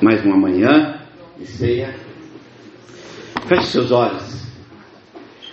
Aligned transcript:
mais 0.00 0.24
uma 0.24 0.36
manhã 0.36 1.00
de 1.36 1.46
ceia. 1.46 1.94
Feche 3.48 3.66
seus 3.66 3.90
olhos, 3.90 4.46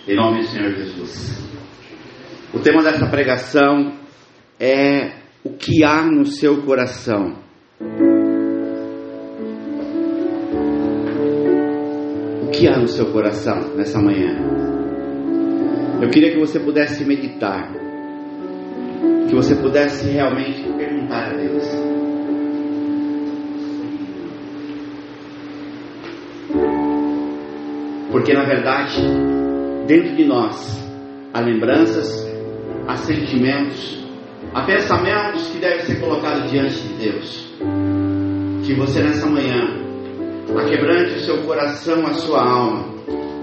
em 0.06 0.14
nome 0.14 0.42
do 0.42 0.46
Senhor 0.46 0.70
Jesus. 0.72 1.44
O 2.54 2.60
tema 2.60 2.82
dessa 2.82 3.06
pregação 3.06 3.92
é 4.60 5.12
o 5.42 5.54
que 5.54 5.82
há 5.82 6.04
no 6.04 6.24
seu 6.26 6.62
coração. 6.62 7.36
O 12.42 12.50
que 12.50 12.68
há 12.68 12.78
no 12.78 12.88
seu 12.88 13.10
coração 13.12 13.74
nessa 13.74 14.00
manhã? 14.00 14.36
Eu 16.00 16.08
queria 16.10 16.32
que 16.32 16.38
você 16.38 16.60
pudesse 16.60 17.04
meditar, 17.04 17.72
que 19.28 19.34
você 19.34 19.56
pudesse 19.56 20.08
realmente 20.08 20.62
perguntar 20.76 21.32
a 21.32 21.36
Deus. 21.36 21.64
Porque 28.10 28.32
na 28.32 28.44
verdade, 28.44 29.02
dentro 29.86 30.16
de 30.16 30.24
nós, 30.24 30.84
há 31.32 31.40
lembranças, 31.40 32.26
há 32.86 32.96
sentimentos, 32.96 34.04
há 34.54 34.62
pensamentos 34.62 35.48
que 35.48 35.58
devem 35.58 35.80
ser 35.80 36.00
colocados 36.00 36.50
diante 36.50 36.80
de 36.80 36.94
Deus. 36.94 37.54
Que 38.64 38.74
você 38.74 39.02
nessa 39.02 39.26
manhã 39.26 39.86
aquebrante 40.58 41.16
o 41.16 41.20
seu 41.20 41.42
coração, 41.42 42.06
a 42.06 42.12
sua 42.14 42.42
alma 42.42 42.96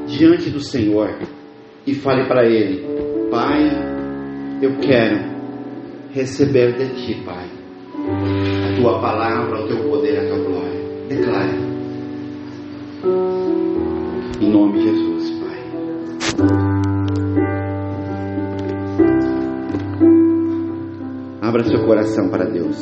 diante 0.07 0.49
do 0.49 0.59
Senhor 0.59 1.17
e 1.85 1.93
fale 1.93 2.27
para 2.27 2.45
Ele: 2.45 2.83
Pai, 3.29 3.69
eu 4.61 4.77
quero 4.77 5.33
receber 6.13 6.73
de 6.73 6.87
Ti, 6.95 7.21
Pai, 7.25 7.47
a 8.69 8.75
Tua 8.75 8.99
palavra, 8.99 9.63
o 9.63 9.67
Teu 9.67 9.77
poder, 9.89 10.19
a 10.19 10.27
Tua 10.27 10.43
glória. 10.43 10.83
Declare. 11.09 11.62
Nome 14.53 14.73
de 14.73 14.83
Jesus, 14.83 15.31
Pai. 15.39 15.57
Abra 21.41 21.63
seu 21.63 21.83
coração 21.87 22.29
para 22.29 22.45
Deus. 22.45 22.77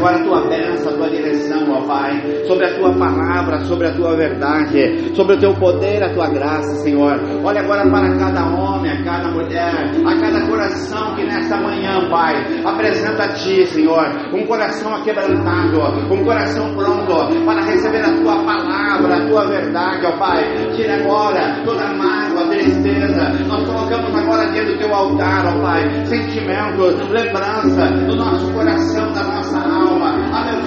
Agora 0.00 0.16
a 0.16 0.24
tua 0.24 0.48
bênção, 0.48 0.92
a 0.92 0.96
tua 0.96 1.10
direção, 1.10 1.70
ó 1.70 1.82
Pai, 1.82 2.22
sobre 2.46 2.64
a 2.64 2.74
tua 2.74 2.92
palavra, 2.94 3.60
sobre 3.66 3.86
a 3.86 3.92
tua 3.92 4.16
verdade, 4.16 5.14
sobre 5.14 5.36
o 5.36 5.38
teu 5.38 5.52
poder, 5.54 6.02
a 6.02 6.08
tua 6.14 6.28
graça, 6.28 6.74
Senhor. 6.82 7.20
Olha 7.44 7.60
agora 7.60 7.88
para 7.90 8.16
cada 8.16 8.46
homem, 8.46 8.90
a 8.90 9.04
cada 9.04 9.28
mulher, 9.28 9.90
a 10.06 10.16
cada 10.18 10.46
coração 10.46 11.14
que 11.14 11.24
nesta 11.24 11.58
manhã, 11.58 12.08
Pai, 12.08 12.34
apresenta 12.64 13.24
a 13.24 13.28
ti, 13.34 13.66
Senhor, 13.66 14.06
um 14.32 14.46
coração 14.46 14.94
aquebrantado, 14.94 15.78
um 16.10 16.24
coração 16.24 16.74
pronto 16.74 17.44
para 17.44 17.60
receber 17.62 18.02
a 18.02 18.12
tua 18.16 18.42
palavra, 18.42 19.16
a 19.16 19.26
tua 19.28 19.46
verdade, 19.48 20.06
ó 20.06 20.12
Pai. 20.12 20.42
Tira 20.74 20.94
agora 20.94 21.60
toda 21.64 21.84
a 21.84 21.94
mágoa, 21.94 22.46
tristeza. 22.48 23.28
Nós 23.46 23.66
colocamos 23.66 24.14
agora 24.14 24.46
diante 24.50 24.72
do 24.72 24.78
teu 24.78 24.94
altar, 24.94 25.44
ó 25.46 25.60
Pai, 25.60 26.06
sentimentos, 26.06 26.94
lembrança 27.10 27.86
do 28.06 28.16
nosso 28.16 28.50
coração, 28.52 29.12
da 29.12 29.24
nossa 29.24 29.58
alma. 29.58 29.79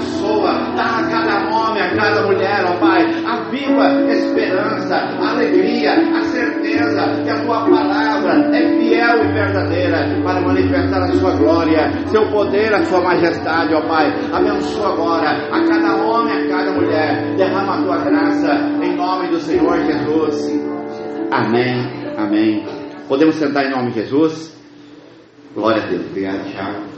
Abençoa, 0.04 0.52
dá 0.76 1.00
a 1.00 1.10
cada 1.10 1.56
homem, 1.56 1.82
a 1.82 1.96
cada 1.96 2.26
mulher, 2.26 2.66
ó 2.66 2.78
Pai, 2.78 3.06
a 3.26 3.50
viva 3.50 4.12
esperança, 4.12 4.96
a 4.96 5.30
alegria, 5.32 5.94
a 5.94 6.22
certeza 6.24 7.24
que 7.24 7.30
a 7.30 7.42
tua 7.46 7.70
palavra 7.70 8.50
é 8.54 8.80
fiel 8.80 9.24
e 9.24 9.34
verdadeira 9.34 10.22
para 10.24 10.42
manifestar 10.42 11.04
a 11.04 11.08
sua 11.14 11.32
glória, 11.38 11.90
seu 12.08 12.30
poder, 12.30 12.74
a 12.74 12.84
sua 12.86 13.02
majestade, 13.02 13.74
ó 13.74 13.82
Pai. 13.88 14.14
Abençoa 14.34 14.94
agora 14.94 15.30
a 15.52 15.68
cada 15.68 15.96
homem, 16.04 16.34
a 16.34 16.50
cada 16.50 16.72
mulher. 16.74 17.36
Derrama 17.38 17.76
a 17.76 17.82
tua 17.82 17.98
graça 18.00 18.54
em 18.82 18.96
nome 18.98 19.30
do 19.30 19.40
Senhor 19.40 19.80
Jesus. 19.86 20.52
Amém. 21.32 21.80
Amém. 22.18 22.66
Podemos 23.08 23.36
sentar 23.36 23.66
em 23.66 23.72
nome 23.72 23.92
de 23.92 24.02
Jesus? 24.02 24.54
Glória 25.56 25.82
a 25.82 25.86
Deus. 25.86 26.06
Obrigado, 26.08 26.44
Thiago. 26.52 26.94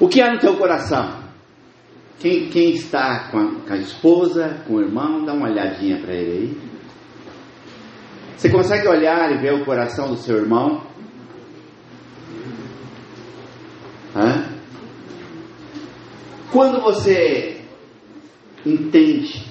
O 0.00 0.08
que 0.08 0.20
há 0.20 0.32
no 0.32 0.40
teu 0.40 0.56
coração? 0.56 1.23
Quem, 2.20 2.48
quem 2.48 2.70
está 2.70 3.28
com 3.30 3.38
a, 3.38 3.50
com 3.66 3.72
a 3.72 3.76
esposa, 3.76 4.62
com 4.66 4.74
o 4.74 4.80
irmão, 4.80 5.24
dá 5.24 5.32
uma 5.32 5.48
olhadinha 5.48 6.00
para 6.00 6.14
ele 6.14 6.32
aí. 6.32 6.74
Você 8.36 8.50
consegue 8.50 8.86
olhar 8.88 9.32
e 9.32 9.38
ver 9.38 9.54
o 9.54 9.64
coração 9.64 10.08
do 10.08 10.16
seu 10.16 10.36
irmão? 10.36 10.82
Hã? 14.14 14.54
Quando 16.52 16.80
você 16.80 17.60
entende 18.64 19.44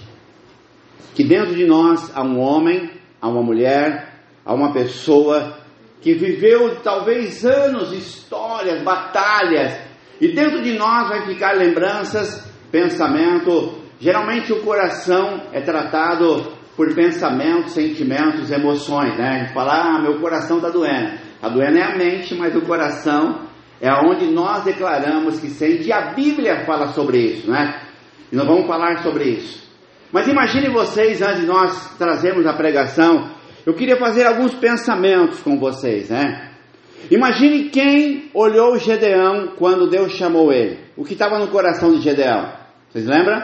que 1.13 1.23
dentro 1.23 1.55
de 1.55 1.65
nós 1.65 2.15
há 2.15 2.23
um 2.23 2.39
homem, 2.39 2.89
há 3.21 3.27
uma 3.27 3.43
mulher, 3.43 4.23
há 4.45 4.53
uma 4.53 4.71
pessoa 4.73 5.57
que 6.01 6.13
viveu 6.13 6.81
talvez 6.81 7.45
anos, 7.45 7.91
histórias, 7.91 8.83
batalhas, 8.83 9.79
e 10.19 10.33
dentro 10.33 10.61
de 10.61 10.77
nós 10.77 11.09
vai 11.09 11.25
ficar 11.25 11.53
lembranças, 11.53 12.52
pensamento. 12.73 13.75
Geralmente 13.99 14.51
o 14.51 14.63
coração 14.63 15.43
é 15.53 15.61
tratado 15.61 16.51
por 16.75 16.91
pensamentos, 16.95 17.73
sentimentos, 17.73 18.49
emoções, 18.49 19.15
né? 19.15 19.29
A 19.29 19.39
gente 19.43 19.53
fala, 19.53 19.73
ah, 19.73 20.01
meu 20.01 20.19
coração 20.19 20.57
está 20.57 20.69
doendo. 20.69 21.13
Está 21.35 21.49
doendo 21.49 21.77
é 21.77 21.83
a 21.83 21.95
mente, 21.95 22.33
mas 22.33 22.55
o 22.55 22.61
coração 22.61 23.41
é 23.79 23.93
onde 23.93 24.25
nós 24.25 24.63
declaramos 24.63 25.39
que 25.39 25.49
sente. 25.49 25.87
E 25.87 25.93
a 25.93 26.13
Bíblia 26.13 26.65
fala 26.65 26.87
sobre 26.87 27.19
isso, 27.19 27.51
né? 27.51 27.79
E 28.31 28.35
nós 28.35 28.47
vamos 28.47 28.65
falar 28.65 29.03
sobre 29.03 29.25
isso. 29.25 29.63
Mas 30.11 30.27
imagine 30.27 30.69
vocês, 30.69 31.21
antes 31.21 31.41
de 31.41 31.45
nós 31.45 31.95
trazermos 31.97 32.47
a 32.47 32.53
pregação, 32.53 33.29
eu 33.65 33.75
queria 33.75 33.97
fazer 33.97 34.25
alguns 34.25 34.55
pensamentos 34.55 35.41
com 35.41 35.59
vocês, 35.59 36.09
né? 36.09 36.49
Imagine 37.11 37.69
quem 37.69 38.31
olhou 38.33 38.79
Gedeão 38.79 39.53
quando 39.57 39.89
Deus 39.89 40.13
chamou 40.13 40.51
ele. 40.51 40.79
O 40.97 41.03
que 41.03 41.13
estava 41.13 41.37
no 41.37 41.49
coração 41.49 41.93
de 41.93 42.01
Gedeão? 42.01 42.62
Vocês 42.93 43.07
lembram? 43.07 43.43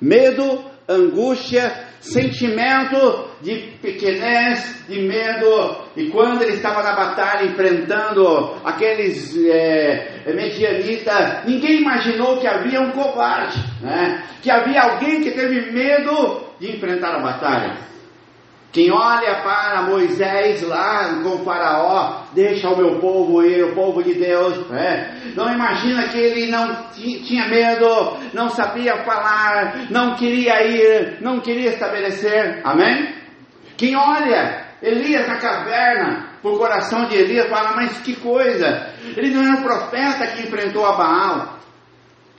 Medo, 0.00 0.64
angústia, 0.88 1.72
sentimento 2.00 3.28
de 3.40 3.78
pequenez, 3.80 4.84
de 4.88 5.02
medo. 5.02 5.76
E 5.96 6.10
quando 6.10 6.42
ele 6.42 6.54
estava 6.54 6.82
na 6.82 6.92
batalha 6.92 7.46
enfrentando 7.46 8.56
aqueles 8.64 9.36
é, 9.36 10.24
medianitas, 10.34 11.44
ninguém 11.46 11.82
imaginou 11.82 12.40
que 12.40 12.46
havia 12.48 12.80
um 12.80 12.90
covarde, 12.90 13.62
né? 13.80 14.24
que 14.42 14.50
havia 14.50 14.82
alguém 14.82 15.22
que 15.22 15.30
teve 15.30 15.70
medo 15.70 16.44
de 16.58 16.72
enfrentar 16.72 17.14
a 17.14 17.22
batalha. 17.22 17.91
Quem 18.72 18.90
olha 18.90 19.42
para 19.42 19.82
Moisés 19.82 20.62
lá 20.62 21.20
com 21.22 21.36
o 21.36 21.44
Faraó, 21.44 22.22
deixa 22.32 22.70
o 22.70 22.76
meu 22.76 22.98
povo 23.00 23.44
ir, 23.44 23.64
o 23.64 23.74
povo 23.74 24.02
de 24.02 24.14
Deus, 24.14 24.66
né? 24.70 25.14
não 25.36 25.52
imagina 25.52 26.08
que 26.08 26.18
ele 26.18 26.50
não 26.50 26.88
tinha 26.94 27.48
medo, 27.48 28.16
não 28.32 28.48
sabia 28.48 29.04
falar, 29.04 29.90
não 29.90 30.14
queria 30.14 30.62
ir, 30.66 31.18
não 31.20 31.38
queria 31.40 31.68
estabelecer, 31.68 32.62
amém? 32.64 33.14
Quem 33.76 33.94
olha 33.94 34.64
Elias 34.82 35.28
na 35.28 35.36
caverna, 35.36 36.30
o 36.42 36.56
coração 36.56 37.06
de 37.08 37.16
Elias 37.16 37.50
fala, 37.50 37.76
mas 37.76 37.98
que 37.98 38.16
coisa, 38.16 38.90
ele 39.16 39.34
não 39.34 39.44
era 39.44 39.60
um 39.60 39.62
profeta 39.62 40.26
que 40.28 40.42
enfrentou 40.44 40.86
a 40.86 40.96
Baal. 40.96 41.58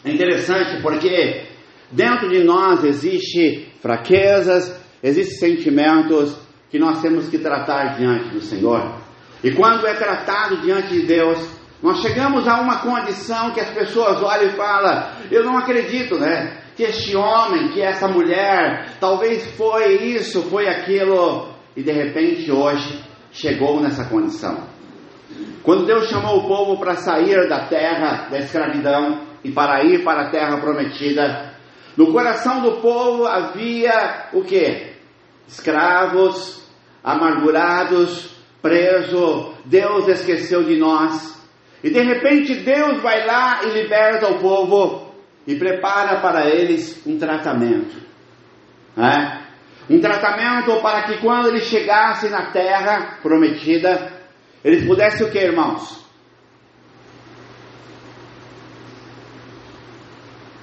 É 0.03 0.11
interessante 0.11 0.81
porque 0.81 1.43
dentro 1.91 2.27
de 2.27 2.43
nós 2.43 2.83
existe 2.83 3.71
fraquezas, 3.81 4.82
existem 5.03 5.55
sentimentos 5.55 6.35
que 6.71 6.79
nós 6.79 7.01
temos 7.01 7.27
que 7.27 7.37
tratar 7.37 7.97
diante 7.97 8.29
do 8.29 8.41
Senhor. 8.41 8.95
E 9.43 9.51
quando 9.51 9.85
é 9.85 9.93
tratado 9.93 10.61
diante 10.61 10.87
de 10.87 11.01
Deus, 11.01 11.45
nós 11.81 12.01
chegamos 12.01 12.47
a 12.47 12.61
uma 12.61 12.79
condição 12.79 13.51
que 13.51 13.59
as 13.59 13.69
pessoas 13.71 14.23
olham 14.23 14.47
e 14.47 14.55
falam: 14.55 15.09
Eu 15.29 15.43
não 15.43 15.57
acredito, 15.57 16.17
né? 16.17 16.61
Que 16.77 16.83
este 16.83 17.15
homem, 17.15 17.67
que 17.69 17.81
essa 17.81 18.07
mulher, 18.07 18.95
talvez 18.99 19.45
foi 19.55 19.97
isso, 19.97 20.41
foi 20.43 20.67
aquilo, 20.67 21.49
e 21.75 21.83
de 21.83 21.91
repente 21.91 22.49
hoje 22.49 23.03
chegou 23.31 23.81
nessa 23.81 24.05
condição. 24.05 24.63
Quando 25.61 25.85
Deus 25.85 26.07
chamou 26.09 26.39
o 26.39 26.47
povo 26.47 26.79
para 26.79 26.95
sair 26.95 27.47
da 27.49 27.67
terra 27.67 28.29
da 28.29 28.39
escravidão 28.39 29.21
e 29.43 29.51
para 29.51 29.83
ir 29.83 30.03
para 30.03 30.23
a 30.23 30.29
terra 30.29 30.57
prometida, 30.57 31.53
no 31.97 32.11
coração 32.11 32.61
do 32.61 32.81
povo 32.81 33.27
havia 33.27 34.29
o 34.33 34.41
que? 34.41 34.92
Escravos, 35.47 36.63
amargurados, 37.03 38.33
presos, 38.61 39.53
Deus 39.65 40.07
esqueceu 40.07 40.63
de 40.63 40.77
nós. 40.77 41.33
E 41.83 41.89
de 41.89 42.01
repente 42.01 42.55
Deus 42.55 43.01
vai 43.01 43.25
lá 43.25 43.63
e 43.63 43.71
liberta 43.71 44.29
o 44.29 44.39
povo 44.39 45.13
e 45.45 45.55
prepara 45.55 46.21
para 46.21 46.49
eles 46.49 47.05
um 47.05 47.17
tratamento. 47.19 48.01
Né? 48.95 49.41
Um 49.89 49.99
tratamento 49.99 50.79
para 50.81 51.03
que 51.03 51.17
quando 51.17 51.49
eles 51.49 51.63
chegassem 51.63 52.29
na 52.29 52.51
terra 52.51 53.19
prometida, 53.21 54.13
eles 54.63 54.85
pudessem 54.85 55.27
o 55.27 55.31
que, 55.31 55.39
irmãos? 55.39 56.01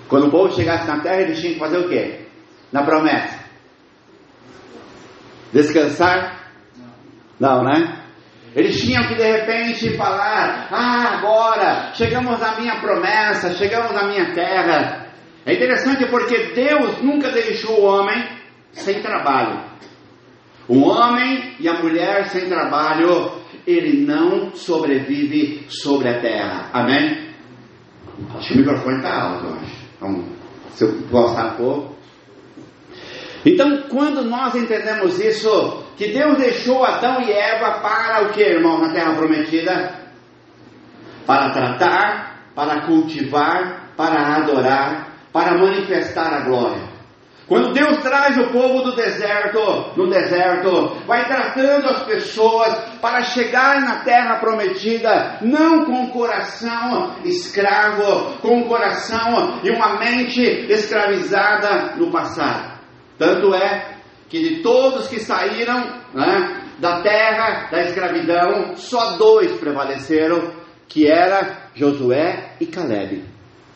Quando 0.08 0.28
o 0.28 0.30
povo 0.30 0.54
chegasse 0.54 0.88
na 0.88 1.00
terra, 1.00 1.20
eles 1.20 1.38
tinham 1.38 1.52
que 1.54 1.60
fazer 1.60 1.78
o 1.78 1.88
quê? 1.88 2.26
Na 2.72 2.82
promessa. 2.82 3.39
Descansar? 5.52 6.52
Não, 7.38 7.64
né? 7.64 8.00
Eles 8.54 8.80
tinham 8.80 9.07
que 9.07 9.14
de 9.14 9.23
repente 9.23 9.97
falar: 9.97 10.69
Ah, 10.71 11.19
agora 11.19 11.92
chegamos 11.95 12.42
à 12.42 12.61
minha 12.61 12.80
promessa, 12.80 13.54
chegamos 13.54 13.97
à 13.97 14.07
minha 14.09 14.33
terra. 14.33 15.07
É 15.47 15.54
interessante 15.54 16.07
porque 16.07 16.52
Deus 16.54 17.02
nunca 17.02 17.30
deixou 17.30 17.80
o 17.80 17.85
homem 17.85 18.28
sem 18.73 19.00
trabalho. 19.00 19.64
O 20.69 20.88
homem 20.88 21.54
e 21.59 21.69
a 21.69 21.83
mulher 21.83 22.28
sem 22.28 22.49
trabalho, 22.49 23.33
ele 23.66 24.04
não 24.04 24.54
sobrevive 24.54 25.66
sobre 25.69 26.09
a 26.09 26.21
terra. 26.21 26.71
Amém? 26.73 27.30
Acho 28.37 28.49
que 28.49 28.54
o 28.54 28.59
microfone 28.59 28.97
está 28.99 29.23
alto, 29.23 29.47
eu 29.47 29.54
acho. 29.54 29.87
Então, 29.97 30.25
se 30.71 30.85
eu 30.85 31.00
gostar 31.11 31.57
pouco. 31.57 32.00
Então, 33.44 33.85
quando 33.88 34.23
nós 34.23 34.54
entendemos 34.54 35.18
isso, 35.18 35.85
que 35.97 36.09
Deus 36.09 36.37
deixou 36.37 36.85
Adão 36.85 37.23
e 37.23 37.32
Eva 37.32 37.80
para 37.80 38.25
o 38.25 38.32
que, 38.32 38.42
irmão, 38.42 38.78
na 38.78 38.92
terra 38.92 39.14
prometida? 39.14 39.94
Para 41.26 41.50
tratar, 41.50 42.52
para 42.54 42.87
cultivar, 42.87 43.92
para 43.97 44.37
adorar, 44.37 45.09
para 45.32 45.56
manifestar 45.56 46.35
a 46.35 46.40
glória. 46.40 46.90
Quando 47.50 47.73
Deus 47.73 47.99
traz 48.00 48.38
o 48.38 48.47
povo 48.52 48.82
do 48.82 48.94
deserto, 48.94 49.92
no 49.97 50.09
deserto, 50.09 50.97
vai 51.04 51.26
tratando 51.26 51.88
as 51.88 52.04
pessoas 52.04 52.73
para 53.00 53.23
chegar 53.23 53.80
na 53.80 54.04
terra 54.04 54.37
prometida, 54.37 55.38
não 55.40 55.85
com 55.85 56.04
o 56.04 56.11
coração 56.11 57.16
escravo, 57.25 58.38
com 58.40 58.61
o 58.61 58.68
coração 58.68 59.59
e 59.64 59.70
uma 59.70 59.99
mente 59.99 60.40
escravizada 60.40 61.97
no 61.97 62.12
passado. 62.12 62.69
Tanto 63.20 63.54
é 63.54 63.96
que 64.30 64.40
de 64.40 64.62
todos 64.62 65.06
que 65.06 65.20
saíram 65.20 65.78
né, 66.14 66.62
da 66.78 67.02
terra 67.02 67.68
da 67.70 67.82
escravidão, 67.82 68.76
só 68.76 69.18
dois 69.18 69.52
prevaleceram, 69.60 70.54
que 70.88 71.06
era 71.06 71.68
Josué 71.74 72.54
e 72.58 72.64
Caleb. 72.64 73.22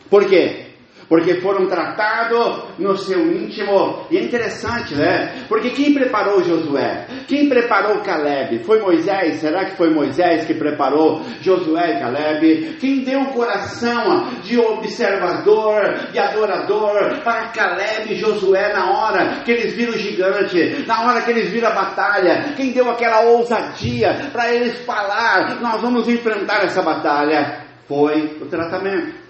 Por 0.09 0.25
quê? 0.25 0.64
Porque 1.07 1.35
foram 1.41 1.67
tratados 1.67 2.63
no 2.79 2.95
seu 2.97 3.19
íntimo. 3.31 4.05
E 4.09 4.17
é 4.17 4.23
interessante, 4.23 4.95
né? 4.95 5.45
Porque 5.47 5.69
quem 5.69 5.93
preparou 5.93 6.43
Josué? 6.43 7.05
Quem 7.27 7.49
preparou 7.49 8.01
Caleb? 8.01 8.59
Foi 8.63 8.79
Moisés? 8.79 9.35
Será 9.35 9.65
que 9.65 9.77
foi 9.77 9.89
Moisés 9.93 10.45
que 10.45 10.53
preparou 10.53 11.21
Josué 11.41 11.95
e 11.95 11.99
Caleb? 11.99 12.77
Quem 12.79 13.03
deu 13.03 13.21
o 13.21 13.33
coração 13.33 14.29
de 14.43 14.59
observador, 14.59 16.09
de 16.11 16.19
adorador 16.19 17.21
para 17.23 17.49
Caleb 17.49 18.13
e 18.13 18.15
Josué 18.15 18.73
na 18.73 18.91
hora 18.91 19.43
que 19.43 19.51
eles 19.51 19.73
viram 19.73 19.93
o 19.93 19.97
gigante, 19.97 20.85
na 20.87 21.05
hora 21.05 21.21
que 21.21 21.31
eles 21.31 21.49
viram 21.49 21.69
a 21.69 21.75
batalha? 21.75 22.53
Quem 22.55 22.71
deu 22.71 22.89
aquela 22.89 23.21
ousadia 23.21 24.29
para 24.31 24.53
eles 24.53 24.77
falar: 24.85 25.59
Nós 25.61 25.81
vamos 25.81 26.07
enfrentar 26.07 26.63
essa 26.63 26.81
batalha? 26.81 27.65
Foi 27.87 28.37
o 28.41 28.45
tratamento. 28.45 29.24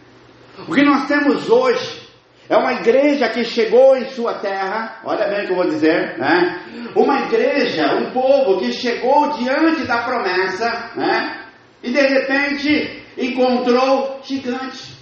O 0.67 0.73
que 0.73 0.83
nós 0.83 1.07
temos 1.07 1.49
hoje 1.49 2.05
é 2.47 2.55
uma 2.55 2.73
igreja 2.73 3.29
que 3.29 3.43
chegou 3.43 3.97
em 3.97 4.05
sua 4.09 4.35
terra, 4.35 5.01
olha 5.03 5.27
bem 5.27 5.43
o 5.43 5.47
que 5.47 5.51
eu 5.51 5.57
vou 5.57 5.67
dizer, 5.67 6.17
né? 6.17 6.61
Uma 6.95 7.21
igreja, 7.21 7.95
um 7.95 8.11
povo 8.11 8.59
que 8.59 8.71
chegou 8.71 9.31
diante 9.31 9.83
da 9.85 10.03
promessa, 10.03 10.91
né? 10.95 11.41
E 11.83 11.91
de 11.91 12.01
repente 12.01 13.03
encontrou 13.17 14.19
gigante. 14.23 14.95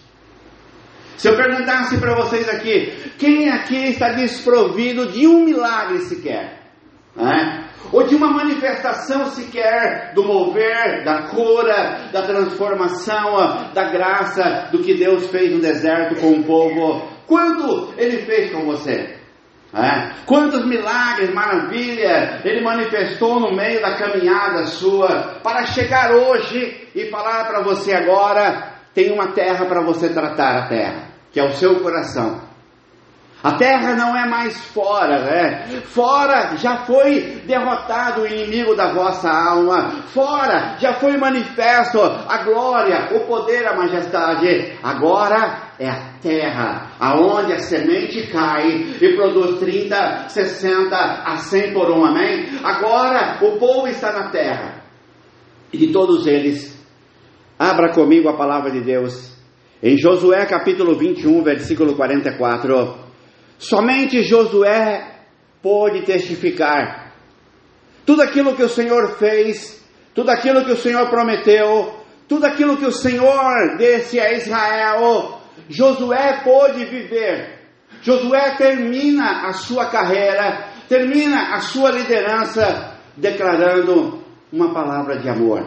Se 1.18 1.30
eu 1.30 1.36
perguntasse 1.36 1.98
para 2.00 2.16
vocês 2.16 2.50
aqui, 2.50 2.92
quem 3.18 3.50
aqui 3.50 3.92
está 3.92 4.10
desprovido 4.10 5.12
de 5.12 5.28
um 5.28 5.46
milagre 5.46 6.00
sequer? 6.00 6.64
Né? 7.16 7.64
Ou 7.92 8.04
de 8.04 8.16
uma 8.16 8.32
manifestação 8.32 9.26
sequer 9.28 10.14
do 10.14 10.24
mover, 10.24 11.04
da 11.04 11.24
cura, 11.24 12.10
da 12.12 12.22
transformação, 12.24 13.72
da 13.74 13.92
graça 13.92 14.70
do 14.72 14.80
que 14.80 14.94
Deus 14.94 15.28
fez 15.28 15.52
no 15.52 15.60
deserto 15.60 16.20
com 16.20 16.32
o 16.32 16.44
povo. 16.44 17.08
Quanto 17.28 17.94
Ele 17.98 18.20
fez 18.26 18.52
com 18.52 18.66
você? 18.66 19.18
É? 19.74 20.12
Quantos 20.28 20.64
milagres, 20.68 21.34
maravilha 21.34 22.42
Ele 22.46 22.62
manifestou 22.62 23.40
no 23.40 23.56
meio 23.56 23.82
da 23.82 23.96
caminhada 23.96 24.68
sua 24.68 25.40
para 25.44 25.66
chegar 25.66 26.12
hoje 26.12 26.90
e 26.94 27.10
falar 27.10 27.46
para 27.46 27.64
você 27.64 27.94
agora: 27.94 28.72
tem 28.94 29.12
uma 29.12 29.32
terra 29.34 29.66
para 29.66 29.82
você 29.82 30.10
tratar 30.10 30.58
a 30.58 30.68
terra, 30.68 31.08
que 31.32 31.40
é 31.40 31.44
o 31.44 31.54
seu 31.54 31.80
coração. 31.80 32.53
A 33.44 33.58
terra 33.58 33.94
não 33.94 34.16
é 34.16 34.26
mais 34.26 34.58
fora, 34.68 35.20
né? 35.20 35.82
Fora 35.84 36.56
já 36.56 36.86
foi 36.86 37.42
derrotado 37.46 38.22
o 38.22 38.26
inimigo 38.26 38.74
da 38.74 38.94
vossa 38.94 39.30
alma. 39.30 40.04
Fora 40.14 40.78
já 40.80 40.94
foi 40.94 41.18
manifesto 41.18 42.00
a 42.02 42.38
glória, 42.46 43.10
o 43.14 43.28
poder, 43.28 43.68
a 43.68 43.76
majestade. 43.76 44.78
Agora 44.82 45.74
é 45.78 45.90
a 45.90 46.14
terra, 46.22 46.92
aonde 46.98 47.52
a 47.52 47.60
semente 47.60 48.28
cai 48.28 48.96
e 49.02 49.14
produz 49.14 49.60
30, 49.60 50.30
60 50.30 50.96
a 50.96 51.36
100 51.36 51.74
por 51.74 51.92
um, 51.92 52.06
amém? 52.06 52.48
Agora 52.64 53.40
o 53.42 53.58
povo 53.60 53.90
está 53.90 54.14
na 54.14 54.30
terra. 54.30 54.84
E 55.74 55.78
de 55.78 55.92
todos 55.92 56.28
eles, 56.28 56.82
abra 57.60 57.92
comigo 57.92 58.30
a 58.30 58.38
palavra 58.38 58.72
de 58.72 58.80
Deus. 58.80 59.34
Em 59.82 59.98
Josué 59.98 60.46
capítulo 60.46 60.98
21, 60.98 61.44
versículo 61.44 61.94
44. 61.94 63.03
Somente 63.64 64.22
Josué 64.24 65.22
pôde 65.62 66.02
testificar. 66.02 67.14
Tudo 68.06 68.22
aquilo 68.22 68.58
que 68.58 68.64
o 68.64 68.68
Senhor 68.68 69.16
fez, 69.18 69.82
tudo 70.14 70.32
aquilo 70.32 70.66
que 70.66 70.72
o 70.74 70.76
Senhor 70.76 71.10
prometeu, 71.10 71.94
tudo 72.28 72.46
aquilo 72.46 72.76
que 72.76 72.86
o 72.86 72.92
Senhor 72.92 73.78
disse 73.78 74.20
a 74.20 74.34
Israel, 74.34 75.40
Josué 75.70 76.42
pôde 76.44 76.84
viver. 76.84 77.62
Josué 78.02 78.56
termina 78.58 79.48
a 79.48 79.54
sua 79.54 79.86
carreira, 79.86 80.68
termina 80.90 81.56
a 81.56 81.62
sua 81.62 81.90
liderança, 81.90 82.98
declarando 83.16 84.22
uma 84.52 84.74
palavra 84.74 85.20
de 85.20 85.30
amor. 85.30 85.66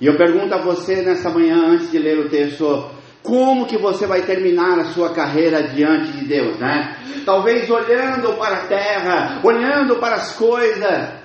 E 0.00 0.06
eu 0.06 0.16
pergunto 0.16 0.54
a 0.54 0.62
você 0.62 1.02
nessa 1.02 1.28
manhã, 1.28 1.56
antes 1.70 1.90
de 1.90 1.98
ler 1.98 2.20
o 2.20 2.28
texto, 2.28 2.88
como 3.22 3.66
que 3.66 3.76
você 3.76 4.06
vai 4.06 4.22
terminar 4.22 4.78
a 4.78 4.84
sua 4.86 5.12
carreira 5.12 5.62
diante 5.62 6.12
de 6.12 6.24
Deus, 6.24 6.58
né? 6.58 6.96
Talvez 7.24 7.68
olhando 7.68 8.34
para 8.38 8.56
a 8.56 8.66
terra, 8.66 9.40
olhando 9.42 9.96
para 9.96 10.16
as 10.16 10.36
coisas. 10.36 11.20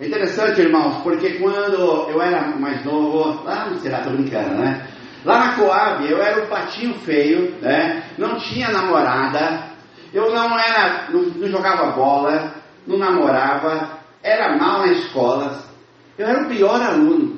É 0.00 0.06
interessante, 0.06 0.60
irmãos, 0.60 1.02
porque 1.02 1.34
quando 1.34 2.10
eu 2.10 2.20
era 2.20 2.48
mais 2.56 2.84
novo, 2.84 3.44
lá 3.44 3.70
no 3.70 3.78
Será, 3.78 4.00
tô 4.00 4.10
brincando, 4.10 4.56
né? 4.56 4.86
Lá 5.24 5.38
na 5.38 5.52
Coab, 5.54 6.06
eu 6.10 6.20
era 6.20 6.42
o 6.42 6.48
patinho 6.48 6.94
feio, 7.00 7.54
né? 7.60 8.02
Não 8.18 8.36
tinha 8.38 8.70
namorada, 8.70 9.64
eu 10.12 10.32
não 10.32 10.58
era, 10.58 11.08
não, 11.10 11.22
não 11.22 11.48
jogava 11.48 11.92
bola, 11.92 12.54
não 12.86 12.98
namorava, 12.98 13.98
era 14.22 14.56
mal 14.56 14.80
na 14.80 14.92
escola, 14.92 15.58
eu 16.18 16.26
era 16.26 16.42
o 16.42 16.48
pior 16.48 16.80
aluno. 16.80 17.33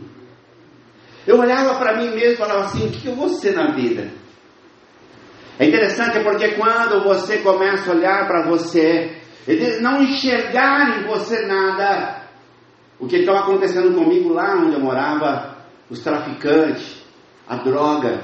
Eu 1.27 1.39
olhava 1.39 1.75
para 1.79 1.97
mim 1.97 2.11
mesmo 2.11 2.35
e 2.35 2.37
falava 2.37 2.61
assim: 2.67 2.87
o 2.87 2.91
que 2.91 3.07
eu 3.07 3.15
vou 3.15 3.29
ser 3.29 3.55
na 3.55 3.73
vida? 3.73 4.11
É 5.59 5.67
interessante 5.67 6.21
porque 6.21 6.49
quando 6.51 7.03
você 7.03 7.39
começa 7.39 7.91
a 7.91 7.95
olhar 7.95 8.27
para 8.27 8.43
você 8.43 9.17
e 9.49 9.81
não 9.81 10.03
enxergar 10.03 10.99
em 10.99 11.07
você 11.07 11.47
nada, 11.47 12.23
o 12.99 13.07
que 13.07 13.17
estava 13.17 13.41
acontecendo 13.41 13.95
comigo 13.95 14.33
lá 14.33 14.55
onde 14.57 14.75
eu 14.75 14.81
morava, 14.81 15.57
os 15.91 16.01
traficantes, 16.01 17.03
a 17.49 17.57
droga, 17.57 18.21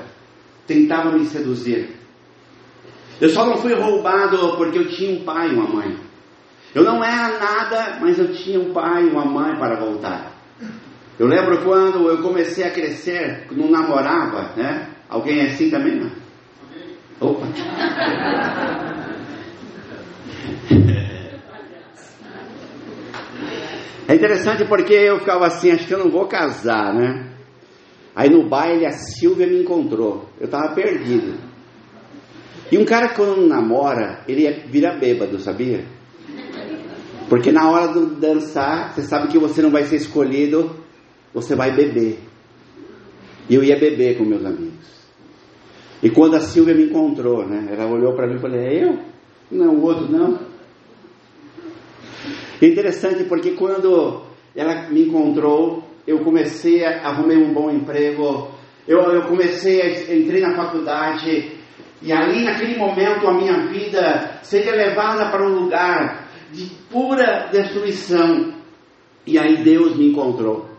tentavam 0.67 1.13
me 1.13 1.25
seduzir. 1.27 1.97
Eu 3.21 3.29
só 3.29 3.47
não 3.47 3.57
fui 3.57 3.75
roubado 3.75 4.57
porque 4.57 4.79
eu 4.79 4.89
tinha 4.89 5.19
um 5.19 5.25
pai 5.25 5.49
e 5.49 5.55
uma 5.55 5.69
mãe. 5.69 5.97
Eu 6.75 6.85
não 6.85 7.03
era 7.05 7.39
nada, 7.39 7.99
mas 8.01 8.19
eu 8.19 8.33
tinha 8.33 8.59
um 8.59 8.73
pai 8.73 9.05
e 9.05 9.11
uma 9.11 9.25
mãe 9.25 9.57
para 9.57 9.77
voltar. 9.77 10.32
Eu 11.19 11.27
lembro 11.27 11.63
quando 11.63 12.09
eu 12.09 12.23
comecei 12.23 12.65
a 12.65 12.71
crescer, 12.71 13.47
não 13.51 13.71
namorava, 13.71 14.53
né? 14.57 14.89
Alguém 15.09 15.41
é 15.41 15.47
assim 15.51 15.71
também, 15.71 16.01
não? 16.01 16.11
Opa! 17.21 17.47
É 24.09 24.15
interessante 24.15 24.65
porque 24.67 24.93
eu 24.93 25.21
ficava 25.21 25.47
assim, 25.47 25.71
acho 25.71 25.87
que 25.87 25.95
eu 25.95 25.99
não 25.99 26.11
vou 26.11 26.27
casar, 26.27 26.93
né? 26.93 27.31
Aí 28.15 28.29
no 28.29 28.47
baile 28.47 28.85
a 28.85 28.93
Silvia 28.93 29.47
me 29.47 29.63
encontrou. 29.63 30.29
Eu 30.39 30.47
estava 30.47 30.75
perdido. 30.75 31.39
E 32.71 32.77
um 32.77 32.85
cara 32.85 33.09
que 33.09 33.17
quando 33.17 33.47
namora, 33.47 34.21
ele 34.29 34.51
vira 34.67 34.97
bêbado, 34.99 35.39
sabia? 35.39 35.85
Porque 37.29 37.51
na 37.51 37.71
hora 37.71 37.93
de 37.93 38.17
dançar, 38.17 38.93
você 38.93 39.03
sabe 39.03 39.29
que 39.29 39.39
você 39.39 39.63
não 39.63 39.71
vai 39.71 39.85
ser 39.85 39.97
escolhido 39.97 40.82
você 41.33 41.55
vai 41.55 41.75
beber. 41.75 42.19
E 43.49 43.55
eu 43.55 43.63
ia 43.63 43.79
beber 43.79 44.19
com 44.19 44.25
meus 44.25 44.45
amigos. 44.45 44.73
E 46.03 46.11
quando 46.11 46.35
a 46.35 46.41
Silvia 46.41 46.75
me 46.75 46.85
encontrou, 46.85 47.47
né, 47.47 47.69
ela 47.71 47.87
olhou 47.87 48.15
para 48.15 48.27
mim 48.27 48.37
e 48.37 48.41
falou: 48.41 48.57
É 48.57 48.85
eu? 48.85 48.99
Não, 49.51 49.75
o 49.75 49.83
outro 49.83 50.11
não. 50.11 50.39
Interessante 52.61 53.25
porque 53.25 53.53
quando 53.53 54.23
ela 54.55 54.89
me 54.89 55.03
encontrou, 55.09 55.85
eu 56.07 56.21
comecei 56.21 56.85
a 56.85 57.09
arrumei 57.09 57.37
um 57.37 57.53
bom 57.53 57.71
emprego, 57.71 58.49
eu, 58.87 58.99
eu 58.99 59.23
comecei 59.23 59.81
a 59.83 60.15
entrei 60.15 60.41
na 60.41 60.55
faculdade 60.55 61.53
e 62.01 62.13
ali 62.13 62.45
naquele 62.45 62.77
momento 62.77 63.29
a 63.29 63.35
minha 63.35 63.67
vida 63.69 64.41
seria 64.43 64.75
levada 64.75 65.31
para 65.31 65.45
um 65.47 65.65
lugar 65.65 66.29
de 66.53 66.67
pura 66.91 67.49
destruição. 67.53 68.55
E 69.25 69.39
aí 69.39 69.63
Deus 69.63 69.97
me 69.97 70.09
encontrou. 70.09 70.72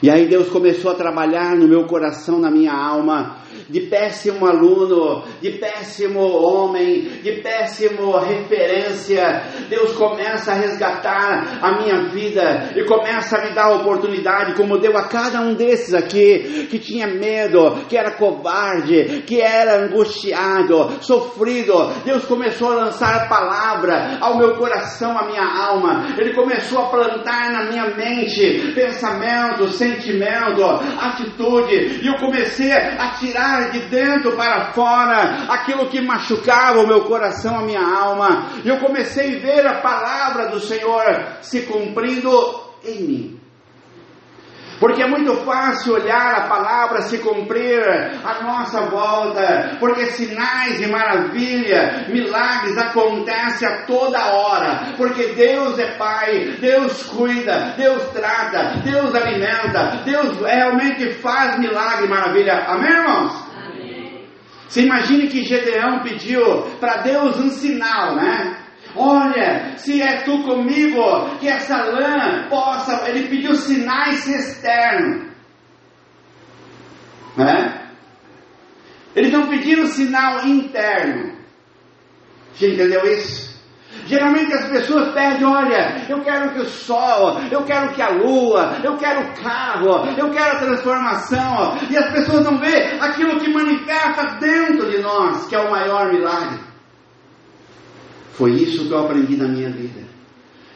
E 0.00 0.08
aí 0.08 0.28
Deus 0.28 0.48
começou 0.48 0.92
a 0.92 0.94
trabalhar 0.94 1.56
no 1.56 1.66
meu 1.66 1.84
coração, 1.84 2.38
na 2.38 2.50
minha 2.50 2.72
alma, 2.72 3.37
de 3.68 3.80
péssimo 3.80 4.46
aluno, 4.46 5.22
de 5.40 5.50
péssimo 5.52 6.20
homem, 6.20 7.02
de 7.22 7.32
péssimo 7.42 8.16
referência, 8.18 9.42
Deus 9.68 9.92
começa 9.92 10.52
a 10.52 10.54
resgatar 10.54 11.58
a 11.60 11.72
minha 11.80 12.08
vida 12.08 12.70
e 12.74 12.84
começa 12.84 13.36
a 13.36 13.44
me 13.44 13.54
dar 13.54 13.74
oportunidade, 13.74 14.54
como 14.54 14.78
deu 14.78 14.96
a 14.96 15.04
cada 15.04 15.40
um 15.40 15.54
desses 15.54 15.92
aqui, 15.92 16.66
que 16.70 16.78
tinha 16.78 17.06
medo, 17.06 17.84
que 17.88 17.96
era 17.96 18.12
covarde, 18.12 19.22
que 19.26 19.40
era 19.40 19.84
angustiado, 19.84 21.02
sofrido. 21.02 21.74
Deus 22.04 22.24
começou 22.24 22.72
a 22.72 22.84
lançar 22.84 23.14
a 23.14 23.26
palavra 23.28 24.18
ao 24.20 24.38
meu 24.38 24.56
coração, 24.56 25.16
à 25.18 25.26
minha 25.26 25.44
alma. 25.44 26.14
Ele 26.16 26.32
começou 26.34 26.80
a 26.80 26.88
plantar 26.88 27.52
na 27.52 27.64
minha 27.70 27.94
mente 27.94 28.72
pensamento, 28.74 29.68
sentimento, 29.68 30.64
atitude, 31.00 32.00
e 32.02 32.06
eu 32.06 32.16
comecei 32.16 32.72
a 32.72 33.14
tirar 33.18 33.57
de 33.66 33.80
dentro 33.88 34.32
para 34.36 34.72
fora 34.72 35.46
aquilo 35.48 35.88
que 35.88 36.00
machucava 36.00 36.80
o 36.80 36.86
meu 36.86 37.02
coração, 37.02 37.58
a 37.58 37.62
minha 37.62 37.82
alma. 37.82 38.46
E 38.64 38.68
eu 38.68 38.78
comecei 38.78 39.36
a 39.36 39.40
ver 39.40 39.66
a 39.66 39.80
palavra 39.80 40.46
do 40.46 40.60
Senhor 40.60 41.04
se 41.40 41.62
cumprindo 41.62 42.30
em 42.84 43.02
mim. 43.02 43.38
Porque 44.80 45.02
é 45.02 45.08
muito 45.08 45.34
fácil 45.38 45.94
olhar 45.94 46.34
a 46.34 46.48
palavra 46.48 47.02
se 47.02 47.18
cumprir 47.18 47.82
à 48.24 48.42
nossa 48.42 48.82
volta, 48.82 49.76
porque 49.80 50.06
sinais 50.06 50.80
e 50.80 50.86
maravilha, 50.86 52.06
milagres 52.08 52.78
acontecem 52.78 53.66
a 53.66 53.82
toda 53.86 54.34
hora, 54.34 54.92
porque 54.96 55.34
Deus 55.34 55.78
é 55.78 55.96
Pai, 55.96 56.56
Deus 56.60 57.02
cuida, 57.04 57.74
Deus 57.76 58.04
trata, 58.12 58.78
Deus 58.84 59.12
alimenta, 59.14 60.02
Deus 60.04 60.38
realmente 60.40 61.14
faz 61.14 61.58
milagre 61.58 62.06
e 62.06 62.08
maravilha. 62.08 62.64
Amém, 62.68 62.90
irmãos? 62.90 63.47
Você 64.68 64.82
imagine 64.82 65.28
que 65.28 65.44
Gedeão 65.44 66.02
pediu 66.02 66.62
para 66.78 66.98
Deus 66.98 67.38
um 67.38 67.48
sinal, 67.48 68.14
né? 68.16 68.58
Olha, 68.94 69.76
se 69.78 70.02
é 70.02 70.22
tu 70.22 70.42
comigo, 70.42 71.36
que 71.38 71.48
essa 71.48 71.84
lã 71.84 72.48
possa. 72.48 73.08
Ele 73.08 73.28
pediu 73.28 73.54
sinais 73.54 74.26
externos. 74.26 75.28
Né? 77.36 77.92
Ele 79.16 79.30
não 79.30 79.46
pediu 79.46 79.86
sinal 79.86 80.46
interno. 80.46 81.38
Você 82.52 82.74
entendeu 82.74 83.06
isso? 83.10 83.47
Geralmente 84.08 84.54
as 84.54 84.64
pessoas 84.68 85.12
pedem, 85.12 85.44
olha, 85.44 86.06
eu 86.08 86.22
quero 86.22 86.54
que 86.54 86.60
o 86.60 86.64
sol, 86.64 87.38
eu 87.50 87.62
quero 87.64 87.92
que 87.92 88.00
a 88.00 88.08
lua, 88.08 88.78
eu 88.82 88.96
quero 88.96 89.20
o 89.20 89.34
carro, 89.34 90.08
eu 90.16 90.30
quero 90.30 90.56
a 90.56 90.60
transformação, 90.60 91.76
e 91.90 91.94
as 91.94 92.10
pessoas 92.10 92.42
não 92.42 92.56
vê 92.56 92.98
aquilo 92.98 93.38
que 93.38 93.52
manifesta 93.52 94.38
dentro 94.40 94.90
de 94.90 95.02
nós, 95.02 95.46
que 95.46 95.54
é 95.54 95.60
o 95.60 95.70
maior 95.70 96.10
milagre. 96.10 96.58
Foi 98.32 98.52
isso 98.52 98.86
que 98.88 98.92
eu 98.92 99.04
aprendi 99.04 99.36
na 99.36 99.46
minha 99.46 99.68
vida. 99.68 100.00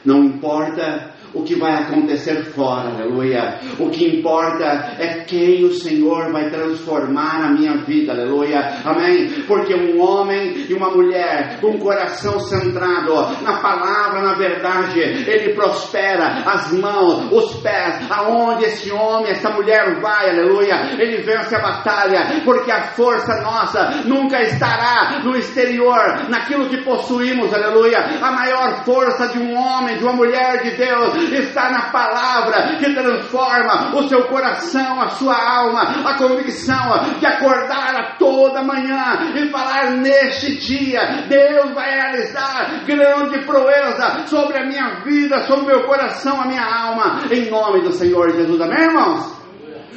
Não 0.04 0.24
importa 0.24 1.14
o 1.34 1.42
que 1.42 1.54
vai 1.54 1.74
acontecer 1.74 2.44
fora, 2.52 2.90
aleluia. 2.90 3.58
O 3.78 3.88
que 3.90 4.18
importa 4.18 4.96
é 4.98 5.24
quem 5.24 5.64
o 5.64 5.72
Senhor 5.72 6.30
vai 6.32 6.50
transformar 6.50 7.40
na 7.40 7.50
minha 7.52 7.76
vida, 7.78 8.12
aleluia. 8.12 8.80
Amém? 8.84 9.28
Porque 9.46 9.74
um 9.74 10.00
homem 10.00 10.66
e 10.68 10.74
uma 10.74 10.90
mulher 10.90 11.58
com 11.60 11.70
o 11.70 11.78
coração 11.78 12.38
centrado 12.40 13.14
na 13.42 13.58
palavra, 13.60 14.22
na 14.22 14.34
verdade, 14.34 15.00
ele 15.00 15.54
prospera 15.54 16.42
as 16.46 16.72
mãos, 16.72 17.30
os 17.32 17.54
pés, 17.60 18.10
aonde 18.10 18.64
esse 18.64 18.90
homem, 18.92 19.30
essa 19.30 19.50
mulher 19.50 20.00
vai, 20.00 20.30
aleluia. 20.30 20.96
Ele 20.98 21.22
vence 21.22 21.54
a 21.54 21.60
batalha, 21.60 22.42
porque 22.44 22.70
a 22.70 22.82
força 22.92 23.40
nossa 23.42 24.02
nunca 24.04 24.40
estará 24.42 25.20
no 25.24 25.36
exterior, 25.36 26.28
naquilo 26.28 26.68
que 26.68 26.82
possuímos, 26.82 27.52
aleluia. 27.52 27.98
A 28.22 28.32
maior 28.32 28.84
força 28.84 29.28
de 29.28 29.38
um 29.38 29.56
homem, 29.56 29.96
de 29.96 30.04
uma 30.04 30.12
mulher 30.12 30.62
de 30.62 30.76
Deus, 30.76 31.21
está 31.30 31.70
na 31.70 31.90
palavra 31.90 32.76
que 32.78 32.94
transforma 32.94 33.96
o 33.96 34.08
seu 34.08 34.24
coração, 34.24 35.00
a 35.00 35.08
sua 35.10 35.34
alma, 35.34 35.82
a 36.08 36.16
convicção 36.16 37.18
de 37.18 37.26
acordar 37.26 37.96
a 37.96 38.16
toda 38.16 38.62
manhã 38.62 39.32
e 39.34 39.48
falar 39.50 39.92
neste 39.92 40.56
dia, 40.56 41.26
Deus 41.28 41.72
vai 41.74 41.90
realizar 41.90 42.84
grande 42.86 43.44
proeza 43.44 44.26
sobre 44.26 44.58
a 44.58 44.66
minha 44.66 45.00
vida, 45.04 45.42
sobre 45.46 45.64
o 45.64 45.66
meu 45.66 45.84
coração, 45.84 46.40
a 46.40 46.46
minha 46.46 46.64
alma, 46.64 47.22
em 47.30 47.50
nome 47.50 47.82
do 47.82 47.92
Senhor 47.92 48.30
Jesus. 48.32 48.60
Amém, 48.60 48.82
irmãos? 48.82 49.42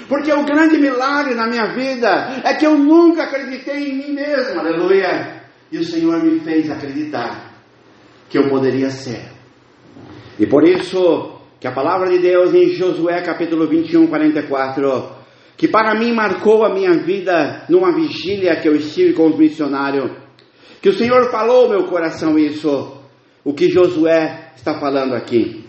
Porque 0.07 0.31
o 0.31 0.45
grande 0.45 0.77
milagre 0.77 1.33
na 1.33 1.47
minha 1.47 1.73
vida 1.73 2.41
é 2.43 2.53
que 2.53 2.65
eu 2.65 2.77
nunca 2.77 3.23
acreditei 3.23 3.89
em 3.89 3.97
mim 3.97 4.13
mesmo, 4.13 4.59
aleluia. 4.59 5.43
E 5.71 5.79
o 5.79 5.83
Senhor 5.83 6.23
me 6.23 6.39
fez 6.41 6.69
acreditar 6.69 7.51
que 8.29 8.37
eu 8.37 8.49
poderia 8.49 8.89
ser. 8.89 9.34
E 10.37 10.45
por 10.45 10.67
isso 10.67 11.39
que 11.59 11.67
a 11.67 11.71
palavra 11.71 12.09
de 12.09 12.19
Deus 12.19 12.53
em 12.53 12.69
Josué 12.71 13.21
capítulo 13.21 13.67
21, 13.67 14.07
44, 14.07 15.09
que 15.55 15.67
para 15.67 15.97
mim 15.97 16.13
marcou 16.13 16.65
a 16.65 16.73
minha 16.73 16.91
vida 16.91 17.63
numa 17.69 17.93
vigília 17.93 18.59
que 18.59 18.67
eu 18.67 18.75
estive 18.75 19.13
com 19.13 19.27
os 19.27 19.37
missionários, 19.37 20.11
que 20.81 20.89
o 20.89 20.93
Senhor 20.93 21.31
falou 21.31 21.63
ao 21.63 21.69
meu 21.69 21.83
coração 21.85 22.37
isso, 22.37 23.01
o 23.43 23.53
que 23.53 23.69
Josué 23.69 24.51
está 24.55 24.77
falando 24.77 25.15
aqui. 25.15 25.63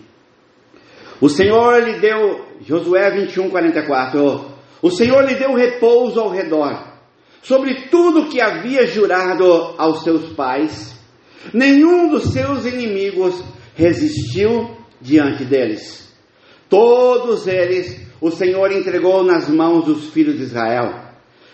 O 1.21 1.29
Senhor 1.29 1.81
lhe 1.83 1.99
deu, 1.99 2.45
Josué 2.61 3.09
21, 3.09 3.49
44, 3.49 4.45
o 4.81 4.91
Senhor 4.91 5.23
lhe 5.23 5.35
deu 5.35 5.53
repouso 5.55 6.19
ao 6.19 6.29
redor, 6.29 6.83
sobre 7.41 7.87
tudo 7.89 8.27
que 8.27 8.41
havia 8.41 8.85
jurado 8.85 9.73
aos 9.77 10.03
seus 10.03 10.33
pais, 10.33 10.99
nenhum 11.53 12.09
dos 12.09 12.33
seus 12.33 12.65
inimigos 12.65 13.41
resistiu 13.77 14.75
diante 14.99 15.45
deles. 15.45 16.11
Todos 16.67 17.47
eles 17.47 18.05
o 18.19 18.31
Senhor 18.31 18.71
entregou 18.71 19.23
nas 19.23 19.47
mãos 19.47 19.85
dos 19.85 20.09
filhos 20.09 20.35
de 20.35 20.43
Israel. 20.43 21.05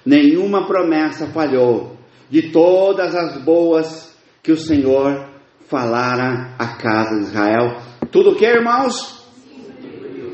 Nenhuma 0.06 0.66
promessa 0.66 1.28
falhou 1.28 1.98
de 2.30 2.50
todas 2.52 3.14
as 3.14 3.38
boas 3.44 4.18
que 4.42 4.52
o 4.52 4.58
Senhor 4.58 5.30
falara 5.68 6.56
à 6.58 6.68
casa 6.78 7.20
de 7.20 7.26
Israel. 7.26 7.82
Tudo 8.12 8.36
que, 8.36 8.46
irmãos, 8.46 9.24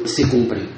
se 0.05 0.29
cumpre. 0.29 0.69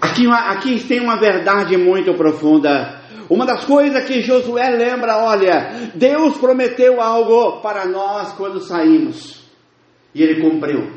Aqui, 0.00 0.26
aqui 0.26 0.80
tem 0.80 1.00
uma 1.00 1.18
verdade 1.18 1.76
muito 1.76 2.14
profunda. 2.14 3.01
Uma 3.32 3.46
das 3.46 3.64
coisas 3.64 4.04
que 4.04 4.20
Josué 4.20 4.68
lembra, 4.68 5.16
olha, 5.16 5.90
Deus 5.94 6.36
prometeu 6.36 7.00
algo 7.00 7.62
para 7.62 7.86
nós 7.86 8.30
quando 8.34 8.60
saímos. 8.60 9.42
E 10.14 10.22
ele 10.22 10.42
cumpriu. 10.42 10.92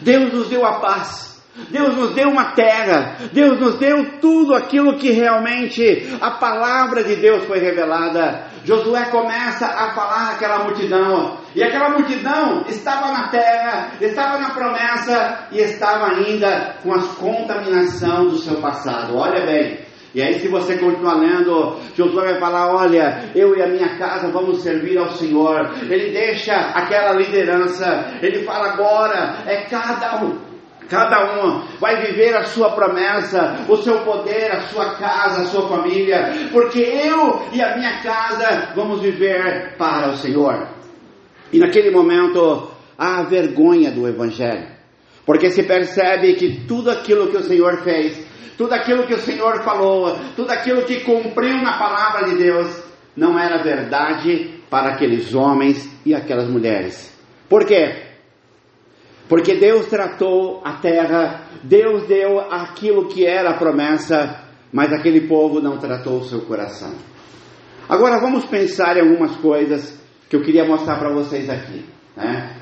Deus 0.00 0.32
nos 0.32 0.48
deu 0.48 0.64
a 0.64 0.80
paz. 0.80 1.30
Deus 1.68 1.94
nos 1.94 2.14
deu 2.14 2.30
uma 2.30 2.52
terra, 2.52 3.16
Deus 3.30 3.60
nos 3.60 3.78
deu 3.78 4.18
tudo 4.22 4.54
aquilo 4.54 4.96
que 4.96 5.10
realmente 5.10 6.08
a 6.18 6.30
palavra 6.30 7.04
de 7.04 7.16
Deus 7.16 7.44
foi 7.44 7.58
revelada. 7.58 8.46
Josué 8.64 9.10
começa 9.10 9.66
a 9.66 9.94
falar 9.94 10.30
àquela 10.30 10.64
multidão, 10.64 11.36
e 11.54 11.62
aquela 11.62 11.90
multidão 11.90 12.64
estava 12.68 13.12
na 13.12 13.28
terra, 13.28 13.90
estava 14.00 14.38
na 14.38 14.54
promessa 14.54 15.48
e 15.52 15.58
estava 15.58 16.06
ainda 16.14 16.76
com 16.82 16.94
as 16.94 17.04
contaminação 17.16 18.28
do 18.28 18.38
seu 18.38 18.58
passado. 18.58 19.14
Olha 19.14 19.44
bem, 19.44 19.91
e 20.14 20.20
aí, 20.20 20.40
se 20.40 20.48
você 20.48 20.76
continuar 20.76 21.14
lendo, 21.14 21.78
Josué 21.96 22.32
vai 22.32 22.40
falar: 22.40 22.74
Olha, 22.74 23.30
eu 23.34 23.56
e 23.56 23.62
a 23.62 23.66
minha 23.66 23.96
casa 23.96 24.30
vamos 24.30 24.62
servir 24.62 24.98
ao 24.98 25.08
Senhor. 25.12 25.72
Ele 25.88 26.12
deixa 26.12 26.54
aquela 26.54 27.12
liderança, 27.12 28.18
ele 28.20 28.44
fala: 28.44 28.72
Agora 28.72 29.38
é 29.46 29.62
cada 29.70 30.22
um. 30.22 30.52
Cada 30.90 31.42
um 31.42 31.62
vai 31.80 32.02
viver 32.04 32.36
a 32.36 32.44
sua 32.44 32.72
promessa, 32.72 33.64
o 33.66 33.76
seu 33.78 34.00
poder, 34.00 34.52
a 34.52 34.60
sua 34.62 34.96
casa, 34.96 35.42
a 35.42 35.46
sua 35.46 35.66
família, 35.66 36.50
porque 36.52 36.80
eu 36.80 37.46
e 37.50 37.62
a 37.62 37.78
minha 37.78 38.02
casa 38.02 38.72
vamos 38.74 39.00
viver 39.00 39.76
para 39.78 40.10
o 40.10 40.16
Senhor. 40.16 40.68
E 41.50 41.58
naquele 41.58 41.90
momento 41.90 42.70
há 42.98 43.20
a 43.20 43.22
vergonha 43.22 43.90
do 43.90 44.06
Evangelho, 44.06 44.68
porque 45.24 45.50
se 45.50 45.62
percebe 45.62 46.34
que 46.34 46.66
tudo 46.66 46.90
aquilo 46.90 47.30
que 47.30 47.38
o 47.38 47.42
Senhor 47.42 47.78
fez 47.78 48.21
tudo 48.56 48.72
aquilo 48.72 49.06
que 49.06 49.14
o 49.14 49.20
Senhor 49.20 49.62
falou, 49.62 50.18
tudo 50.36 50.50
aquilo 50.50 50.82
que 50.84 51.00
cumpriu 51.00 51.56
na 51.62 51.78
palavra 51.78 52.28
de 52.30 52.36
Deus, 52.36 52.82
não 53.16 53.38
era 53.38 53.62
verdade 53.62 54.60
para 54.70 54.94
aqueles 54.94 55.34
homens 55.34 55.88
e 56.04 56.14
aquelas 56.14 56.48
mulheres. 56.48 57.12
Por 57.48 57.66
quê? 57.66 58.04
Porque 59.28 59.54
Deus 59.56 59.86
tratou 59.86 60.62
a 60.64 60.74
terra, 60.74 61.42
Deus 61.62 62.06
deu 62.06 62.40
aquilo 62.40 63.08
que 63.08 63.26
era 63.26 63.50
a 63.50 63.58
promessa, 63.58 64.42
mas 64.72 64.92
aquele 64.92 65.28
povo 65.28 65.60
não 65.60 65.78
tratou 65.78 66.18
o 66.18 66.24
seu 66.24 66.40
coração. 66.42 66.94
Agora 67.88 68.18
vamos 68.18 68.46
pensar 68.46 68.96
em 68.96 69.00
algumas 69.00 69.36
coisas 69.36 70.00
que 70.28 70.36
eu 70.36 70.42
queria 70.42 70.64
mostrar 70.64 70.98
para 70.98 71.12
vocês 71.12 71.50
aqui. 71.50 71.84
Né? 72.16 72.56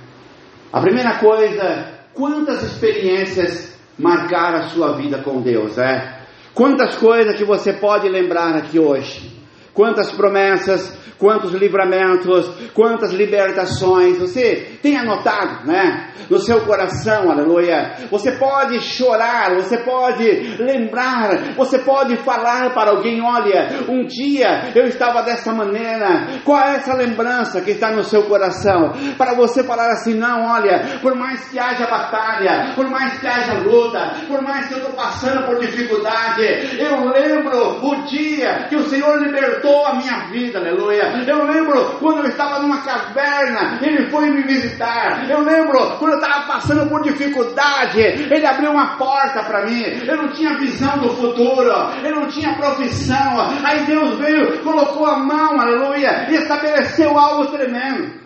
A 0.73 0.81
primeira 0.81 1.19
coisa, 1.19 2.01
quantas 2.13 2.63
experiências 2.63 3.70
marcar 4.01 4.55
a 4.55 4.63
sua 4.63 4.93
vida 4.97 5.19
com 5.19 5.41
Deus, 5.43 5.77
é? 5.79 6.21
Quantas 6.55 6.97
coisas 6.97 7.37
que 7.37 7.45
você 7.45 7.73
pode 7.73 8.09
lembrar 8.09 8.57
aqui 8.57 8.79
hoje? 8.79 9.31
Quantas 9.73 10.11
promessas, 10.11 10.99
quantos 11.21 11.53
livramentos, 11.53 12.49
quantas 12.73 13.13
libertações. 13.13 14.19
Você 14.19 14.79
tem 14.83 14.97
anotado, 14.97 15.67
né? 15.67 16.09
No 16.29 16.39
seu 16.39 16.63
coração, 16.63 17.31
aleluia. 17.31 17.95
Você 18.11 18.33
pode 18.33 18.81
chorar, 18.81 19.55
você 19.57 19.79
pode 19.79 20.25
lembrar, 20.59 21.55
você 21.57 21.79
pode 21.79 22.17
falar 22.19 22.73
para 22.73 22.91
alguém: 22.91 23.21
olha, 23.23 23.85
um 23.89 24.07
dia 24.07 24.73
eu 24.75 24.87
estava 24.87 25.23
dessa 25.23 25.53
maneira. 25.53 26.41
Qual 26.45 26.59
é 26.59 26.77
essa 26.77 26.95
lembrança 26.95 27.61
que 27.61 27.73
está 27.73 27.91
no 27.91 28.03
seu 28.03 28.23
coração? 28.25 28.93
Para 29.19 29.35
você 29.35 29.63
falar 29.63 29.91
assim: 29.91 30.15
não, 30.15 30.47
olha, 30.47 30.99
por 31.03 31.15
mais 31.15 31.49
que 31.51 31.59
haja 31.59 31.87
batalha, 31.87 32.73
por 32.75 32.89
mais 32.89 33.19
que 33.19 33.27
haja 33.27 33.59
luta, 33.59 34.13
por 34.27 34.41
mais 34.43 34.69
que 34.69 34.75
eu 34.75 34.79
estou 34.79 34.95
passando 34.95 35.45
por 35.45 35.59
dificuldade, 35.59 36.43
eu 36.79 37.05
lembro 37.11 37.85
o 37.85 38.05
dia 38.07 38.67
que 38.69 38.77
o 38.77 38.85
Senhor 38.85 39.19
libertou 39.23 39.85
a 39.87 39.95
minha 39.97 40.31
vida, 40.31 40.59
aleluia. 40.59 41.10
Eu 41.27 41.45
lembro 41.45 41.99
quando 41.99 42.19
eu 42.19 42.27
estava 42.27 42.61
numa 42.61 42.83
caverna, 42.83 43.79
Ele 43.83 44.11
foi 44.11 44.31
me 44.31 44.43
visitar. 44.43 45.29
Eu 45.29 45.41
lembro 45.41 45.99
quando 45.99 46.13
eu 46.13 46.21
estava 46.21 46.47
passando 46.47 46.89
por 46.89 47.03
dificuldade, 47.03 48.01
Ele 48.01 48.47
abriu 48.47 48.71
uma 48.71 48.97
porta 48.97 49.43
para 49.45 49.67
mim. 49.67 49.83
Eu 50.07 50.17
não 50.17 50.29
tinha 50.29 50.59
visão 50.59 50.99
do 50.99 51.11
futuro, 51.11 51.71
eu 52.05 52.15
não 52.15 52.29
tinha 52.29 52.55
profissão. 52.55 53.41
Aí 53.65 53.85
Deus 53.85 54.19
veio, 54.19 54.63
colocou 54.63 55.07
a 55.07 55.19
mão, 55.19 55.61
aleluia, 55.61 56.31
e 56.31 56.35
estabeleceu 56.35 57.19
algo 57.19 57.47
tremendo. 57.47 58.21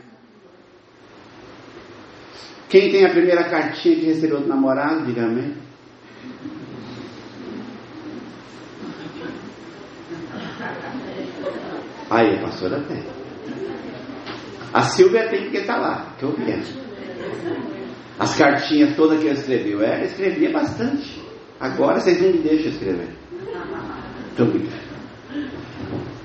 Quem 2.69 2.91
tem 2.91 3.07
a 3.07 3.11
primeira 3.11 3.45
cartinha 3.45 3.95
que 3.95 4.07
recebeu 4.07 4.41
do 4.41 4.49
namorado, 4.49 5.05
diga 5.07 5.23
amém. 5.23 5.64
Aí, 12.11 12.37
a 12.37 12.43
pastora 12.43 12.81
tem. 12.83 13.03
A 14.73 14.83
Silvia 14.83 15.29
tem 15.29 15.43
porque 15.43 15.59
está 15.59 15.77
lá, 15.77 16.15
que 16.19 16.25
eu 16.25 16.33
vi. 16.33 16.61
As 18.19 18.37
cartinhas 18.37 18.97
todas 18.97 19.21
que 19.21 19.29
ela 19.29 19.39
escreveu. 19.39 19.83
Ela 19.83 20.05
escrevia 20.05 20.51
bastante. 20.51 21.23
Agora 21.61 22.01
vocês 22.01 22.21
não 22.21 22.33
me 22.33 22.39
deixam 22.39 22.73
escrever. 22.73 23.09
Estou 24.31 24.47
brincando. 24.47 24.85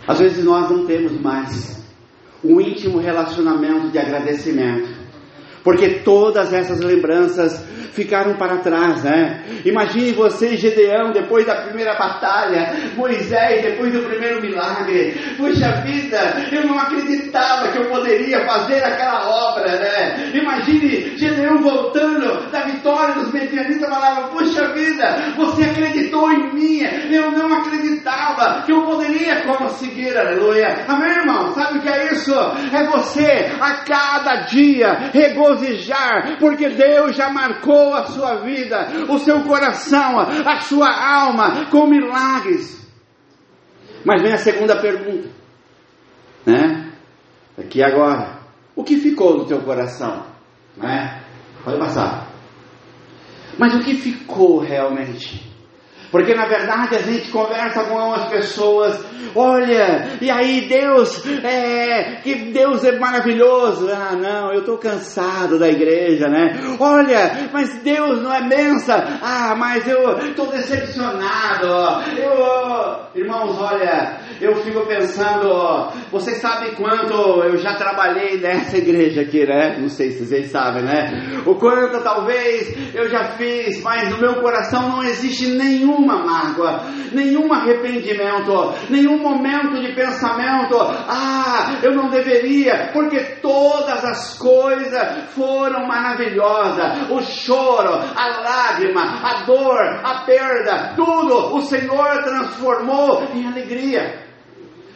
Às 0.08 0.20
vezes 0.20 0.44
nós 0.44 0.70
não 0.70 0.86
temos 0.88 1.12
mais 1.22 1.80
um 2.44 2.60
íntimo 2.60 2.98
relacionamento 2.98 3.90
de 3.90 4.00
agradecimento. 4.00 4.99
Porque 5.64 6.00
todas 6.04 6.54
essas 6.54 6.80
lembranças 6.80 7.64
ficaram 7.94 8.36
para 8.36 8.58
trás, 8.58 9.04
né? 9.04 9.44
Imagine 9.66 10.14
você, 10.14 10.56
Gedeão, 10.56 11.12
depois 11.12 11.46
da 11.46 11.56
primeira 11.64 11.96
batalha, 11.96 12.74
Moisés, 12.96 13.62
depois 13.62 13.92
do 13.92 14.04
primeiro 14.04 14.42
milagre. 14.42 15.16
Puxa 15.38 15.82
vida, 15.82 16.48
eu 16.52 16.66
não 16.66 16.80
acreditava 16.80 17.72
que 17.72 17.78
eu 17.78 17.90
poderia 17.90 18.46
fazer 18.46 18.84
aquela 18.84 19.30
obra, 19.30 19.80
né? 19.80 20.32
Imagine 20.34 21.18
Gedeão 21.18 21.58
voltando 21.62 22.50
da 22.52 22.62
vitória 22.62 23.16
dos 23.16 23.34
medianitas, 23.34 23.90
falava: 23.90 24.30
Puxa 24.30 24.74
vida, 24.74 25.34
você 25.36 25.64
acreditou 25.64 26.32
em 26.32 26.54
mim, 26.54 26.82
eu 27.12 27.32
não 27.32 27.54
acreditava 27.54 28.64
que 28.64 28.72
eu 28.72 28.84
poderia 28.84 29.42
conseguir, 29.42 30.18
aleluia. 30.18 30.86
Amém, 30.88 31.10
irmão? 31.10 31.54
Sabe 31.54 31.80
o 31.80 31.82
que 31.82 31.90
é 31.90 32.14
isso? 32.14 32.34
É 32.34 32.84
você 32.86 33.52
a 33.60 33.74
cada 33.86 34.36
dia 34.44 35.10
regozijar, 35.14 35.59
porque 36.40 36.70
Deus 36.70 37.16
já 37.16 37.30
marcou 37.30 37.94
a 37.94 38.06
sua 38.06 38.36
vida, 38.42 38.88
o 39.10 39.18
seu 39.20 39.44
coração, 39.44 40.20
a 40.20 40.60
sua 40.62 40.90
alma 40.90 41.66
com 41.66 41.88
milagres. 41.88 42.80
Mas 44.06 44.22
vem 44.22 44.34
a 44.34 44.38
segunda 44.38 44.80
pergunta, 44.82 45.30
né? 46.46 46.92
Aqui 47.58 47.84
agora, 47.84 48.40
o 48.76 48.84
que 48.84 48.98
ficou 48.98 49.38
no 49.38 49.46
teu 49.46 49.62
coração? 49.62 50.26
Né? 50.78 51.22
Pode 51.64 51.78
passar. 51.78 52.28
Mas 53.58 53.76
o 53.76 53.82
que 53.82 53.96
ficou 53.96 54.60
realmente? 54.60 55.49
Porque 56.12 56.34
na 56.34 56.46
verdade 56.46 56.96
a 56.96 57.02
gente 57.02 57.30
conversa 57.30 57.84
com 57.84 57.98
algumas 57.98 58.30
pessoas, 58.30 59.00
olha, 59.36 60.18
e 60.20 60.30
aí 60.30 60.62
Deus, 60.68 61.24
é, 61.44 62.20
que 62.24 62.34
Deus 62.36 62.84
é 62.84 62.98
maravilhoso. 62.98 63.88
Ah, 63.92 64.16
não, 64.16 64.52
eu 64.52 64.62
estou 64.62 64.78
cansado 64.78 65.60
da 65.60 65.70
igreja, 65.70 66.28
né? 66.28 66.60
Olha, 66.80 67.50
mas 67.54 67.82
Deus 67.84 68.22
não 68.22 68.34
é 68.34 68.42
benção. 68.42 68.98
Ah, 69.22 69.54
mas 69.56 69.88
eu 69.88 70.18
estou 70.20 70.48
decepcionado. 70.48 71.68
Eu, 72.18 73.22
irmãos, 73.22 73.56
olha, 73.60 74.18
eu 74.42 74.56
fico 74.58 74.86
pensando, 74.86 75.92
vocês 76.12 76.38
sabem 76.38 76.74
quanto 76.76 77.14
eu 77.44 77.58
já 77.58 77.76
trabalhei 77.76 78.38
nessa 78.40 78.78
igreja 78.78 79.22
aqui, 79.22 79.46
né? 79.46 79.78
Não 79.80 79.90
sei 79.90 80.12
se 80.12 80.26
vocês 80.26 80.48
sabem, 80.52 80.84
né? 80.84 81.42
O 81.46 81.56
quanto 81.56 82.02
talvez 82.04 82.96
eu 82.96 83.10
já 83.10 83.32
fiz, 83.38 83.82
mas 83.84 84.10
no 84.10 84.20
meu 84.20 84.42
coração 84.42 84.90
não 84.90 85.04
existe 85.04 85.48
nenhum 85.48 85.90
nenhuma 85.90 86.24
mágoa, 86.24 86.82
nenhum 87.12 87.52
arrependimento, 87.52 88.74
nenhum 88.90 89.18
momento 89.18 89.82
de 89.82 89.94
pensamento, 89.94 90.78
ah, 90.80 91.80
eu 91.82 91.94
não 91.94 92.10
deveria, 92.10 92.90
porque 92.94 93.20
todas 93.42 94.04
as 94.06 94.38
coisas 94.38 95.30
foram 95.34 95.88
maravilhosas, 95.88 97.10
o 97.10 97.22
choro, 97.22 97.94
a 97.94 98.28
lágrima, 98.42 99.02
a 99.24 99.44
dor, 99.46 100.00
a 100.04 100.24
perda, 100.26 100.94
tudo 100.96 101.56
o 101.56 101.62
Senhor 101.62 102.24
transformou 102.24 103.24
em 103.34 103.48
alegria. 103.48 104.29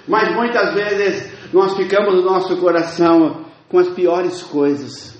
Mas 0.07 0.33
muitas 0.35 0.73
vezes 0.73 1.31
nós 1.53 1.75
ficamos 1.75 2.13
no 2.15 2.23
nosso 2.23 2.57
coração 2.57 3.45
com 3.69 3.79
as 3.79 3.89
piores 3.89 4.41
coisas. 4.43 5.13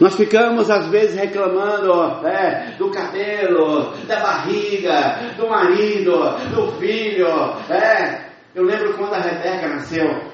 Nós 0.00 0.14
ficamos 0.14 0.70
às 0.70 0.86
vezes 0.86 1.16
reclamando 1.16 2.26
é, 2.26 2.76
do 2.78 2.90
cabelo, 2.90 3.92
da 4.06 4.20
barriga, 4.20 5.34
do 5.36 5.48
marido, 5.48 6.12
do 6.54 6.72
filho. 6.78 7.28
É. 7.68 8.30
Eu 8.54 8.64
lembro 8.64 8.94
quando 8.94 9.14
a 9.14 9.20
Rebeca 9.20 9.68
nasceu. 9.68 10.30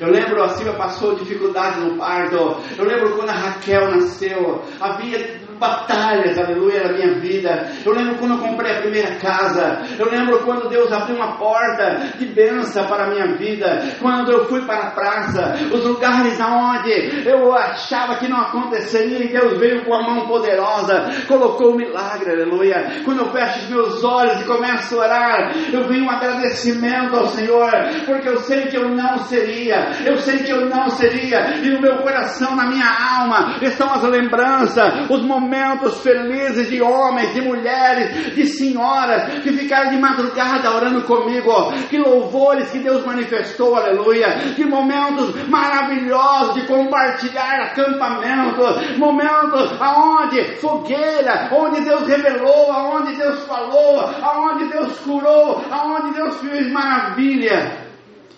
Eu 0.00 0.10
lembro 0.10 0.42
a 0.42 0.48
Silvia 0.50 0.74
passou 0.74 1.16
dificuldade 1.16 1.80
no 1.80 1.96
parto. 1.96 2.56
Eu 2.76 2.84
lembro 2.84 3.16
quando 3.16 3.30
a 3.30 3.32
Raquel 3.32 3.90
nasceu. 3.96 4.62
Havia 4.80 5.40
batalhas, 5.58 6.38
aleluia, 6.38 6.84
na 6.84 6.92
minha 6.92 7.14
vida. 7.14 7.68
Eu 7.84 7.92
lembro 7.92 8.16
quando 8.16 8.34
eu 8.34 8.38
comprei 8.38 8.72
a 8.72 8.80
primeira 8.80 9.14
casa. 9.16 9.82
Eu 9.98 10.10
lembro 10.10 10.38
quando 10.40 10.68
Deus 10.68 10.92
abriu 10.92 11.16
uma 11.16 11.36
porta 11.36 12.12
de 12.18 12.26
bênção 12.26 12.86
para 12.86 13.04
a 13.04 13.10
minha 13.10 13.36
vida. 13.36 13.82
Quando 14.00 14.30
eu 14.30 14.46
fui 14.46 14.62
para 14.62 14.88
a 14.88 14.90
praça, 14.90 15.54
os 15.72 15.84
lugares 15.84 16.40
aonde 16.40 17.28
eu 17.28 17.54
achava 17.54 18.16
que 18.16 18.28
não 18.28 18.40
aconteceria 18.40 19.24
e 19.24 19.28
Deus 19.28 19.58
veio 19.58 19.84
com 19.84 19.94
a 19.94 20.02
mão 20.02 20.26
poderosa, 20.26 21.10
colocou 21.26 21.70
o 21.70 21.74
um 21.74 21.76
milagre, 21.76 22.30
aleluia. 22.30 23.02
Quando 23.04 23.20
eu 23.20 23.32
fecho 23.32 23.60
os 23.60 23.68
meus 23.68 24.04
olhos 24.04 24.40
e 24.40 24.44
começo 24.44 24.94
a 24.94 25.04
orar, 25.04 25.52
eu 25.72 25.86
venho 25.88 26.04
um 26.04 26.10
agradecimento 26.10 27.16
ao 27.16 27.26
Senhor, 27.28 27.70
porque 28.06 28.28
eu 28.28 28.38
sei 28.40 28.66
que 28.66 28.76
eu 28.76 28.88
não 28.88 29.18
seria, 29.24 29.90
eu 30.04 30.16
sei 30.18 30.38
que 30.38 30.50
eu 30.50 30.66
não 30.66 30.88
seria, 30.90 31.56
e 31.56 31.70
no 31.70 31.80
meu 31.80 31.98
coração, 31.98 32.54
na 32.54 32.66
minha 32.66 32.88
alma, 32.88 33.56
estão 33.60 33.92
as 33.92 34.02
lembranças, 34.02 35.10
os 35.10 35.22
momentos 35.22 35.47
momentos 35.48 36.00
felizes 36.02 36.68
de 36.68 36.82
homens, 36.82 37.32
de 37.32 37.40
mulheres, 37.40 38.34
de 38.34 38.46
senhoras 38.46 39.42
que 39.42 39.52
ficaram 39.52 39.90
de 39.90 39.98
madrugada 39.98 40.74
orando 40.74 41.02
comigo. 41.04 41.72
Que 41.88 41.96
louvores 41.96 42.70
que 42.70 42.78
Deus 42.78 43.04
manifestou, 43.04 43.74
aleluia. 43.74 44.54
Que 44.54 44.64
momentos 44.64 45.34
maravilhosos 45.48 46.54
de 46.54 46.66
compartilhar 46.66 47.60
acampamentos, 47.62 48.98
momentos 48.98 49.72
aonde 49.80 50.56
fogueira, 50.56 51.48
onde 51.52 51.80
Deus 51.80 52.06
revelou, 52.06 52.70
aonde 52.70 53.16
Deus 53.16 53.40
falou, 53.46 54.00
aonde 54.22 54.68
Deus 54.68 54.98
curou, 54.98 55.64
aonde 55.70 56.14
Deus 56.14 56.36
fez 56.40 56.70
maravilha. 56.70 57.88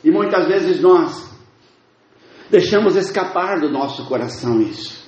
E 0.05 0.11
muitas 0.11 0.47
vezes 0.47 0.81
nós 0.81 1.29
deixamos 2.49 2.97
escapar 2.97 3.61
do 3.61 3.69
nosso 3.69 4.07
coração 4.07 4.61
isso. 4.61 5.00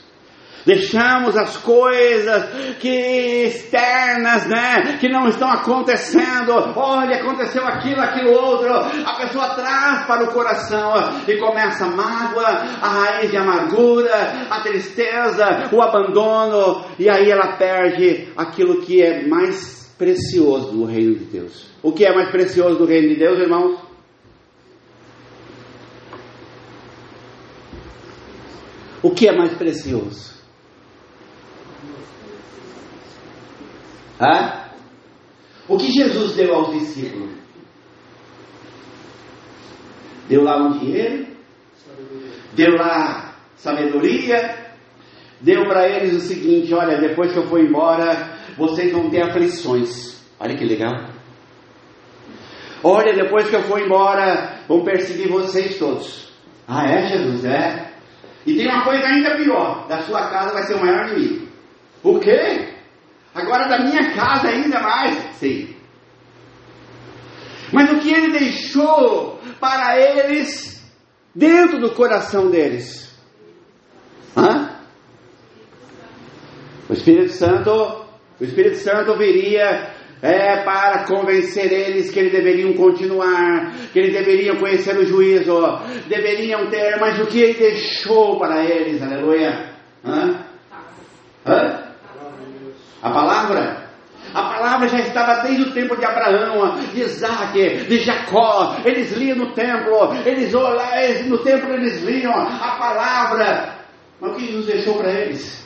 Deixamos 0.65 1.37
as 1.37 1.57
coisas 1.57 2.77
que 2.79 3.47
externas, 3.47 4.47
né, 4.47 4.97
que 5.01 5.09
não 5.09 5.29
estão 5.29 5.51
acontecendo. 5.51 6.53
Olha, 6.77 7.17
aconteceu 7.17 7.67
aquilo, 7.67 8.01
aquilo 8.01 8.33
outro. 8.33 8.73
A 8.73 9.17
pessoa 9.17 9.55
traz 9.55 10.07
para 10.07 10.25
o 10.25 10.33
coração 10.33 10.93
e 11.27 11.37
começa 11.39 11.85
a 11.85 11.91
mágoa, 11.91 12.47
a 12.47 12.89
raiz 12.89 13.31
de 13.31 13.37
amargura, 13.37 14.47
a 14.51 14.61
tristeza, 14.61 15.69
o 15.73 15.83
abandono, 15.83 16.85
e 16.99 17.09
aí 17.09 17.31
ela 17.31 17.57
perde 17.57 18.29
aquilo 18.37 18.83
que 18.83 19.03
é 19.03 19.27
mais 19.27 19.93
precioso 19.99 20.73
do 20.73 20.85
reino 20.85 21.15
de 21.15 21.25
Deus. 21.25 21.71
O 21.83 21.93
que 21.93 22.05
é 22.05 22.15
mais 22.15 22.31
precioso 22.31 22.77
do 22.77 22.85
reino 22.85 23.09
de 23.09 23.17
Deus, 23.17 23.39
irmãos? 23.39 23.81
O 29.03 29.11
que 29.11 29.27
é 29.27 29.37
mais 29.37 29.53
precioso? 29.55 30.32
Hã? 34.21 34.63
O 35.69 35.77
que 35.77 35.91
Jesus 35.91 36.35
deu 36.35 36.55
aos 36.55 36.73
discípulos? 36.73 37.31
Deu 40.29 40.43
lá 40.43 40.57
um 40.57 40.79
dinheiro, 40.79 41.27
deu 42.55 42.77
lá 42.77 43.35
sabedoria, 43.57 44.75
deu 45.41 45.65
para 45.67 45.89
eles 45.89 46.15
o 46.15 46.21
seguinte: 46.21 46.73
olha, 46.75 46.99
depois 46.99 47.33
que 47.33 47.39
eu 47.39 47.47
for 47.49 47.61
embora, 47.61 48.31
vocês 48.57 48.93
vão 48.93 49.11
ter 49.11 49.23
aflições. 49.23 50.23
Olha 50.39 50.57
que 50.57 50.65
legal. 50.65 51.11
Olha, 52.83 53.15
depois 53.15 53.49
que 53.49 53.55
eu 53.55 53.63
for 53.63 53.81
embora, 53.81 54.59
vão 54.67 54.85
perseguir 54.85 55.29
vocês 55.29 55.79
todos. 55.79 56.33
Ah, 56.67 56.87
é, 56.87 57.07
Jesus? 57.07 57.45
É. 57.45 57.93
E 58.45 58.57
tem 58.57 58.67
uma 58.67 58.85
coisa 58.85 59.07
ainda 59.07 59.37
pior: 59.37 59.87
da 59.89 60.03
sua 60.03 60.29
casa 60.29 60.53
vai 60.53 60.63
ser 60.65 60.75
o 60.75 60.81
maior 60.81 61.09
inimigo. 61.09 61.47
O 62.03 62.19
quê? 62.19 62.69
Agora 63.35 63.69
da 63.69 63.79
minha 63.79 64.15
casa 64.15 64.49
ainda 64.49 64.81
mais? 64.81 65.17
Sim. 65.37 65.75
Mas 67.73 67.91
o 67.91 67.99
que 68.01 68.13
ele 68.13 68.39
deixou 68.39 69.41
para 69.59 69.99
eles 69.99 70.83
dentro 71.35 71.81
do 71.81 71.95
coração 71.95 72.51
deles? 72.51 73.11
Hã? 74.37 74.71
O 76.89 76.93
Espírito 76.93 77.33
Santo, 77.33 78.05
o 78.39 78.45
Espírito 78.45 78.77
Santo 78.77 79.17
viria 79.17 79.95
é, 80.21 80.63
para 80.63 81.05
convencer 81.07 81.73
eles 81.73 82.11
que 82.11 82.19
eles 82.21 82.33
deveriam 82.33 82.75
continuar, 82.75 83.73
que 83.93 83.99
eles 83.99 84.13
deveriam 84.13 84.57
conhecer 84.57 84.97
o 84.99 85.07
juízo, 85.07 85.55
deveriam 86.07 86.69
ter, 86.69 86.99
mas 87.01 87.19
o 87.19 87.27
que 87.27 87.41
ele 87.41 87.55
deixou 87.55 88.39
para 88.39 88.63
eles, 88.63 89.03
aleluia? 89.03 89.73
Hã? 90.05 90.45
Hã? 91.47 91.82
A 93.03 93.11
palavra? 93.11 93.83
A 94.33 94.43
palavra 94.45 94.89
já 94.89 95.01
estava 95.01 95.43
desde 95.43 95.63
o 95.63 95.73
tempo 95.73 95.97
de 95.97 96.05
Abraão, 96.05 96.79
de 96.79 97.01
Isaac, 97.01 97.85
de 97.85 97.99
Jacó. 97.99 98.77
Eles 98.85 99.13
liam 99.13 99.37
no 99.37 99.53
templo, 99.53 100.15
eles 100.25 100.55
olhavam, 100.55 101.29
no 101.29 101.39
templo 101.39 101.75
eles 101.75 102.03
liam 102.03 102.33
a 102.33 102.77
palavra. 102.79 103.75
Mas 104.21 104.31
o 104.31 104.35
que 104.37 104.47
Jesus 104.47 104.67
deixou 104.67 104.95
para 104.95 105.11
eles? 105.11 105.63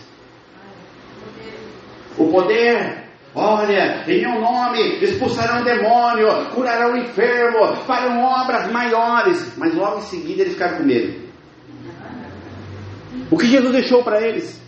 O 2.16 2.28
poder. 2.28 3.04
Olha, 3.34 4.02
em 4.08 4.22
meu 4.22 4.40
nome 4.40 4.96
expulsarão 5.04 5.62
demônio, 5.62 6.46
curarão 6.54 6.94
o 6.94 6.96
enfermo, 6.96 7.76
farão 7.86 8.24
obras 8.24 8.72
maiores. 8.72 9.52
Mas 9.58 9.74
logo 9.74 9.98
em 9.98 10.02
seguida 10.02 10.40
eles 10.40 10.54
ficaram 10.54 10.78
com 10.78 10.84
medo. 10.84 11.26
O 13.30 13.36
que 13.36 13.46
Jesus 13.46 13.72
deixou 13.72 14.02
para 14.02 14.22
eles? 14.22 14.58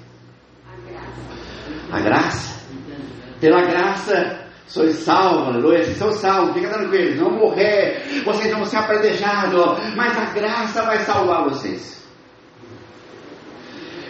A 1.90 2.00
graça. 2.00 2.57
Pela 3.40 3.62
graça 3.62 4.48
sois 4.66 4.96
salvos, 4.96 5.48
aleluia. 5.48 5.84
Vocês 5.84 5.96
são 5.96 6.12
salvos, 6.12 6.54
fica 6.54 6.68
tranquilo, 6.68 7.22
não 7.22 7.30
morrer, 7.38 8.22
vocês 8.24 8.52
vão 8.52 8.64
ser 8.64 8.76
apredejados, 8.76 9.94
mas 9.96 10.16
a 10.16 10.26
graça 10.26 10.82
vai 10.82 10.98
salvar 11.00 11.44
vocês. 11.44 11.97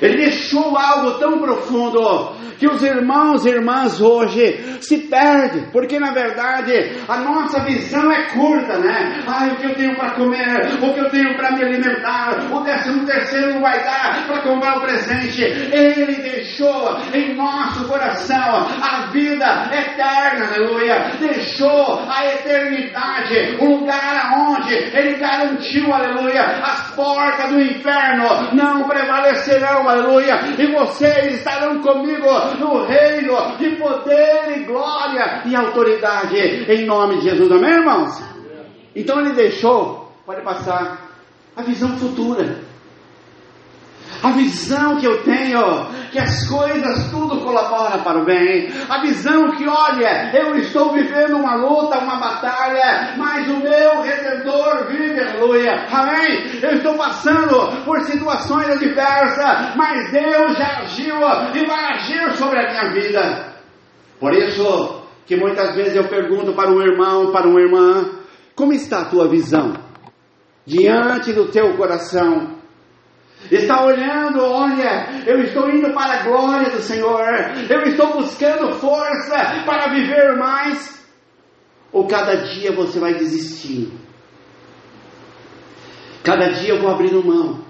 Ele 0.01 0.17
deixou 0.17 0.77
algo 0.77 1.19
tão 1.19 1.39
profundo 1.39 2.37
que 2.59 2.67
os 2.67 2.83
irmãos 2.83 3.47
e 3.47 3.51
irmãs 3.51 4.01
hoje 4.01 4.79
se 4.81 4.99
perdem, 4.99 5.71
porque 5.71 5.99
na 5.99 6.11
verdade 6.11 6.73
a 7.09 7.19
nossa 7.19 7.61
visão 7.61 8.11
é 8.11 8.27
curta, 8.33 8.79
né? 8.79 9.23
Ai, 9.27 9.53
o 9.53 9.57
que 9.57 9.67
eu 9.67 9.75
tenho 9.75 9.97
para 9.97 10.11
comer, 10.11 10.75
o 10.83 10.93
que 10.93 11.01
eu 11.01 11.11
tenho 11.11 11.37
para 11.37 11.53
me 11.53 11.63
alimentar, 11.63 12.49
o 12.53 12.61
décimo 12.61 13.07
terceiro 13.07 13.55
não 13.55 13.61
vai 13.61 13.83
dar 13.85 14.27
para 14.27 14.43
comprar 14.43 14.79
o 14.79 14.81
presente. 14.81 15.43
Ele 15.43 16.17
deixou 16.17 16.99
em 17.15 17.35
nosso 17.35 17.87
coração 17.87 18.67
a 18.83 19.07
vida 19.13 19.71
eterna, 19.73 20.47
aleluia. 20.47 21.13
Deixou 21.21 22.05
a 22.09 22.27
eternidade, 22.27 23.57
o 23.61 23.77
lugar 23.77 24.33
onde 24.37 24.75
ele 24.75 25.17
garantiu, 25.17 25.93
aleluia, 25.93 26.43
as 26.43 26.91
portas 26.95 27.51
do 27.51 27.61
inferno 27.61 28.53
não 28.53 28.89
prevalecerão, 28.89 29.88
aleluia, 29.89 30.55
e 30.59 30.67
vocês 30.73 31.35
estarão 31.35 31.81
comigo 31.81 32.27
no 32.59 32.85
reino 32.85 33.57
de 33.57 33.77
poder 33.77 34.59
e 34.59 34.65
glória 34.65 35.43
e 35.47 35.57
autoridade 35.57 36.37
em 36.71 36.85
nome 36.85 37.17
de 37.17 37.31
Jesus. 37.31 37.51
Amém, 37.51 37.71
irmãos? 37.71 38.23
Então 38.95 39.21
ele 39.21 39.33
deixou, 39.33 40.13
pode 40.27 40.43
passar, 40.43 41.09
a 41.57 41.63
visão 41.63 41.97
futura. 41.97 42.59
A 44.23 44.31
visão 44.33 44.97
que 44.97 45.07
eu 45.07 45.23
tenho, 45.23 45.87
que 46.11 46.19
as 46.19 46.49
coisas 46.49 47.09
tudo 47.11 47.41
colabora 47.41 47.99
para 47.99 48.21
o 48.21 48.25
bem. 48.25 48.69
A 48.89 49.01
visão 49.03 49.53
que, 49.53 49.67
olha, 49.69 50.31
eu 50.35 50.57
estou 50.57 50.93
vivendo 50.93 51.37
uma 51.37 51.55
luta, 51.55 51.99
uma 51.99 52.17
batalha, 52.17 53.15
mas 53.17 53.47
o 53.49 53.59
meu 53.59 54.03
redentor 54.03 54.87
vive, 54.89 55.21
aleluia. 55.21 55.87
Amém? 55.91 56.59
Eu 56.61 56.77
estou 56.77 56.95
passando 56.97 57.85
por 57.85 58.01
situações 58.01 58.69
adversas, 58.69 59.77
mas 59.77 60.11
Deus 60.11 60.59
já 60.59 60.79
agiu 60.81 61.17
e 61.55 61.67
vai 61.67 61.85
agir 61.95 62.33
sobre 62.37 62.59
a 62.59 62.71
minha 62.71 62.93
vida. 62.93 63.53
Por 64.19 64.35
isso 64.35 65.03
que 65.27 65.37
muitas 65.37 65.77
vezes 65.77 65.95
eu 65.95 66.09
pergunto 66.09 66.55
para 66.55 66.71
um 66.71 66.81
irmão, 66.81 67.31
para 67.31 67.47
uma 67.47 67.61
irmã, 67.61 68.05
como 68.57 68.73
está 68.73 69.03
a 69.03 69.05
tua 69.05 69.29
visão? 69.29 69.75
Diante 70.67 71.33
do 71.33 71.47
teu 71.47 71.77
coração, 71.77 72.58
Está 73.51 73.85
olhando, 73.85 74.45
olha, 74.45 75.25
eu 75.27 75.41
estou 75.41 75.71
indo 75.71 75.93
para 75.95 76.21
a 76.21 76.23
glória 76.25 76.71
do 76.71 76.83
Senhor, 76.83 77.23
eu 77.71 77.83
estou 77.83 78.13
buscando 78.13 78.75
força 78.75 79.63
para 79.65 79.93
viver 79.95 80.37
mais. 80.37 81.07
Ou 81.93 82.07
cada 82.07 82.37
dia 82.37 82.73
você 82.73 82.99
vai 82.99 83.15
desistindo? 83.15 83.99
Cada 86.23 86.51
dia 86.53 86.75
eu 86.75 86.81
vou 86.81 86.91
abrindo 86.91 87.25
mão, 87.25 87.65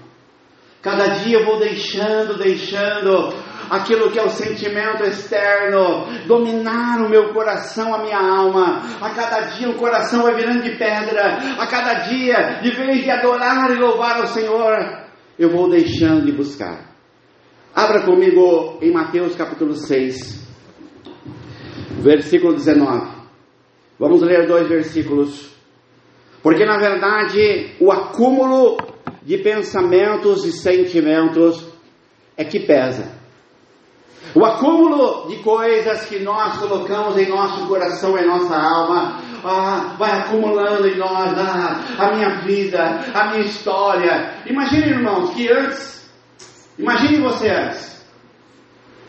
cada 0.81 1.07
dia 1.19 1.39
eu 1.39 1.45
vou 1.45 1.59
deixando, 1.59 2.37
deixando 2.37 3.33
aquilo 3.69 4.11
que 4.11 4.19
é 4.19 4.23
o 4.23 4.29
sentimento 4.29 5.03
externo 5.03 6.07
dominar 6.25 6.99
o 7.01 7.09
meu 7.09 7.31
coração, 7.33 7.93
a 7.93 7.99
minha 7.99 8.19
alma. 8.19 8.81
A 8.99 9.11
cada 9.11 9.41
dia 9.51 9.69
o 9.69 9.75
coração 9.75 10.23
vai 10.23 10.35
virando 10.35 10.63
de 10.63 10.71
pedra, 10.71 11.37
a 11.57 11.67
cada 11.67 11.93
dia, 12.05 12.59
de 12.61 12.71
vez 12.71 13.03
de 13.03 13.11
adorar 13.11 13.71
e 13.71 13.79
louvar 13.79 14.17
ao 14.17 14.27
Senhor, 14.27 15.08
eu 15.39 15.49
vou 15.49 15.69
deixando 15.69 16.25
de 16.25 16.33
buscar. 16.33 16.93
Abra 17.73 18.05
comigo 18.05 18.77
em 18.81 18.91
Mateus 18.91 19.37
capítulo 19.37 19.73
6, 19.73 20.45
versículo 22.01 22.55
19. 22.55 23.19
Vamos 23.97 24.21
ler 24.21 24.45
dois 24.45 24.67
versículos. 24.67 25.49
Porque 26.43 26.65
na 26.65 26.77
verdade 26.77 27.73
o 27.79 27.89
acúmulo 27.89 28.77
de 29.23 29.37
pensamentos 29.37 30.43
e 30.43 30.51
sentimentos 30.51 31.65
é 32.35 32.43
que 32.43 32.59
pesa. 32.59 33.17
O 34.35 34.43
acúmulo 34.43 35.29
de 35.29 35.37
coisas 35.37 36.05
que 36.05 36.19
nós 36.19 36.57
colocamos 36.57 37.17
em 37.17 37.29
nosso 37.29 37.65
coração, 37.65 38.17
em 38.17 38.27
nossa 38.27 38.55
alma, 38.55 39.21
ah, 39.43 39.95
vai 39.97 40.11
acumulando 40.19 40.87
em 40.87 40.97
nós 40.97 41.37
ah, 41.37 41.81
a 41.97 42.15
minha 42.15 42.41
vida, 42.41 43.01
a 43.13 43.31
minha 43.31 43.45
história. 43.45 44.33
Imagine, 44.45 44.89
irmãos, 44.89 45.33
que 45.33 45.51
antes, 45.51 46.09
imagine 46.77 47.21
você 47.21 47.49
antes. 47.49 48.05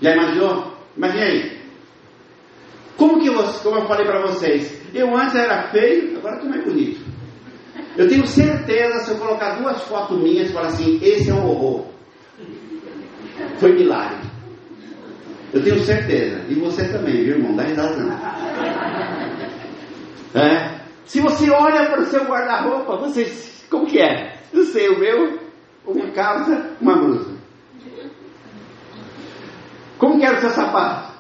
Já 0.00 0.12
imaginou? 0.14 0.74
Imagine 0.96 1.22
aí. 1.22 1.60
Como 2.96 3.20
que 3.20 3.30
você, 3.30 3.62
como 3.62 3.78
eu 3.78 3.86
falei 3.86 4.06
para 4.06 4.20
vocês, 4.26 4.80
eu 4.94 5.16
antes 5.16 5.34
era 5.34 5.68
feio, 5.68 6.18
agora 6.18 6.36
estou 6.36 6.50
mais 6.50 6.64
bonito. 6.64 7.00
Eu 7.96 8.08
tenho 8.08 8.26
certeza, 8.26 9.00
se 9.00 9.10
eu 9.10 9.18
colocar 9.18 9.58
duas 9.58 9.80
fotos 9.82 10.18
minhas, 10.18 10.50
falar 10.50 10.68
assim, 10.68 10.98
esse 11.02 11.30
é 11.30 11.34
um 11.34 11.46
horror. 11.46 11.86
Foi 13.58 13.72
milagre. 13.72 14.28
Eu 15.52 15.62
tenho 15.62 15.80
certeza. 15.80 16.40
E 16.48 16.54
você 16.54 16.84
também, 16.88 17.24
viu, 17.24 17.36
irmão? 17.36 17.56
Dá 17.56 17.64
risada 17.64 17.96
não. 17.96 19.29
É. 20.34 20.80
Se 21.04 21.20
você 21.20 21.50
olha 21.50 21.90
para 21.90 22.02
o 22.02 22.06
seu 22.06 22.24
guarda-roupa, 22.24 22.96
você. 22.96 23.24
Como 23.68 23.86
que 23.86 24.00
é? 24.00 24.38
Eu 24.52 24.64
sei, 24.64 24.88
o 24.88 24.98
meu, 24.98 25.38
uma 25.86 26.10
calça, 26.12 26.70
uma 26.80 26.96
blusa. 26.96 27.36
Como 29.98 30.18
que 30.18 30.24
era 30.24 30.38
o 30.38 30.40
seu 30.40 30.50
sapato? 30.50 31.12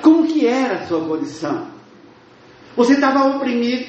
Como 0.00 0.26
que 0.26 0.46
era 0.46 0.76
a 0.76 0.86
sua 0.86 1.06
condição? 1.06 1.68
Você 2.76 2.94
estava 2.94 3.36
oprimido, 3.36 3.86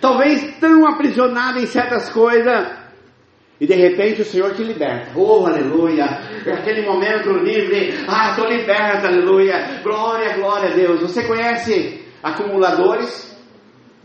talvez 0.00 0.56
tão 0.58 0.86
aprisionado 0.88 1.58
em 1.58 1.66
certas 1.66 2.08
coisas, 2.08 2.78
e 3.60 3.66
de 3.66 3.74
repente 3.74 4.22
o 4.22 4.24
Senhor 4.24 4.54
te 4.54 4.62
liberta. 4.62 5.10
Oh, 5.16 5.44
aleluia! 5.44 6.04
É 6.46 6.52
aquele 6.52 6.86
momento 6.86 7.30
livre. 7.32 7.92
Ah, 8.08 8.30
estou 8.30 8.48
liberta, 8.48 9.08
aleluia! 9.08 9.80
Glória, 9.82 10.36
glória 10.36 10.70
a 10.70 10.74
Deus. 10.74 11.00
Você 11.00 11.26
conhece 11.26 12.04
acumuladores? 12.22 13.27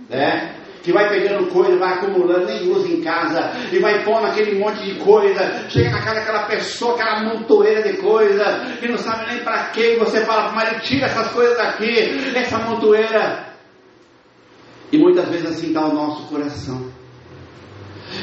É? 0.10 0.64
Que 0.84 0.92
vai 0.92 1.08
pegando 1.10 1.48
coisa, 1.48 1.78
vai 1.78 1.94
acumulando, 1.94 2.46
nem 2.46 2.70
usa 2.70 2.88
em 2.90 3.02
casa, 3.02 3.52
e 3.72 3.80
vai 3.80 4.04
pondo 4.04 4.28
aquele 4.28 4.60
monte 4.60 4.84
de 4.84 4.96
coisa. 5.00 5.70
Chega 5.70 5.92
na 5.92 6.02
casa 6.02 6.20
daquela 6.20 6.44
pessoa, 6.44 6.96
aquela 6.96 7.24
montoeira 7.24 7.82
de 7.84 7.98
coisa, 7.98 8.44
que 8.80 8.88
não 8.90 8.98
sabe 8.98 9.32
nem 9.32 9.44
para 9.44 9.70
quê. 9.70 9.94
E 9.96 10.00
você 10.00 10.26
fala, 10.26 10.52
mas 10.52 10.84
tira 10.86 11.06
essas 11.06 11.30
coisas 11.32 11.58
daqui, 11.58 12.00
essa 12.36 12.58
montoeira. 12.60 13.54
E 14.92 14.98
muitas 14.98 15.28
vezes 15.30 15.48
assim 15.48 15.68
está 15.68 15.86
o 15.86 15.94
nosso 15.94 16.28
coração. 16.28 16.92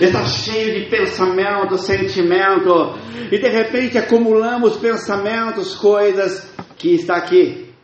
Está 0.00 0.24
cheio 0.24 0.78
de 0.78 0.88
pensamento, 0.88 1.76
sentimento, 1.78 2.94
e 3.32 3.38
de 3.38 3.48
repente 3.48 3.98
acumulamos 3.98 4.76
pensamentos, 4.76 5.74
coisas 5.74 6.48
que 6.76 6.94
está 6.94 7.16
aqui. 7.16 7.74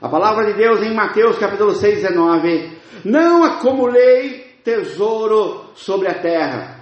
A 0.00 0.08
palavra 0.08 0.46
de 0.46 0.54
Deus 0.54 0.82
em 0.82 0.94
Mateus 0.94 1.36
capítulo 1.36 1.72
6, 1.72 1.96
19. 1.96 2.79
Não 3.04 3.44
acumulei 3.44 4.50
tesouro 4.64 5.64
sobre 5.74 6.08
a 6.08 6.14
terra, 6.20 6.80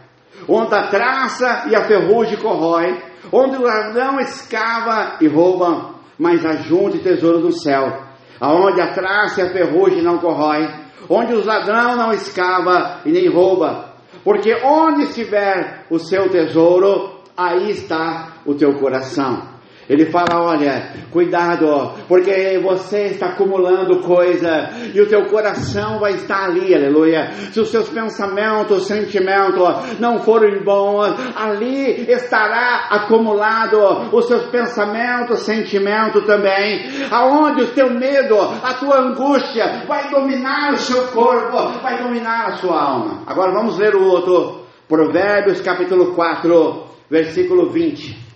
onde 0.49 0.75
a 0.75 0.89
traça 0.89 1.67
e 1.69 1.75
a 1.75 1.85
ferrugem 1.85 2.39
corrói, 2.39 3.01
onde 3.33 3.57
o 3.57 3.63
ladrão 3.63 4.19
escava 4.21 5.17
e 5.21 5.29
rouba, 5.29 5.95
mas 6.19 6.45
ajunte 6.45 6.99
tesouro 6.99 7.41
no 7.41 7.53
céu, 7.53 8.03
aonde 8.41 8.81
a 8.81 8.93
traça 8.93 9.41
e 9.41 9.47
a 9.47 9.53
ferrugem 9.53 10.03
não 10.03 10.19
corrói, 10.19 10.69
onde 11.09 11.33
os 11.35 11.47
ladrão 11.47 11.97
não 11.97 12.13
escava 12.13 13.01
e 13.05 13.11
nem 13.11 13.29
rouba, 13.29 13.95
porque 14.25 14.55
onde 14.65 15.05
estiver 15.05 15.87
o 15.91 15.99
seu 15.99 16.29
tesouro, 16.29 17.21
aí 17.37 17.71
está 17.71 18.33
o 18.45 18.55
teu 18.55 18.75
coração. 18.79 19.58
Ele 19.89 20.07
fala: 20.07 20.43
olha, 20.43 20.93
cuidado, 21.11 21.93
porque 22.07 22.61
você 22.63 23.07
está 23.07 23.29
acumulando 23.29 24.01
coisa 24.01 24.69
e 24.95 25.01
o 25.01 25.09
teu 25.09 25.27
coração 25.27 25.99
vai 25.99 26.13
estar 26.13 26.45
ali, 26.45 26.75
aleluia. 26.75 27.31
Se 27.53 27.61
os 27.61 27.71
seus 27.71 27.89
pensamentos, 27.89 28.87
sentimentos 28.87 29.99
não 29.99 30.19
forem 30.19 30.63
bons, 30.63 31.15
ali 31.35 32.11
estará 32.11 32.89
acumulado 32.91 34.11
os 34.13 34.27
seus 34.27 34.45
pensamentos, 34.47 35.41
sentimentos 35.41 36.25
também. 36.27 36.85
Aonde 37.11 37.63
o 37.63 37.69
teu 37.69 37.91
medo, 37.91 38.39
a 38.39 38.75
tua 38.75 39.01
angústia 39.01 39.85
vai 39.87 40.11
dominar 40.11 40.75
o 40.75 40.79
seu 40.79 41.09
corpo, 41.09 41.57
vai 41.81 42.03
dominar 42.03 42.49
a 42.49 42.57
sua 42.57 42.79
alma. 42.79 43.23
Agora 43.27 43.53
vamos 43.53 43.79
ler 43.79 43.95
o 43.95 44.05
outro, 44.05 44.67
Provérbios 44.87 45.61
capítulo 45.63 46.15
4, 46.15 46.85
versículo 47.11 47.71
20. 47.71 48.28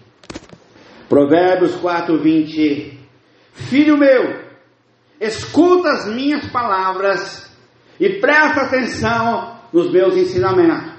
Provérbios 1.12 1.74
4, 1.74 2.22
20. 2.22 2.98
Filho 3.52 3.98
meu, 3.98 4.44
escuta 5.20 5.90
as 5.90 6.06
minhas 6.06 6.50
palavras 6.50 7.54
e 8.00 8.18
presta 8.18 8.62
atenção 8.62 9.58
nos 9.70 9.92
meus 9.92 10.16
ensinamentos. 10.16 10.90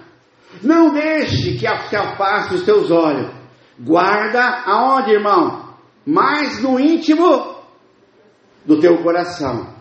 Não 0.62 0.94
deixe 0.94 1.54
que 1.54 1.68
se 1.90 1.96
afaste 1.96 2.54
os 2.54 2.64
teus 2.64 2.92
olhos. 2.92 3.32
Guarda 3.80 4.62
aonde, 4.68 5.14
irmão? 5.14 5.74
Mais 6.06 6.62
no 6.62 6.80
íntimo 6.80 7.56
do 8.68 8.80
teu 8.80 9.02
coração. 9.02 9.74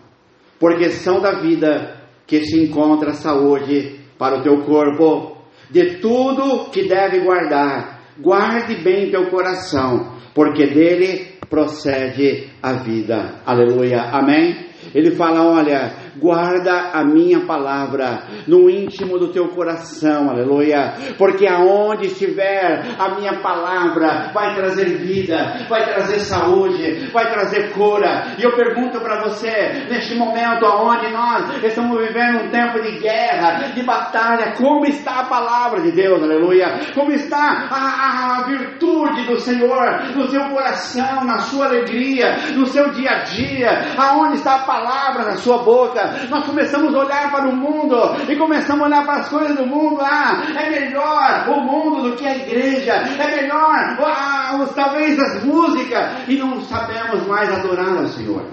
Porque 0.59 0.89
são 0.89 1.21
da 1.21 1.41
vida 1.41 2.07
que 2.25 2.43
se 2.43 2.59
encontra 2.59 3.11
a 3.11 3.13
saúde 3.13 3.99
para 4.17 4.39
o 4.39 4.41
teu 4.41 4.63
corpo. 4.63 5.37
De 5.69 5.99
tudo 5.99 6.71
que 6.71 6.87
deve 6.87 7.19
guardar, 7.19 7.99
guarde 8.19 8.75
bem 8.83 9.11
teu 9.11 9.29
coração, 9.29 10.12
porque 10.33 10.67
dele 10.67 11.33
procede 11.49 12.49
a 12.61 12.73
vida. 12.73 13.41
Aleluia. 13.45 14.01
Amém? 14.11 14.55
Ele 14.93 15.11
fala: 15.11 15.43
Olha, 15.43 15.91
guarda 16.17 16.91
a 16.93 17.03
minha 17.03 17.41
palavra 17.45 18.23
no 18.47 18.69
íntimo 18.69 19.17
do 19.17 19.31
teu 19.31 19.49
coração, 19.49 20.29
aleluia, 20.29 20.93
porque 21.17 21.47
aonde 21.47 22.07
estiver 22.07 22.83
a 22.97 23.15
minha 23.15 23.39
palavra 23.41 24.31
vai 24.33 24.55
trazer 24.55 24.85
vida, 24.97 25.65
vai 25.69 25.85
trazer 25.85 26.19
saúde, 26.19 27.09
vai 27.11 27.31
trazer 27.31 27.71
cura. 27.73 28.35
E 28.37 28.43
eu 28.43 28.55
pergunto 28.55 28.99
para 28.99 29.23
você, 29.23 29.85
neste 29.89 30.15
momento 30.15 30.65
aonde 30.65 31.11
nós 31.11 31.63
estamos 31.63 31.97
vivendo 31.99 32.45
um 32.45 32.49
tempo 32.49 32.81
de 32.81 32.99
guerra, 32.99 33.69
de 33.73 33.83
batalha, 33.83 34.53
como 34.57 34.85
está 34.85 35.21
a 35.21 35.25
palavra 35.25 35.81
de 35.81 35.91
Deus, 35.91 36.21
aleluia? 36.21 36.91
Como 36.93 37.11
está 37.11 37.67
a, 37.69 38.39
a 38.39 38.43
virtude 38.43 39.25
do 39.25 39.39
Senhor 39.39 40.03
no 40.15 40.27
seu 40.27 40.43
coração, 40.49 41.23
na 41.25 41.39
sua 41.39 41.65
alegria, 41.65 42.37
no 42.55 42.65
seu 42.65 42.91
dia 42.91 43.11
a 43.11 43.23
dia? 43.23 43.93
Aonde 43.97 44.37
está 44.37 44.55
a 44.55 44.65
palavra 44.65 45.23
na 45.23 45.37
sua 45.37 45.63
boca? 45.63 46.02
Nós 46.29 46.45
começamos 46.45 46.93
a 46.93 46.99
olhar 46.99 47.31
para 47.31 47.49
o 47.49 47.55
mundo 47.55 47.95
e 48.29 48.35
começamos 48.35 48.83
a 48.83 48.85
olhar 48.85 49.05
para 49.05 49.21
as 49.21 49.29
coisas 49.29 49.55
do 49.55 49.65
mundo. 49.65 49.99
Ah, 50.01 50.43
é 50.55 50.69
melhor 50.69 51.49
o 51.49 51.61
mundo 51.61 52.09
do 52.09 52.15
que 52.15 52.25
a 52.25 52.35
igreja, 52.35 52.93
é 52.93 53.41
melhor 53.41 53.97
ah, 54.05 54.59
os, 54.61 54.73
talvez 54.73 55.19
as 55.19 55.43
músicas, 55.43 56.27
e 56.27 56.37
não 56.37 56.61
sabemos 56.61 57.25
mais 57.27 57.51
adorar 57.51 57.97
ao 57.97 58.07
Senhor, 58.07 58.45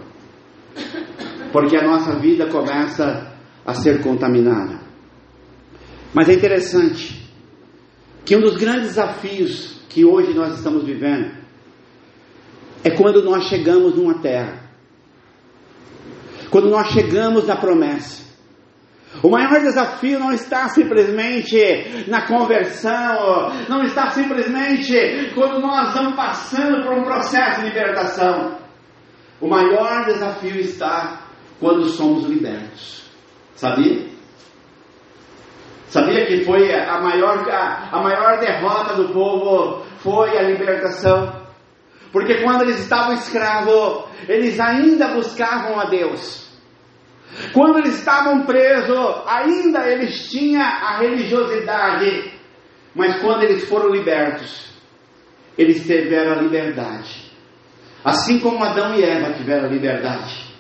porque 1.53 1.77
a 1.77 1.87
nossa 1.87 2.15
vida 2.17 2.47
começa 2.47 3.33
a 3.65 3.75
ser 3.75 4.03
contaminada. 4.03 4.81
Mas 6.13 6.29
é 6.29 6.35
interessante 6.35 7.21
que 8.25 8.37
um 8.37 8.41
dos 8.41 8.57
grandes 8.57 8.89
desafios 8.89 9.81
que 9.89 10.05
hoje 10.05 10.35
nós 10.35 10.55
estamos 10.55 10.85
vivendo 10.85 11.41
é 12.83 12.91
quando 12.91 13.23
nós 13.23 13.45
chegamos 13.45 13.97
numa 13.97 14.15
terra 14.21 14.60
quando 16.51 16.69
nós 16.69 16.89
chegamos 16.89 17.47
na 17.47 17.57
promessa. 17.57 18.29
O 19.23 19.29
maior 19.29 19.61
desafio 19.61 20.21
não 20.21 20.33
está 20.33 20.69
simplesmente 20.69 22.05
na 22.07 22.27
conversão, 22.27 23.51
não 23.69 23.83
está 23.83 24.11
simplesmente 24.11 25.33
quando 25.35 25.61
nós 25.61 25.89
estamos 25.89 26.15
passando 26.15 26.83
por 26.85 26.93
um 26.97 27.03
processo 27.03 27.61
de 27.61 27.69
libertação. 27.69 28.59
O 29.41 29.49
maior 29.49 30.05
desafio 30.05 30.61
está 30.61 31.23
quando 31.59 31.87
somos 31.87 32.25
libertos. 32.25 33.03
Sabia? 33.57 34.09
Sabia 35.89 36.27
que 36.27 36.45
foi 36.45 36.73
a 36.73 37.01
maior, 37.01 37.45
a 37.51 38.01
maior 38.01 38.39
derrota 38.39 38.95
do 38.95 39.13
povo 39.13 39.85
foi 39.99 40.39
a 40.39 40.43
libertação? 40.43 41.50
Porque 42.13 42.43
quando 42.43 42.63
eles 42.63 42.81
estavam 42.81 43.15
escravos, 43.15 44.05
eles 44.29 44.59
ainda 44.59 45.09
buscavam 45.09 45.79
a 45.79 45.85
Deus. 45.85 46.49
Quando 47.53 47.79
eles 47.79 47.99
estavam 47.99 48.45
presos, 48.45 49.23
ainda 49.27 49.89
eles 49.89 50.29
tinham 50.29 50.63
a 50.63 50.99
religiosidade. 50.99 52.33
Mas 52.95 53.21
quando 53.21 53.45
eles 53.45 53.69
foram 53.69 53.91
libertos, 53.91 54.73
eles 55.57 55.83
tiveram 55.87 56.33
a 56.33 56.43
liberdade. 56.43 57.31
Assim 58.05 58.41
como 58.41 58.65
Adão 58.65 58.95
e 58.97 59.05
Eva 59.05 59.35
tiveram 59.35 59.67
a 59.67 59.71
liberdade. 59.71 60.51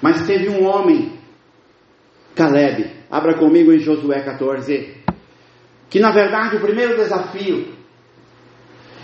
Mas 0.00 0.26
teve 0.26 0.48
um 0.48 0.66
homem, 0.66 1.20
Caleb, 2.34 2.90
abra 3.08 3.38
comigo 3.38 3.72
em 3.72 3.78
Josué 3.78 4.20
14, 4.22 4.96
que 5.88 6.00
na 6.00 6.10
verdade 6.10 6.56
o 6.56 6.60
primeiro 6.60 6.96
desafio 6.96 7.81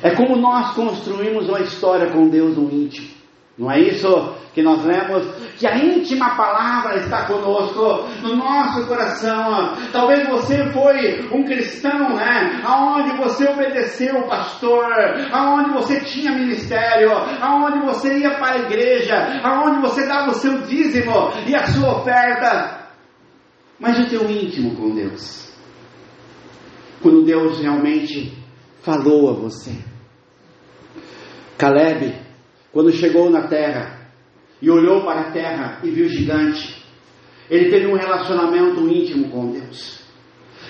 é 0.03 0.15
como 0.15 0.37
nós 0.37 0.75
construímos 0.75 1.49
uma 1.49 1.61
história 1.61 2.11
com 2.11 2.29
Deus 2.29 2.57
no 2.57 2.71
íntimo. 2.71 3.19
Não 3.59 3.69
é 3.69 3.81
isso 3.81 4.37
que 4.55 4.63
nós 4.63 4.85
lemos? 4.85 5.27
Que 5.59 5.67
a 5.67 5.77
íntima 5.77 6.37
palavra 6.37 6.99
está 6.99 7.27
conosco, 7.27 8.07
no 8.23 8.37
nosso 8.37 8.87
coração. 8.87 9.73
Talvez 9.91 10.29
você 10.29 10.71
foi 10.71 11.29
um 11.33 11.43
cristão, 11.43 12.15
né? 12.15 12.61
Aonde 12.65 13.17
você 13.17 13.49
obedeceu 13.49 14.17
o 14.21 14.29
pastor, 14.29 14.87
aonde 15.33 15.71
você 15.71 16.01
tinha 16.03 16.31
ministério, 16.31 17.11
aonde 17.41 17.81
você 17.81 18.19
ia 18.19 18.31
para 18.37 18.53
a 18.53 18.59
igreja, 18.59 19.41
aonde 19.43 19.81
você 19.81 20.07
dava 20.07 20.31
o 20.31 20.35
seu 20.35 20.61
dízimo 20.63 21.33
e 21.45 21.57
a 21.57 21.67
sua 21.67 21.99
oferta. 21.99 22.79
Mas 23.81 23.99
o 23.99 24.09
teu 24.09 24.31
íntimo 24.31 24.77
com 24.77 24.95
Deus. 24.95 25.53
Quando 27.03 27.25
Deus 27.25 27.61
realmente 27.61 28.38
falou 28.89 29.29
a 29.29 29.33
você. 29.35 29.73
Caleb, 31.59 32.15
quando 32.73 32.91
chegou 32.91 33.29
na 33.29 33.47
terra 33.47 34.09
e 34.63 34.71
olhou 34.71 35.05
para 35.05 35.21
a 35.21 35.31
terra 35.31 35.81
e 35.85 35.91
viu 35.91 36.09
gigante, 36.09 36.83
ele 37.51 37.69
teve 37.69 37.87
um 37.87 37.97
relacionamento 37.97 38.89
íntimo 38.89 39.29
com 39.29 39.53
Deus. 39.53 39.98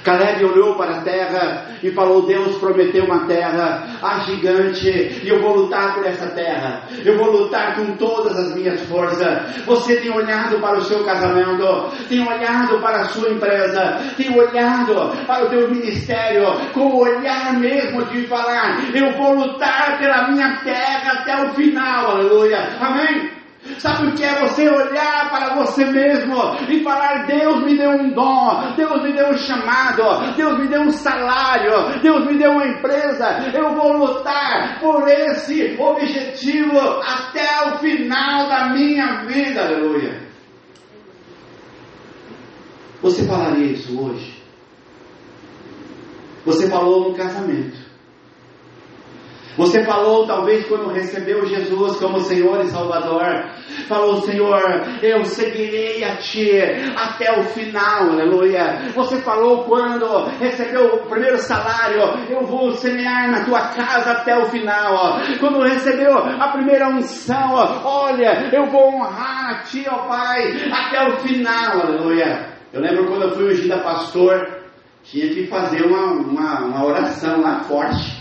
Caleb 0.04 0.44
olhou 0.44 0.74
para 0.74 0.96
a 0.96 1.00
terra 1.02 1.66
e 1.82 1.90
falou: 1.90 2.26
Deus 2.26 2.56
prometeu 2.58 3.04
uma 3.04 3.26
terra 3.26 3.98
a 4.02 4.20
gigante, 4.20 4.88
e 5.22 5.28
eu 5.28 5.40
vou 5.40 5.56
lutar 5.56 5.94
por 5.94 6.06
essa 6.06 6.26
terra, 6.28 6.82
eu 7.04 7.16
vou 7.16 7.30
lutar 7.30 7.76
com 7.76 7.96
todas 7.96 8.36
as 8.36 8.54
minhas 8.54 8.80
forças. 8.82 9.64
Você 9.66 9.96
tem 9.96 10.10
olhado 10.10 10.58
para 10.60 10.78
o 10.78 10.82
seu 10.82 11.04
casamento, 11.04 11.92
tem 12.08 12.26
olhado 12.26 12.78
para 12.80 13.00
a 13.00 13.04
sua 13.06 13.30
empresa, 13.30 13.98
tem 14.16 14.36
olhado 14.36 15.12
para 15.26 15.44
o 15.44 15.48
teu 15.48 15.70
ministério, 15.70 16.46
com 16.72 16.80
o 16.80 17.00
olhar 17.00 17.58
mesmo 17.58 18.04
de 18.06 18.26
falar: 18.26 18.80
Eu 18.94 19.12
vou 19.12 19.34
lutar 19.34 19.98
pela 19.98 20.28
minha 20.28 20.60
terra 20.62 21.20
até 21.20 21.44
o 21.44 21.54
final, 21.54 22.12
aleluia, 22.12 22.76
amém? 22.80 23.37
Sabe 23.78 24.08
o 24.08 24.14
que 24.14 24.24
é 24.24 24.40
você 24.40 24.68
olhar 24.68 25.30
para 25.30 25.54
você 25.54 25.84
mesmo 25.84 26.34
e 26.68 26.82
falar: 26.82 27.26
Deus 27.26 27.62
me 27.64 27.76
deu 27.76 27.90
um 27.90 28.10
dom, 28.10 28.74
Deus 28.76 29.02
me 29.02 29.12
deu 29.12 29.28
um 29.28 29.36
chamado, 29.36 30.34
Deus 30.36 30.58
me 30.58 30.68
deu 30.68 30.82
um 30.82 30.90
salário, 30.90 32.00
Deus 32.00 32.26
me 32.26 32.38
deu 32.38 32.52
uma 32.52 32.66
empresa, 32.66 33.50
eu 33.54 33.74
vou 33.74 33.92
lutar 33.92 34.80
por 34.80 35.06
esse 35.08 35.76
objetivo 35.78 36.78
até 36.78 37.68
o 37.68 37.78
final 37.78 38.48
da 38.48 38.70
minha 38.70 39.24
vida, 39.26 39.62
aleluia. 39.62 40.28
Você 43.02 43.26
falaria 43.26 43.72
isso 43.72 44.00
hoje? 44.00 44.42
Você 46.44 46.68
falou 46.68 47.10
no 47.10 47.16
casamento. 47.16 47.88
Você 49.58 49.84
falou, 49.84 50.24
talvez, 50.24 50.66
quando 50.68 50.92
recebeu 50.92 51.44
Jesus 51.44 51.96
como 51.96 52.20
Senhor 52.20 52.60
e 52.60 52.68
Salvador, 52.68 53.50
falou: 53.86 54.22
Senhor, 54.22 54.60
eu 55.02 55.24
seguirei 55.24 56.04
a 56.04 56.16
Ti 56.16 56.50
até 56.96 57.38
o 57.38 57.44
final, 57.44 58.10
aleluia. 58.10 58.90
Você 58.94 59.20
falou 59.22 59.64
quando 59.64 60.24
recebeu 60.38 60.94
o 60.94 61.06
primeiro 61.08 61.38
salário: 61.38 62.00
Eu 62.28 62.46
vou 62.46 62.72
semear 62.72 63.30
na 63.30 63.44
tua 63.44 63.60
casa 63.68 64.12
até 64.12 64.36
o 64.36 64.46
final. 64.46 65.18
Quando 65.40 65.62
recebeu 65.62 66.16
a 66.16 66.48
primeira 66.48 66.88
unção: 66.88 67.54
Olha, 67.84 68.48
eu 68.52 68.66
vou 68.66 68.94
honrar 68.94 69.50
a 69.50 69.62
Ti, 69.64 69.86
ó 69.88 70.08
Pai, 70.08 70.70
até 70.72 71.08
o 71.08 71.18
final, 71.20 71.80
aleluia. 71.80 72.48
Eu 72.72 72.80
lembro 72.80 73.06
quando 73.06 73.22
eu 73.22 73.30
fui 73.32 73.44
ungida 73.46 73.78
pastor, 73.78 74.58
tinha 75.02 75.28
que 75.28 75.46
fazer 75.46 75.86
uma, 75.86 76.12
uma, 76.12 76.60
uma 76.66 76.84
oração 76.84 77.40
lá 77.40 77.60
forte. 77.60 78.18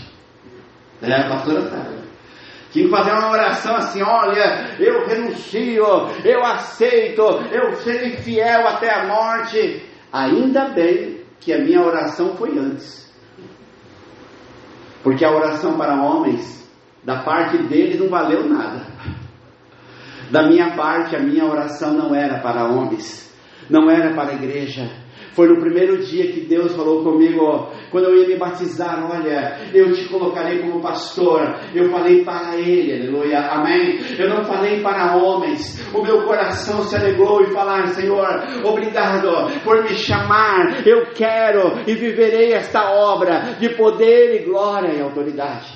A 1.02 1.28
pastora 1.28 1.62
sabe. 1.62 1.97
Tinha 2.70 2.84
que 2.84 2.90
fazer 2.90 3.12
uma 3.12 3.30
oração 3.30 3.76
assim: 3.76 4.02
olha, 4.02 4.76
eu 4.78 5.06
renuncio, 5.06 5.84
eu 6.24 6.44
aceito, 6.44 7.22
eu 7.50 7.76
serei 7.76 8.16
fiel 8.18 8.66
até 8.68 8.92
a 8.92 9.06
morte. 9.06 9.84
Ainda 10.12 10.70
bem 10.70 11.20
que 11.40 11.52
a 11.52 11.58
minha 11.58 11.82
oração 11.82 12.36
foi 12.36 12.58
antes. 12.58 13.08
Porque 15.02 15.24
a 15.24 15.30
oração 15.30 15.78
para 15.78 16.02
homens, 16.02 16.68
da 17.04 17.22
parte 17.22 17.56
deles, 17.58 18.00
não 18.00 18.08
valeu 18.08 18.46
nada. 18.48 18.86
Da 20.30 20.46
minha 20.46 20.74
parte, 20.76 21.16
a 21.16 21.20
minha 21.20 21.44
oração 21.46 21.94
não 21.94 22.14
era 22.14 22.38
para 22.40 22.64
homens, 22.64 23.32
não 23.70 23.90
era 23.90 24.14
para 24.14 24.32
a 24.32 24.34
igreja 24.34 24.90
foi 25.38 25.46
no 25.46 25.60
primeiro 25.60 25.98
dia 25.98 26.32
que 26.32 26.40
Deus 26.40 26.74
falou 26.74 27.04
comigo, 27.04 27.68
quando 27.92 28.06
eu 28.06 28.16
ia 28.16 28.26
me 28.26 28.36
batizar, 28.36 29.08
olha, 29.08 29.56
eu 29.72 29.92
te 29.92 30.08
colocarei 30.08 30.58
como 30.58 30.82
pastor. 30.82 31.60
Eu 31.72 31.92
falei 31.92 32.24
para 32.24 32.56
ele, 32.56 32.92
aleluia, 32.92 33.38
amém. 33.52 34.00
Eu 34.18 34.30
não 34.30 34.44
falei 34.44 34.82
para 34.82 35.16
homens. 35.16 35.80
O 35.94 36.02
meu 36.02 36.24
coração 36.24 36.82
se 36.82 36.96
alegrou 36.96 37.40
e 37.42 37.52
falar, 37.52 37.86
Senhor, 37.86 38.26
obrigado 38.64 39.62
por 39.62 39.84
me 39.84 39.90
chamar. 39.90 40.84
Eu 40.84 41.06
quero 41.14 41.82
e 41.86 41.94
viverei 41.94 42.52
esta 42.52 42.90
obra 42.90 43.54
de 43.60 43.68
poder 43.76 44.40
e 44.40 44.44
glória 44.44 44.92
e 44.92 45.00
autoridade. 45.00 45.72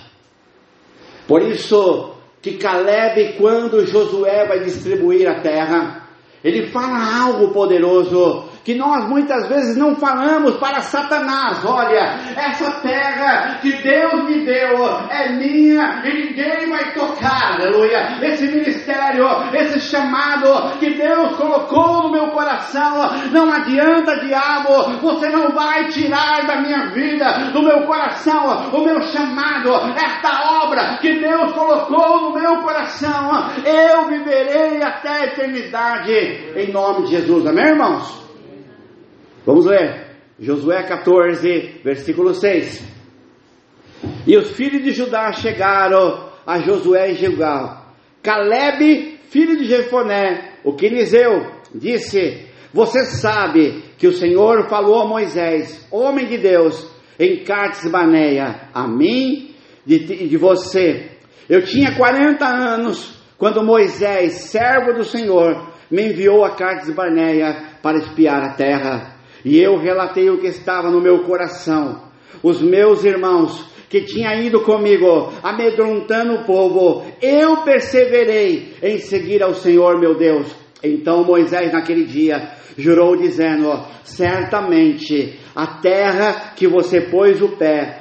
Por 1.28 1.40
isso 1.40 2.16
que 2.42 2.54
Caleb, 2.58 3.34
quando 3.38 3.86
Josué 3.86 4.44
vai 4.44 4.58
distribuir 4.58 5.28
a 5.28 5.40
terra, 5.40 6.08
ele 6.42 6.66
fala 6.66 7.26
algo 7.26 7.52
poderoso 7.52 8.50
que 8.64 8.74
nós 8.74 9.08
muitas 9.08 9.48
vezes 9.48 9.76
não 9.76 9.96
falamos 9.96 10.56
para 10.56 10.80
Satanás: 10.82 11.64
olha, 11.64 12.18
essa 12.36 12.70
terra 12.80 13.58
que 13.60 13.72
Deus 13.82 14.24
me 14.24 14.44
deu 14.44 14.86
é 15.10 15.32
minha 15.32 16.02
e 16.04 16.26
ninguém 16.26 16.70
vai 16.70 16.92
tocar, 16.92 17.60
aleluia. 17.60 18.18
Esse 18.22 18.46
ministério, 18.46 19.26
esse 19.52 19.80
chamado 19.80 20.78
que 20.78 20.94
Deus 20.94 21.36
colocou 21.36 22.04
no 22.04 22.12
meu 22.12 22.28
coração, 22.28 23.10
não 23.32 23.52
adianta, 23.52 24.20
diabo, 24.20 25.00
você 25.00 25.28
não 25.28 25.52
vai 25.52 25.88
tirar 25.88 26.46
da 26.46 26.60
minha 26.60 26.90
vida, 26.90 27.50
do 27.52 27.62
meu 27.62 27.82
coração, 27.82 28.70
o 28.72 28.84
meu 28.84 29.00
chamado, 29.02 29.70
esta 29.96 30.62
obra 30.64 30.98
que 30.98 31.20
Deus 31.20 31.52
colocou 31.52 32.22
no 32.22 32.34
meu 32.40 32.62
coração, 32.62 33.50
eu 33.64 34.08
viverei 34.08 34.82
até 34.82 35.08
a 35.08 35.24
eternidade, 35.26 36.12
em 36.56 36.72
nome 36.72 37.06
de 37.06 37.12
Jesus, 37.12 37.46
amém, 37.46 37.66
irmãos? 37.66 38.21
Vamos 39.44 39.66
ler. 39.66 40.12
Josué 40.38 40.82
14, 40.84 41.80
versículo 41.84 42.34
6. 42.34 42.82
E 44.26 44.36
os 44.36 44.50
filhos 44.52 44.82
de 44.82 44.90
Judá 44.92 45.32
chegaram 45.32 46.30
a 46.46 46.58
Josué 46.60 47.12
em 47.12 47.14
Gilgal. 47.14 47.86
Caleb, 48.22 49.18
filho 49.30 49.56
de 49.56 49.64
Jefoné, 49.64 50.54
o 50.64 50.74
quinizeu, 50.74 51.52
disse: 51.74 52.46
Você 52.72 53.04
sabe 53.04 53.82
que 53.98 54.06
o 54.06 54.12
Senhor 54.12 54.68
falou 54.68 55.02
a 55.02 55.08
Moisés, 55.08 55.86
homem 55.90 56.26
de 56.26 56.38
Deus, 56.38 56.88
em 57.18 57.44
Cartes 57.44 57.90
Baneia, 57.90 58.68
a 58.72 58.86
mim 58.86 59.54
e 59.86 59.98
de, 59.98 60.28
de 60.28 60.36
você. 60.36 61.10
Eu 61.48 61.62
tinha 61.64 61.96
40 61.96 62.44
anos 62.46 63.20
quando 63.36 63.64
Moisés, 63.64 64.34
servo 64.34 64.92
do 64.92 65.04
Senhor, 65.04 65.72
me 65.90 66.10
enviou 66.10 66.44
a 66.44 66.54
Cartes 66.54 66.94
Barneia 66.94 67.76
para 67.82 67.98
espiar 67.98 68.42
a 68.42 68.54
terra. 68.54 69.11
E 69.44 69.58
eu 69.58 69.76
relatei 69.76 70.30
o 70.30 70.38
que 70.38 70.46
estava 70.46 70.90
no 70.90 71.00
meu 71.00 71.24
coração. 71.24 72.02
Os 72.42 72.60
meus 72.60 73.04
irmãos 73.04 73.70
que 73.88 74.02
tinham 74.02 74.40
ido 74.40 74.62
comigo, 74.62 75.32
amedrontando 75.42 76.34
o 76.34 76.44
povo, 76.44 77.04
eu 77.20 77.58
perseverei 77.58 78.74
em 78.82 78.98
seguir 78.98 79.42
ao 79.42 79.54
Senhor 79.54 80.00
meu 80.00 80.16
Deus. 80.16 80.50
Então 80.82 81.24
Moisés, 81.24 81.72
naquele 81.72 82.04
dia, 82.04 82.52
jurou, 82.76 83.16
dizendo: 83.16 83.68
Certamente 84.02 85.38
a 85.54 85.78
terra 85.80 86.54
que 86.56 86.66
você 86.66 87.02
pôs 87.02 87.40
o 87.42 87.50
pé, 87.50 88.00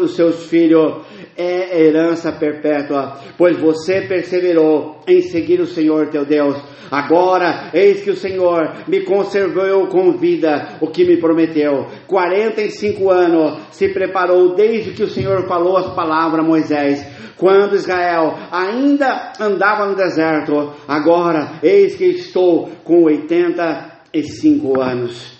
os 0.00 0.16
seus 0.16 0.46
filhos 0.46 1.04
é 1.36 1.84
herança 1.84 2.32
perpétua, 2.32 3.18
pois 3.36 3.58
você 3.58 4.02
perseverou 4.02 5.00
em 5.06 5.20
seguir 5.20 5.60
o 5.60 5.66
Senhor 5.66 6.08
teu 6.08 6.24
Deus. 6.24 6.56
Agora, 6.90 7.70
eis 7.74 8.02
que 8.02 8.10
o 8.10 8.16
Senhor 8.16 8.84
me 8.86 9.02
conservou 9.02 9.88
com 9.88 10.12
vida 10.12 10.78
o 10.80 10.86
que 10.86 11.04
me 11.04 11.16
prometeu. 11.18 11.86
45 12.06 13.10
anos 13.10 13.58
se 13.72 13.88
preparou 13.88 14.54
desde 14.54 14.92
que 14.92 15.02
o 15.02 15.08
Senhor 15.08 15.46
falou 15.46 15.76
as 15.76 15.94
palavras 15.94 16.44
a 16.44 16.48
Moisés. 16.48 17.06
Quando 17.36 17.76
Israel 17.76 18.34
ainda 18.50 19.32
andava 19.38 19.86
no 19.86 19.94
deserto, 19.94 20.72
agora 20.88 21.58
eis 21.62 21.96
que 21.96 22.06
estou 22.06 22.70
com 22.82 23.04
85 23.04 24.80
anos. 24.80 25.36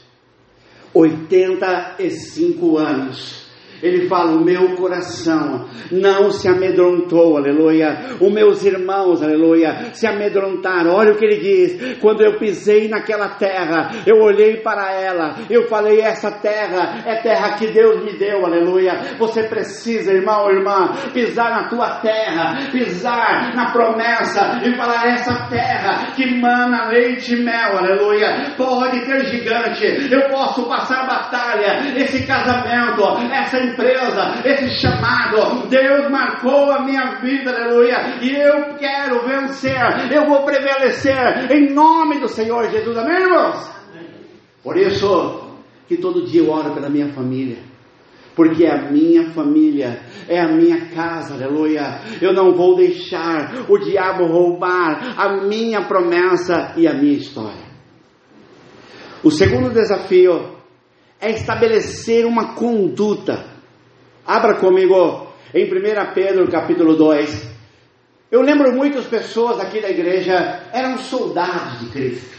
85 0.93 2.77
anos 2.77 3.46
ele 3.87 4.09
fala: 4.09 4.32
O 4.32 4.45
meu 4.45 4.74
coração 4.76 5.66
não 5.91 6.30
se 6.30 6.49
amedrontou, 6.49 7.37
aleluia. 7.37 8.16
Os 8.20 8.32
meus 8.32 8.64
irmãos, 8.64 9.22
aleluia, 9.22 9.91
se 9.93 10.07
amedrontaram. 10.07 10.93
Olha 10.93 11.12
o 11.12 11.16
que 11.16 11.24
ele 11.24 11.41
diz: 11.41 11.99
Quando 11.99 12.22
eu 12.22 12.39
pisei 12.39 12.89
naquela 12.89 13.30
terra, 13.30 13.91
eu 14.07 14.16
olhei 14.22 14.59
para 14.59 14.93
ela, 14.93 15.37
eu 15.49 15.68
falei: 15.68 16.01
Essa 16.01 16.30
terra 16.30 17.03
é 17.07 17.16
terra 17.16 17.57
que 17.57 17.68
Deus 17.68 18.05
me 18.05 18.18
deu, 18.18 18.45
aleluia. 18.45 19.16
Você 19.18 19.45
precisa, 19.45 20.12
irmão, 20.12 20.51
irmã, 20.51 20.93
pisar 21.12 21.51
na 21.51 21.68
tua 21.68 22.01
terra, 22.01 22.70
pisar 22.70 23.55
na 23.55 23.72
promessa 23.72 24.61
e 24.64 24.76
falar: 24.76 25.07
Essa 25.07 25.47
terra 25.49 26.12
que 26.14 26.41
mana 26.41 26.89
leite 26.89 27.34
e 27.34 27.43
mel, 27.43 27.78
aleluia. 27.78 28.55
Pode 28.57 29.05
ter 29.05 29.26
gigante, 29.26 30.12
eu 30.12 30.28
posso 30.30 30.66
passar 30.68 31.07
batalha, 31.07 31.97
esse 31.97 32.26
casamento, 32.26 33.03
essa 33.32 33.59
esse 34.45 34.81
chamado. 34.81 35.68
Deus 35.68 36.11
marcou 36.11 36.70
a 36.70 36.85
minha 36.85 37.20
vida, 37.20 37.51
aleluia. 37.51 38.18
E 38.22 38.35
eu 38.35 38.74
quero 38.77 39.27
vencer, 39.27 40.12
eu 40.12 40.27
vou 40.27 40.45
prevalecer 40.45 41.51
em 41.51 41.72
nome 41.72 42.20
do 42.20 42.29
Senhor 42.29 42.70
Jesus, 42.70 42.97
amém, 42.97 43.22
irmãos? 43.22 43.70
Por 44.62 44.77
isso 44.77 45.59
que 45.87 45.97
todo 45.97 46.27
dia 46.27 46.43
eu 46.43 46.51
oro 46.51 46.74
pela 46.74 46.89
minha 46.89 47.12
família 47.12 47.59
porque 48.37 48.66
é 48.66 48.70
a 48.70 48.91
minha 48.91 49.31
família, 49.31 50.03
é 50.29 50.39
a 50.39 50.47
minha 50.47 50.91
casa, 50.91 51.33
aleluia. 51.33 52.03
Eu 52.20 52.35
não 52.35 52.53
vou 52.55 52.77
deixar 52.77 53.64
o 53.66 53.79
diabo 53.79 54.27
roubar 54.27 55.18
a 55.18 55.47
minha 55.47 55.87
promessa 55.89 56.74
e 56.77 56.87
a 56.87 56.93
minha 56.93 57.14
história. 57.14 57.64
O 59.24 59.31
segundo 59.31 59.72
desafio 59.72 60.55
é 61.18 61.31
estabelecer 61.31 62.27
uma 62.27 62.55
conduta 62.55 63.56
Abra 64.27 64.57
comigo 64.57 65.29
em 65.55 65.66
1 65.66 66.12
Pedro 66.12 66.51
capítulo 66.51 66.97
2. 66.97 67.57
Eu 68.29 68.43
lembro 68.43 68.72
muitas 68.72 69.07
pessoas 69.07 69.61
aqui 69.61 69.81
da 69.81 69.89
igreja 69.89 70.64
eram 70.72 70.99
soldados 70.99 71.79
de 71.79 71.91
Cristo. 71.91 72.37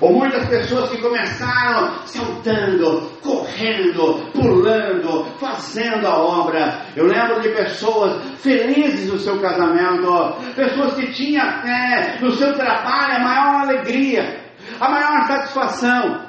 Ou 0.00 0.12
muitas 0.12 0.48
pessoas 0.48 0.90
que 0.90 1.02
começaram 1.02 2.06
saltando, 2.06 3.10
correndo, 3.20 4.30
pulando, 4.32 5.24
fazendo 5.40 6.06
a 6.06 6.16
obra. 6.16 6.86
Eu 6.94 7.06
lembro 7.06 7.40
de 7.40 7.48
pessoas 7.48 8.22
felizes 8.40 9.10
no 9.10 9.18
seu 9.18 9.40
casamento, 9.40 10.36
pessoas 10.54 10.94
que 10.94 11.12
tinham 11.12 11.44
é, 11.44 12.20
no 12.20 12.30
seu 12.30 12.52
trabalho 12.54 13.16
a 13.16 13.18
maior 13.18 13.62
alegria, 13.62 14.44
a 14.78 14.88
maior 14.88 15.26
satisfação. 15.26 16.24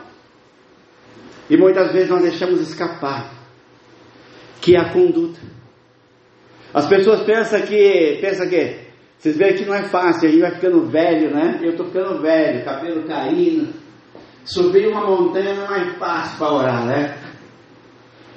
E 1.51 1.55
muitas 1.55 1.91
vezes 1.91 2.09
nós 2.09 2.23
deixamos 2.23 2.61
escapar 2.61 3.34
que 4.65 4.75
é 4.75 4.79
a 4.79 4.91
conduta. 4.91 5.39
As 6.73 6.87
pessoas 6.87 7.21
pensam 7.21 7.61
que, 7.61 8.17
pensam 8.19 8.49
que, 8.49 8.79
vocês 9.15 9.37
veem 9.37 9.53
que 9.53 9.63
não 9.63 9.75
é 9.75 9.83
fácil, 9.83 10.27
a 10.27 10.31
gente 10.31 10.41
vai 10.41 10.51
ficando 10.55 10.87
velho, 10.87 11.29
né? 11.29 11.59
Eu 11.61 11.69
estou 11.69 11.85
ficando 11.85 12.19
velho, 12.19 12.65
cabelo 12.65 13.03
caindo, 13.03 13.71
subir 14.43 14.87
uma 14.87 15.05
montanha 15.05 15.53
não 15.53 15.75
é 15.75 15.93
fácil 15.99 16.39
para 16.39 16.51
orar, 16.51 16.85
né? 16.87 17.15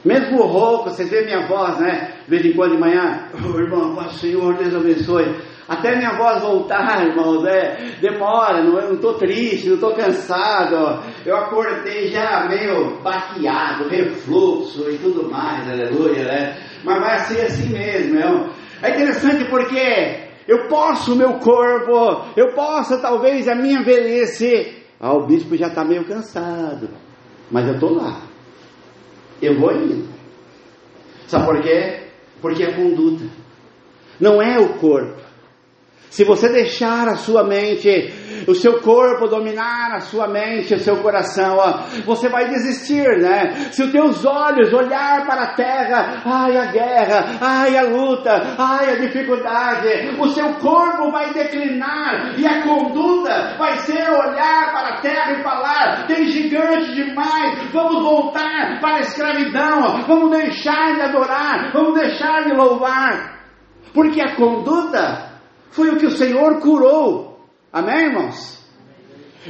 Mesmo 0.05 0.43
rouco, 0.43 0.91
vocês 0.91 1.09
veem 1.09 1.25
minha 1.25 1.49
voz, 1.49 1.81
né? 1.81 2.13
De 2.25 2.31
vez 2.31 2.45
em 2.45 2.53
quando 2.53 2.73
de 2.73 2.79
manhã, 2.79 3.31
oh, 3.33 3.59
irmão, 3.59 3.97
paz 3.97 4.13
Senhor, 4.21 4.55
Deus 4.55 4.75
abençoe. 4.75 5.35
Até 5.69 5.97
minha 5.97 6.17
voz 6.17 6.41
voltar, 6.41 7.05
irmãos, 7.07 7.45
é, 7.45 7.99
demora, 8.01 8.65
não, 8.65 8.79
eu 8.79 8.89
não 8.89 8.95
estou 8.95 9.15
triste, 9.15 9.69
não 9.69 9.75
estou 9.75 9.95
cansado. 9.95 11.03
Eu 11.27 11.37
acordei 11.37 12.09
já 12.09 12.47
meio 12.49 12.99
baqueado, 13.03 13.87
refluxo 13.89 14.91
e 14.91 14.97
tudo 14.97 15.31
mais, 15.31 15.69
aleluia, 15.69 16.25
né? 16.25 16.57
Mas 16.83 17.01
vai 17.01 17.19
ser 17.19 17.41
assim 17.43 17.69
mesmo, 17.69 18.19
é, 18.19 18.89
é 18.89 18.95
interessante 18.95 19.45
porque 19.51 20.29
eu 20.49 20.67
posso 20.69 21.13
o 21.13 21.17
meu 21.17 21.35
corpo, 21.35 22.25
eu 22.35 22.55
posso 22.55 23.01
talvez 23.03 23.47
a 23.47 23.55
minha 23.55 23.83
velhice. 23.83 24.79
Ah, 24.99 25.13
o 25.13 25.27
bispo 25.27 25.55
já 25.55 25.69
está 25.69 25.85
meio 25.85 26.05
cansado, 26.07 26.89
mas 27.51 27.69
eu 27.69 27.75
estou 27.75 27.93
lá. 27.95 28.23
Eu 29.41 29.61
vou 29.61 29.71
indo. 29.73 30.09
Sabe 31.27 31.45
por 31.45 31.61
quê? 31.61 32.09
Porque 32.41 32.65
é 32.65 32.73
conduta. 32.73 33.25
Não 34.19 34.43
é 34.43 34.59
o 34.59 34.79
corpo. 34.79 35.28
Se 36.11 36.25
você 36.25 36.49
deixar 36.49 37.07
a 37.09 37.17
sua 37.17 37.45
mente, 37.45 38.13
o 38.47 38.55
seu 38.55 38.81
corpo 38.81 39.29
dominar 39.29 39.95
a 39.95 40.01
sua 40.01 40.27
mente, 40.27 40.75
o 40.75 40.81
seu 40.81 40.97
coração, 40.99 41.57
ó, 41.59 41.83
você 42.05 42.29
vai 42.29 42.49
desistir, 42.49 43.07
né? 43.19 43.69
Se 43.71 43.83
os 43.83 43.93
teus 43.93 44.25
olhos 44.25 44.73
olhar 44.73 45.27
para 45.27 45.43
a 45.43 45.55
terra, 45.55 46.23
ai 46.25 46.57
a 46.57 46.65
guerra, 46.67 47.25
ai 47.41 47.77
a 47.77 47.83
luta, 47.83 48.57
ai 48.59 48.93
a 48.93 48.97
dificuldade, 48.97 50.17
o 50.19 50.29
seu 50.29 50.55
corpo 50.55 51.11
vai 51.11 51.33
declinar 51.33 52.39
e 52.39 52.47
a 52.47 52.63
conduta 52.63 53.57
vai 53.59 53.79
ser 53.81 54.09
olhar 54.09 54.73
para 54.73 54.89
a 54.95 55.01
terra 55.01 55.33
e 55.33 55.43
falar: 55.43 56.07
tem 56.07 56.27
gigante 56.27 56.95
demais, 56.95 57.71
vamos 57.71 58.03
voltar 58.03 58.81
para 58.81 58.97
a 58.97 59.01
escravidão, 59.01 60.03
vamos 60.07 60.31
deixar 60.31 60.95
de 60.95 61.03
adorar, 61.03 61.71
vamos 61.73 61.95
deixar 62.01 62.45
de 62.45 62.55
louvar, 62.55 63.41
porque 63.93 64.21
a 64.21 64.35
conduta 64.35 65.38
foi 65.71 65.91
o 65.91 65.99
que 65.99 66.07
o 66.07 66.11
Senhor 66.11 66.61
curou. 66.61 67.41
Amém, 67.73 68.07
irmãos? 68.07 68.59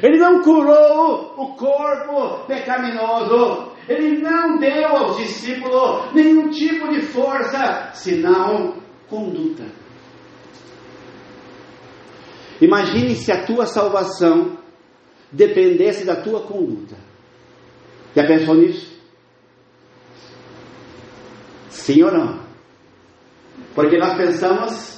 Ele 0.02 0.18
não 0.18 0.42
curou 0.42 1.34
o 1.36 1.56
corpo 1.56 2.46
pecaminoso. 2.46 3.72
Ele 3.88 4.20
não 4.20 4.58
deu 4.58 4.86
aos 4.86 5.16
discípulos 5.16 6.12
nenhum 6.14 6.50
tipo 6.50 6.88
de 6.88 7.00
força, 7.00 7.90
senão 7.94 8.74
conduta. 9.08 9.64
Imagine 12.60 13.14
se 13.14 13.32
a 13.32 13.46
tua 13.46 13.66
salvação 13.66 14.58
dependesse 15.32 16.04
da 16.04 16.16
tua 16.16 16.42
conduta. 16.42 16.96
Já 18.14 18.26
pensou 18.26 18.56
nisso? 18.56 18.98
Sim 21.70 22.02
ou 22.02 22.12
não? 22.12 22.40
Porque 23.74 23.96
nós 23.96 24.14
pensamos 24.14 24.97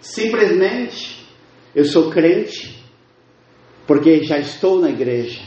Simplesmente, 0.00 1.26
eu 1.74 1.84
sou 1.84 2.10
crente 2.10 2.76
porque 3.86 4.24
já 4.24 4.38
estou 4.38 4.80
na 4.80 4.90
igreja. 4.90 5.42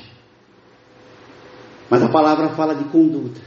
Mas 1.90 2.04
a 2.04 2.10
palavra 2.10 2.50
fala 2.50 2.76
de 2.76 2.86
conduta. 2.86 3.42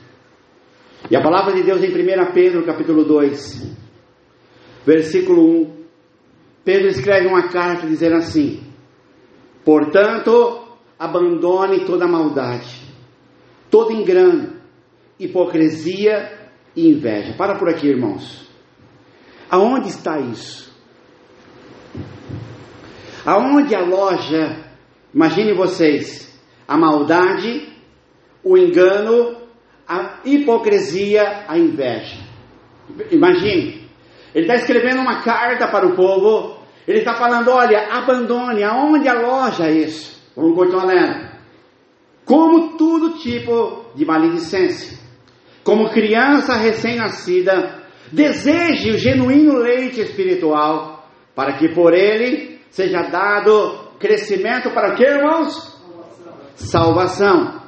E 1.10 1.16
a 1.16 1.22
palavra 1.22 1.54
de 1.54 1.62
Deus 1.62 1.82
em 1.82 1.88
1 1.88 2.32
Pedro, 2.32 2.64
capítulo 2.64 3.04
2, 3.04 3.76
versículo 4.84 5.62
1. 5.62 5.82
Pedro 6.64 6.88
escreve 6.88 7.26
uma 7.26 7.48
carta 7.48 7.86
dizendo 7.86 8.16
assim: 8.16 8.62
Portanto, 9.64 10.78
abandone 10.98 11.84
toda 11.84 12.06
maldade, 12.06 12.80
todo 13.70 13.92
engano, 13.92 14.60
hipocrisia 15.18 16.50
e 16.76 16.88
inveja. 16.88 17.34
Para 17.36 17.58
por 17.58 17.68
aqui, 17.68 17.88
irmãos. 17.88 18.48
Aonde 19.50 19.88
está 19.88 20.18
isso? 20.20 20.71
Aonde 23.24 23.74
a 23.74 23.80
loja, 23.80 24.64
imagine 25.14 25.54
vocês, 25.54 26.32
a 26.66 26.76
maldade, 26.76 27.68
o 28.42 28.58
engano, 28.58 29.36
a 29.86 30.18
hipocrisia, 30.24 31.44
a 31.46 31.56
inveja. 31.56 32.18
Imagine, 33.10 33.88
ele 34.34 34.46
está 34.46 34.54
escrevendo 34.56 35.00
uma 35.00 35.22
carta 35.22 35.68
para 35.68 35.86
o 35.86 35.94
povo, 35.94 36.56
ele 36.86 36.98
está 36.98 37.14
falando: 37.14 37.48
olha, 37.50 37.88
abandone, 37.90 38.64
aonde 38.64 39.08
a 39.08 39.14
loja 39.14 39.70
isso? 39.70 40.20
Vamos 40.34 40.56
continuar 40.56 40.86
lendo. 40.86 41.32
Como 42.24 42.76
todo 42.76 43.18
tipo 43.18 43.92
de 43.94 44.04
maledicência, 44.04 44.98
como 45.62 45.90
criança 45.90 46.56
recém-nascida, 46.56 47.82
deseje 48.10 48.90
o 48.90 48.98
genuíno 48.98 49.58
leite 49.58 50.00
espiritual, 50.00 51.08
para 51.34 51.54
que 51.58 51.68
por 51.68 51.92
ele 51.92 52.51
seja 52.72 53.02
dado 53.02 53.92
crescimento 54.00 54.70
para 54.70 54.94
que, 54.94 55.04
irmãos? 55.04 55.80
Salvação. 56.54 57.62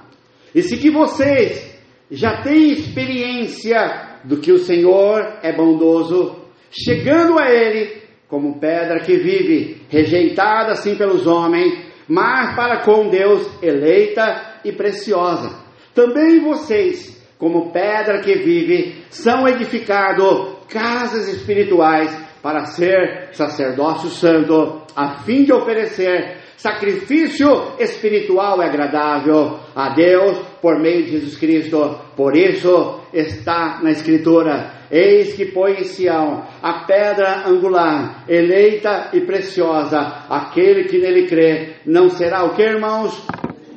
E 0.54 0.62
se 0.62 0.78
que 0.78 0.90
vocês 0.90 1.78
já 2.10 2.42
têm 2.42 2.72
experiência 2.72 4.18
do 4.24 4.38
que 4.38 4.50
o 4.50 4.58
Senhor 4.58 5.38
é 5.42 5.54
bondoso, 5.54 6.36
chegando 6.70 7.38
a 7.38 7.50
Ele 7.50 8.02
como 8.28 8.58
pedra 8.58 9.00
que 9.00 9.16
vive, 9.16 9.82
rejeitada 9.90 10.72
assim 10.72 10.96
pelos 10.96 11.26
homens, 11.26 11.72
mas 12.08 12.56
para 12.56 12.82
com 12.82 13.08
Deus 13.08 13.46
eleita 13.62 14.60
e 14.64 14.72
preciosa. 14.72 15.62
Também 15.94 16.40
vocês, 16.40 17.22
como 17.38 17.70
pedra 17.70 18.20
que 18.20 18.34
vive, 18.36 19.04
são 19.10 19.46
edificados 19.46 20.54
casas 20.68 21.28
espirituais 21.28 22.10
para 22.42 22.64
ser 22.64 23.28
sacerdócio 23.32 24.08
santo, 24.08 24.83
a 24.96 25.22
fim 25.22 25.44
de 25.44 25.52
oferecer 25.52 26.38
sacrifício 26.56 27.74
espiritual 27.78 28.60
e 28.60 28.64
agradável 28.64 29.58
a 29.74 29.90
Deus 29.90 30.38
por 30.62 30.80
meio 30.80 31.04
de 31.04 31.12
Jesus 31.12 31.36
Cristo. 31.36 31.98
Por 32.16 32.36
isso 32.36 33.00
está 33.12 33.80
na 33.82 33.90
Escritura: 33.90 34.70
Eis 34.90 35.34
que 35.34 35.46
põe 35.46 35.72
em 35.80 35.84
Sião 35.84 36.44
a 36.62 36.84
pedra 36.86 37.46
angular, 37.46 38.24
eleita 38.28 39.10
e 39.12 39.20
preciosa. 39.20 40.24
Aquele 40.28 40.84
que 40.84 40.98
nele 40.98 41.26
crê 41.26 41.76
não 41.84 42.08
será 42.08 42.44
o 42.44 42.54
que, 42.54 42.62
irmãos? 42.62 43.26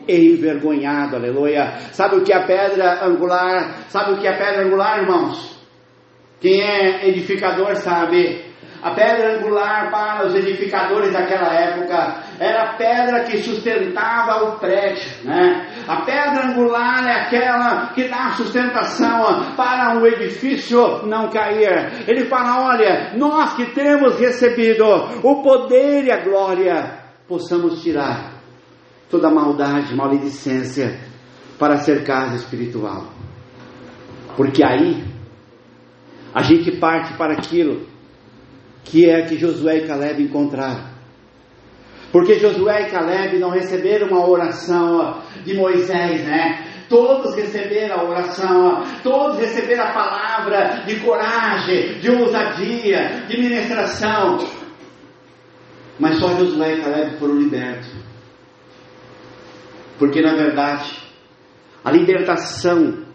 Envergonhado, 0.08 1.18
aleluia. 1.18 1.74
Sabe 1.92 2.18
o 2.18 2.24
que 2.24 2.32
é 2.32 2.38
a 2.38 2.46
pedra 2.46 3.06
angular? 3.06 3.90
Sabe 3.90 4.14
o 4.14 4.18
que 4.20 4.28
é 4.28 4.34
a 4.34 4.38
pedra 4.38 4.66
angular, 4.66 5.02
irmãos? 5.02 5.58
Quem 6.40 6.62
é 6.62 7.10
edificador 7.10 7.76
sabe 7.76 8.46
a 8.88 8.94
pedra 8.94 9.38
angular 9.38 9.92
para 9.92 10.28
os 10.28 10.36
edificadores 10.36 11.12
daquela 11.12 11.54
época 11.54 12.24
era 12.40 12.64
a 12.64 12.74
pedra 12.78 13.24
que 13.26 13.38
sustentava 13.40 14.46
o 14.46 14.60
prédio, 14.60 15.26
né? 15.26 15.68
A 15.88 16.02
pedra 16.06 16.48
angular 16.48 17.06
é 17.06 17.22
aquela 17.22 17.88
que 17.88 18.08
dá 18.08 18.32
sustentação 18.32 19.56
para 19.58 20.00
o 20.00 20.08
edifício 20.08 21.06
não 21.06 21.30
cair. 21.30 22.08
Ele 22.08 22.26
fala: 22.26 22.70
olha, 22.70 23.14
nós 23.18 23.56
que 23.56 23.66
temos 23.74 24.18
recebido 24.20 24.86
o 25.22 25.42
poder 25.44 26.06
e 26.06 26.12
a 26.12 26.24
glória, 26.24 27.00
possamos 27.28 27.82
tirar 27.82 28.36
toda 29.10 29.28
a 29.28 29.32
maldade, 29.32 29.96
maledicência 29.96 30.98
para 31.60 31.78
ser 31.78 32.06
casa 32.06 32.38
espiritual. 32.38 33.08
Porque 34.38 34.66
aí 34.66 35.04
a 36.34 36.42
gente 36.44 36.72
parte 36.80 37.14
para 37.18 37.34
aquilo 37.34 37.97
que 38.90 39.10
é 39.10 39.22
que 39.24 39.38
Josué 39.38 39.80
e 39.80 39.88
Caleb 39.88 40.24
encontraram. 40.24 40.98
Porque 42.12 42.40
Josué 42.40 42.88
e 42.88 42.92
Caleb 42.92 43.38
não 43.38 43.50
receberam 43.50 44.08
uma 44.08 44.28
oração 44.28 45.22
de 45.44 45.54
Moisés, 45.54 46.24
né? 46.26 46.66
Todos 46.90 47.36
receberam 47.36 48.00
a 48.00 48.04
oração, 48.06 48.84
todos 49.04 49.38
receberam 49.38 49.84
a 49.84 49.92
palavra 49.92 50.84
de 50.86 51.02
coragem, 51.02 52.00
de 52.00 52.10
ousadia, 52.10 53.26
de 53.28 53.38
ministração. 53.38 54.38
Mas 56.00 56.18
só 56.18 56.30
Josué 56.38 56.76
e 56.76 56.82
Caleb 56.82 57.18
foram 57.18 57.36
libertos. 57.36 57.92
Porque 60.00 60.22
na 60.22 60.36
verdade, 60.36 60.98
a 61.84 61.92
libertação, 61.92 63.06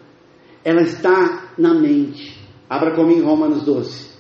ela 0.63 0.83
está 0.83 1.49
na 1.57 1.73
mente. 1.73 2.39
Abra 2.69 2.95
comigo 2.95 3.27
Romanos 3.27 3.65
12. 3.65 4.12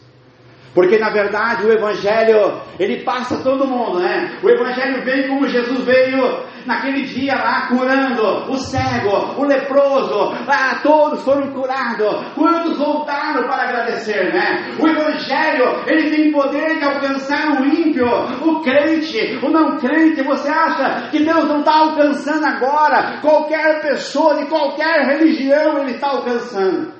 Porque 0.74 0.98
na 0.98 1.10
verdade 1.10 1.66
o 1.66 1.72
Evangelho, 1.72 2.60
ele 2.78 3.02
passa 3.02 3.42
todo 3.42 3.66
mundo, 3.66 4.00
né? 4.00 4.38
O 4.42 4.48
Evangelho 4.48 5.02
vem 5.04 5.28
como 5.28 5.46
Jesus 5.46 5.84
veio 5.84 6.44
naquele 6.64 7.02
dia 7.02 7.34
lá 7.34 7.66
curando 7.68 8.50
o 8.50 8.56
cego, 8.56 9.34
o 9.36 9.44
leproso, 9.44 10.34
ah, 10.48 10.80
todos 10.82 11.22
foram 11.22 11.52
curados. 11.52 12.32
Quantos 12.34 12.78
voltaram 12.78 13.42
para 13.44 13.64
agradecer, 13.64 14.32
né? 14.32 14.74
O 14.78 14.88
Evangelho, 14.88 15.82
ele 15.86 16.10
tem 16.10 16.32
poder 16.32 16.78
de 16.78 16.84
alcançar 16.84 17.60
o 17.60 17.66
ímpio, 17.66 18.06
o 18.42 18.60
crente, 18.60 19.38
o 19.42 19.50
não 19.50 19.78
crente. 19.78 20.22
Você 20.22 20.48
acha 20.48 21.10
que 21.10 21.22
Deus 21.22 21.44
não 21.44 21.60
está 21.60 21.80
alcançando 21.80 22.46
agora? 22.46 23.18
Qualquer 23.20 23.82
pessoa 23.82 24.36
de 24.36 24.46
qualquer 24.46 25.04
religião 25.06 25.78
ele 25.78 25.92
está 25.92 26.08
alcançando, 26.08 26.92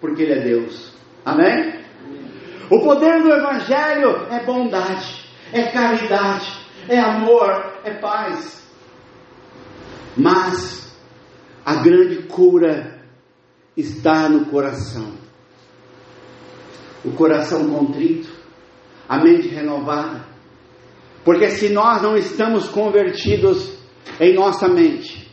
porque 0.00 0.22
Ele 0.22 0.32
é 0.32 0.42
Deus. 0.42 0.92
Amém? 1.24 1.81
O 2.72 2.80
poder 2.80 3.22
do 3.22 3.30
Evangelho 3.30 4.28
é 4.30 4.42
bondade, 4.46 5.26
é 5.52 5.64
caridade, 5.64 6.50
é 6.88 6.98
amor, 6.98 7.70
é 7.84 7.92
paz. 8.00 8.66
Mas 10.16 10.96
a 11.66 11.74
grande 11.74 12.22
cura 12.22 12.98
está 13.76 14.26
no 14.26 14.46
coração. 14.46 15.12
O 17.04 17.12
coração 17.12 17.68
contrito, 17.68 18.32
a 19.06 19.18
mente 19.18 19.48
renovada. 19.48 20.24
Porque 21.26 21.50
se 21.50 21.68
nós 21.68 22.00
não 22.00 22.16
estamos 22.16 22.70
convertidos 22.70 23.78
em 24.18 24.34
nossa 24.34 24.66
mente, 24.66 25.30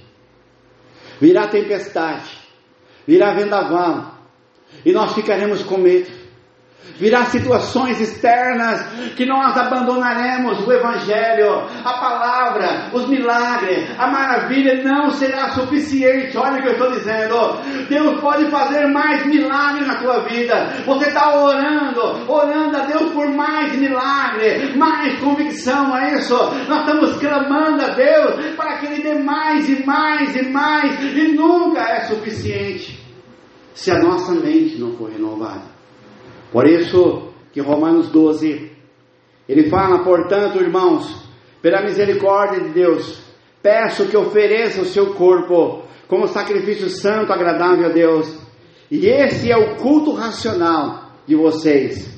virá 1.21 1.47
tempestade, 1.47 2.37
virá 3.07 3.33
vendaval, 3.33 4.13
e 4.85 4.91
nós 4.91 5.13
ficaremos 5.13 5.63
com 5.63 5.77
medo 5.77 6.18
virá 6.99 7.25
situações 7.25 7.99
externas 7.99 8.85
que 9.15 9.25
nós 9.25 9.55
abandonaremos 9.57 10.59
o 10.65 10.71
Evangelho, 10.71 11.63
a 11.83 11.93
palavra, 11.93 12.89
os 12.93 13.07
milagres, 13.07 13.89
a 13.97 14.07
maravilha 14.07 14.83
não 14.83 15.09
será 15.11 15.49
suficiente. 15.51 16.37
Olha 16.37 16.59
o 16.59 16.61
que 16.61 16.67
eu 16.67 16.73
estou 16.73 16.91
dizendo. 16.91 17.87
Deus 17.87 18.19
pode 18.19 18.49
fazer 18.51 18.87
mais 18.87 19.25
milagres 19.25 19.87
na 19.87 19.95
tua 19.95 20.21
vida. 20.21 20.83
Você 20.85 21.07
está 21.07 21.35
orando, 21.41 22.31
orando 22.31 22.77
a 22.77 22.81
Deus 22.81 23.13
por 23.13 23.27
mais 23.29 23.73
milagre, 23.75 24.75
mais 24.75 25.17
convicção, 25.19 25.95
é 25.97 26.15
isso? 26.15 26.35
Nós 26.67 26.81
estamos 26.81 27.17
clamando 27.17 27.83
a 27.83 27.89
Deus 27.89 28.55
para 28.55 28.77
que 28.77 28.87
Ele 28.87 29.01
dê 29.01 29.15
mais 29.15 29.69
e 29.69 29.85
mais 29.85 30.35
e 30.35 30.49
mais, 30.49 30.99
e 31.01 31.27
nunca 31.29 31.81
é 31.81 32.01
suficiente 32.01 32.99
se 33.73 33.91
a 33.91 33.99
nossa 33.99 34.33
mente 34.33 34.77
não 34.77 34.93
for 34.97 35.09
renovada. 35.09 35.78
Por 36.51 36.67
isso 36.67 37.29
que 37.51 37.61
Romanos 37.61 38.09
12, 38.09 38.71
ele 39.47 39.69
fala, 39.69 40.03
portanto, 40.03 40.61
irmãos, 40.61 41.27
pela 41.61 41.81
misericórdia 41.81 42.61
de 42.61 42.69
Deus, 42.69 43.21
peço 43.61 44.07
que 44.07 44.17
ofereça 44.17 44.81
o 44.81 44.85
seu 44.85 45.13
corpo 45.13 45.83
como 46.07 46.27
sacrifício 46.27 46.89
santo, 46.89 47.31
agradável 47.31 47.85
a 47.85 47.89
Deus. 47.89 48.39
E 48.89 49.07
esse 49.07 49.51
é 49.51 49.57
o 49.57 49.75
culto 49.75 50.13
racional 50.13 51.11
de 51.27 51.35
vocês. 51.35 52.17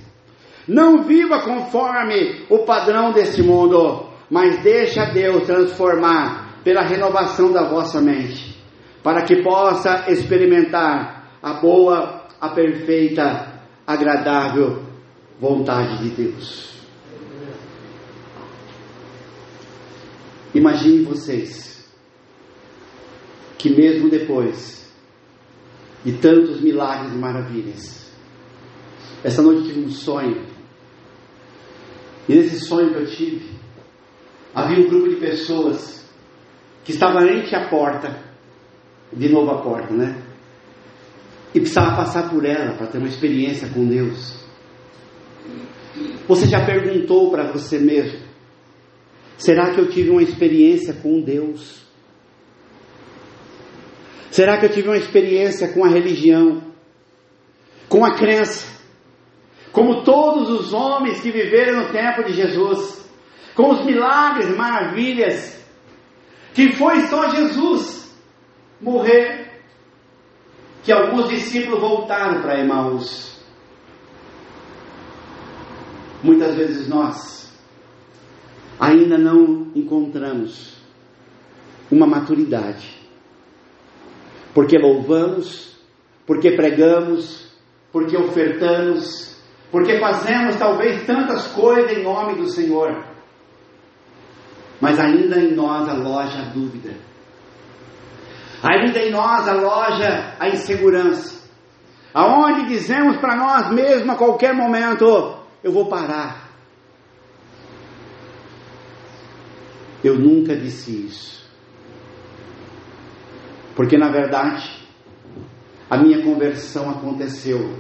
Não 0.68 1.04
viva 1.04 1.42
conforme 1.42 2.46
o 2.50 2.60
padrão 2.60 3.12
deste 3.12 3.44
mundo, 3.44 4.06
mas 4.30 4.62
deixa 4.64 5.12
Deus 5.12 5.44
transformar 5.44 6.62
pela 6.64 6.84
renovação 6.84 7.52
da 7.52 7.68
vossa 7.68 8.00
mente, 8.00 8.56
para 9.04 9.24
que 9.24 9.42
possa 9.42 10.06
experimentar 10.10 11.38
a 11.42 11.54
boa, 11.54 12.22
a 12.40 12.50
perfeita 12.50 13.51
agradável 13.94 14.84
vontade 15.40 16.04
de 16.04 16.10
Deus. 16.10 16.72
Imagine 20.54 21.06
vocês 21.06 21.90
que 23.58 23.70
mesmo 23.70 24.10
depois 24.10 24.92
de 26.04 26.14
tantos 26.14 26.60
milagres 26.62 27.14
e 27.14 27.18
maravilhas, 27.18 28.12
essa 29.24 29.42
noite 29.42 29.68
tive 29.68 29.82
um 29.82 29.90
sonho. 29.90 30.46
E 32.28 32.36
nesse 32.36 32.60
sonho 32.60 32.92
que 32.92 33.00
eu 33.00 33.08
tive, 33.08 33.52
havia 34.54 34.84
um 34.84 34.90
grupo 34.90 35.10
de 35.10 35.16
pessoas 35.16 36.06
que 36.84 36.92
estava 36.92 37.20
ante 37.20 37.56
a 37.56 37.70
porta, 37.70 38.20
de 39.14 39.30
novo 39.30 39.52
a 39.52 39.62
porta, 39.62 39.94
né? 39.94 40.31
E 41.54 41.60
precisava 41.60 41.96
passar 41.96 42.30
por 42.30 42.46
ela 42.46 42.76
para 42.76 42.88
ter 42.88 42.98
uma 42.98 43.08
experiência 43.08 43.70
com 43.70 43.86
Deus. 43.86 44.42
Você 46.28 46.48
já 46.48 46.66
perguntou 46.66 47.30
para 47.30 47.52
você 47.52 47.78
mesmo: 47.78 48.20
será 49.38 49.74
que 49.74 49.80
eu 49.80 49.90
tive 49.90 50.10
uma 50.10 50.24
experiência 50.24 50.94
com 50.94 51.22
Deus? 51.22 51.82
Será 54.30 54.58
que 54.58 54.66
eu 54.66 54.70
tive 54.70 54.88
uma 54.88 54.98
experiência 54.98 55.68
com 55.74 55.84
a 55.84 55.90
religião, 55.90 56.62
com 57.90 58.06
a 58.06 58.16
crença? 58.16 58.66
Como 59.74 60.04
todos 60.04 60.50
os 60.50 60.74
homens 60.74 61.20
que 61.20 61.32
viveram 61.32 61.82
no 61.82 61.92
tempo 61.92 62.24
de 62.24 62.34
Jesus, 62.34 63.10
com 63.56 63.72
os 63.72 63.86
milagres, 63.86 64.56
maravilhas, 64.56 65.62
que 66.54 66.74
foi 66.74 67.02
só 67.08 67.30
Jesus 67.30 68.18
morrer 68.82 69.41
que 70.84 70.92
alguns 70.92 71.30
discípulos 71.30 71.80
voltaram 71.80 72.42
para 72.42 72.60
Emaús. 72.60 73.40
Muitas 76.24 76.56
vezes 76.56 76.88
nós 76.88 77.52
ainda 78.80 79.18
não 79.18 79.72
encontramos 79.76 80.78
uma 81.92 82.08
maturidade, 82.08 83.00
porque 84.54 84.78
louvamos, 84.78 85.78
porque 86.26 86.52
pregamos, 86.52 87.52
porque 87.92 88.18
ofertamos, 88.18 89.38
porque 89.72 90.00
fazemos 90.00 90.56
talvez 90.56 91.06
tantas 91.06 91.48
coisas 91.48 91.98
em 91.98 92.04
nome 92.04 92.36
do 92.36 92.50
Senhor, 92.50 93.04
mas 94.80 95.00
ainda 95.00 95.40
em 95.40 95.54
nós 95.54 95.88
aloja 95.88 96.40
a 96.40 96.46
dúvida 96.46 97.11
Ainda 98.64 99.00
em 99.00 99.12
nós 99.12 99.48
aloja 99.48 100.36
a 100.40 100.50
insegurança. 100.50 101.42
Aonde 102.14 102.68
dizemos 102.68 103.18
para 103.18 103.36
nós 103.36 103.72
mesmos 103.72 104.10
a 104.10 104.18
qualquer 104.18 104.54
momento: 104.54 105.06
eu 105.64 105.72
vou 105.72 105.88
parar. 105.88 106.50
Eu 110.04 110.18
nunca 110.18 110.56
disse 110.56 111.06
isso. 111.06 111.50
Porque 113.76 113.98
na 113.98 114.10
verdade, 114.12 114.86
a 115.90 115.98
minha 115.98 116.24
conversão 116.24 116.90
aconteceu 116.90 117.78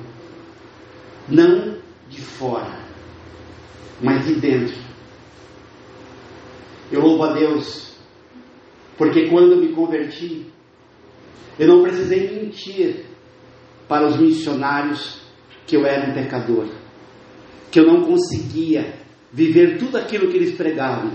não 1.28 1.78
de 2.10 2.22
fora, 2.22 2.80
mas 4.02 4.26
de 4.26 4.36
dentro. 4.36 4.76
Eu 6.92 7.02
louvo 7.02 7.24
a 7.24 7.34
Deus, 7.34 7.98
porque 8.98 9.30
quando 9.30 9.56
me 9.56 9.70
converti, 9.70 10.51
eu 11.60 11.68
não 11.68 11.84
precisei 11.84 12.32
mentir 12.32 13.06
para 13.88 14.08
os 14.08 14.18
missionários 14.18 15.22
que 15.68 15.76
eu 15.76 15.86
era 15.86 16.10
um 16.10 16.14
pecador, 16.14 16.68
que 17.70 17.80
eu 17.80 17.86
não 17.86 18.04
conseguia 18.04 18.96
viver 19.32 19.78
tudo 19.78 19.98
aquilo 19.98 20.30
que 20.30 20.38
eles 20.38 20.56
pregavam. 20.56 21.12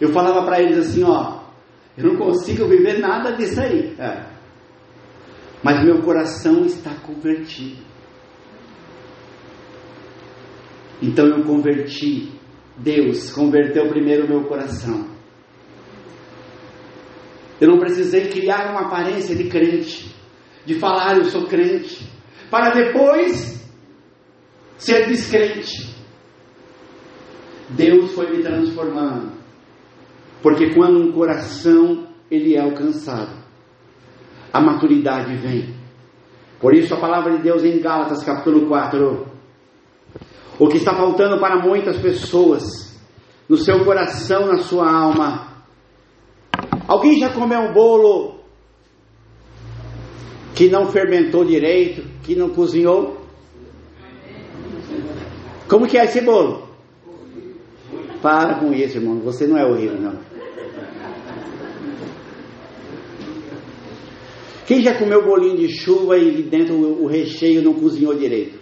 Eu 0.00 0.10
falava 0.10 0.44
para 0.44 0.60
eles 0.60 0.78
assim: 0.78 1.04
ó, 1.04 1.40
eu 1.96 2.04
não 2.04 2.16
consigo 2.16 2.66
viver 2.66 2.98
nada 2.98 3.32
disso 3.32 3.60
aí. 3.60 3.94
É. 3.98 4.26
Mas 5.62 5.84
meu 5.84 6.02
coração 6.02 6.64
está 6.64 6.94
convertido. 6.94 7.82
Então 11.02 11.26
eu 11.26 11.44
converti. 11.44 12.32
Deus 12.78 13.32
converteu 13.32 13.88
primeiro 13.88 14.26
o 14.26 14.28
meu 14.28 14.44
coração. 14.44 15.15
Eu 17.60 17.68
não 17.68 17.78
precisei 17.78 18.28
criar 18.28 18.70
uma 18.70 18.82
aparência 18.82 19.34
de 19.34 19.48
crente, 19.48 20.14
de 20.64 20.78
falar 20.78 21.16
eu 21.16 21.24
sou 21.26 21.46
crente, 21.46 22.06
para 22.50 22.70
depois 22.70 23.66
ser 24.76 25.06
descrente. 25.08 25.94
Deus 27.70 28.12
foi 28.12 28.30
me 28.30 28.42
transformando, 28.42 29.32
porque 30.42 30.74
quando 30.74 31.00
um 31.00 31.12
coração 31.12 32.06
ele 32.30 32.54
é 32.54 32.60
alcançado, 32.60 33.44
a 34.52 34.60
maturidade 34.60 35.34
vem. 35.36 35.74
Por 36.60 36.74
isso 36.74 36.94
a 36.94 37.00
palavra 37.00 37.36
de 37.36 37.42
Deus 37.42 37.64
em 37.64 37.80
Gálatas 37.80 38.22
capítulo 38.22 38.66
4, 38.66 39.26
o 40.58 40.68
que 40.68 40.76
está 40.76 40.94
faltando 40.94 41.40
para 41.40 41.56
muitas 41.62 41.98
pessoas, 41.98 42.62
no 43.48 43.56
seu 43.56 43.84
coração, 43.84 44.46
na 44.46 44.58
sua 44.58 44.90
alma, 44.90 45.55
Alguém 46.86 47.18
já 47.18 47.32
comeu 47.32 47.60
um 47.60 47.72
bolo 47.72 48.36
que 50.54 50.68
não 50.68 50.86
fermentou 50.90 51.44
direito, 51.44 52.02
que 52.22 52.34
não 52.34 52.50
cozinhou? 52.50 53.20
Como 55.68 55.86
que 55.86 55.98
é 55.98 56.04
esse 56.04 56.20
bolo? 56.20 56.68
Para 58.22 58.60
com 58.60 58.72
isso, 58.72 58.98
irmão. 58.98 59.18
Você 59.20 59.46
não 59.46 59.58
é 59.58 59.66
horrível, 59.66 60.00
não. 60.00 60.18
Quem 64.66 64.80
já 64.80 64.98
comeu 64.98 65.24
bolinho 65.24 65.56
de 65.56 65.68
chuva 65.68 66.18
e 66.18 66.42
dentro 66.42 66.74
o 66.74 67.06
recheio 67.06 67.62
não 67.62 67.74
cozinhou 67.74 68.14
direito? 68.14 68.58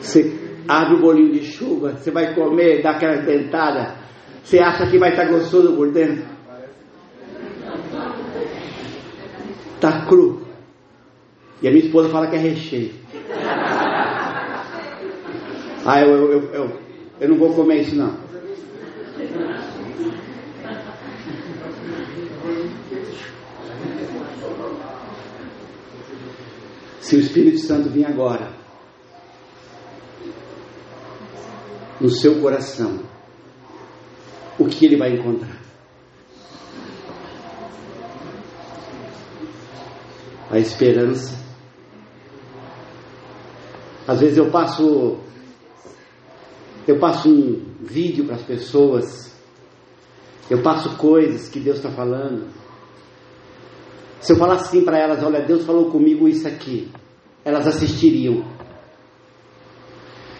Você 0.00 0.41
abre 0.68 0.94
o 0.94 1.00
bolinho 1.00 1.32
de 1.32 1.44
chuva, 1.44 1.92
você 1.92 2.10
vai 2.10 2.34
comer, 2.34 2.82
dá 2.82 2.90
aquela 2.92 3.16
dentada, 3.22 3.96
você 4.42 4.58
acha 4.58 4.90
que 4.90 4.98
vai 4.98 5.10
estar 5.10 5.26
gostoso 5.26 5.74
por 5.74 5.90
dentro? 5.92 6.24
Está 9.74 10.06
cru. 10.06 10.42
E 11.60 11.68
a 11.68 11.70
minha 11.70 11.84
esposa 11.84 12.08
fala 12.08 12.26
que 12.28 12.36
é 12.36 12.38
recheio. 12.38 12.92
Ah, 15.84 16.00
eu, 16.00 16.08
eu, 16.08 16.32
eu, 16.32 16.52
eu, 16.52 16.80
eu 17.20 17.28
não 17.28 17.36
vou 17.36 17.54
comer 17.54 17.82
isso 17.82 17.96
não. 17.96 18.16
Se 27.00 27.16
o 27.16 27.20
Espírito 27.20 27.58
Santo 27.58 27.90
vir 27.90 28.06
agora, 28.06 28.61
no 32.02 32.08
seu 32.08 32.40
coração, 32.40 32.98
o 34.58 34.66
que 34.66 34.84
ele 34.84 34.96
vai 34.96 35.12
encontrar? 35.12 35.56
A 40.50 40.58
esperança. 40.58 41.40
Às 44.06 44.20
vezes 44.20 44.36
eu 44.36 44.50
passo 44.50 45.20
eu 46.88 46.98
passo 46.98 47.28
um 47.28 47.76
vídeo 47.80 48.24
para 48.24 48.34
as 48.34 48.42
pessoas, 48.42 49.32
eu 50.50 50.60
passo 50.60 50.96
coisas 50.96 51.48
que 51.48 51.60
Deus 51.60 51.76
está 51.76 51.92
falando. 51.92 52.48
Se 54.20 54.32
eu 54.32 54.36
falasse 54.36 54.64
assim 54.64 54.84
para 54.84 54.98
elas, 54.98 55.22
olha, 55.22 55.46
Deus 55.46 55.64
falou 55.64 55.88
comigo 55.88 56.28
isso 56.28 56.48
aqui, 56.48 56.90
elas 57.44 57.68
assistiriam. 57.68 58.44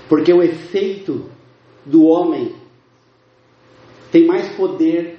Porque 0.08 0.32
o 0.32 0.42
efeito 0.42 1.30
do 1.84 2.04
homem 2.04 2.54
tem 4.10 4.26
mais 4.26 4.48
poder 4.56 5.18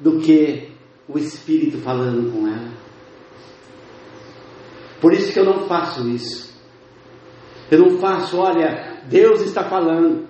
do 0.00 0.18
que 0.18 0.68
o 1.08 1.18
Espírito 1.18 1.78
falando 1.78 2.32
com 2.32 2.46
ela. 2.48 2.72
Por 5.00 5.12
isso 5.12 5.32
que 5.32 5.38
eu 5.38 5.44
não 5.44 5.66
faço 5.66 6.08
isso. 6.08 6.48
Eu 7.70 7.80
não 7.80 7.98
faço, 7.98 8.38
olha, 8.38 9.02
Deus 9.08 9.42
está 9.42 9.64
falando. 9.64 10.26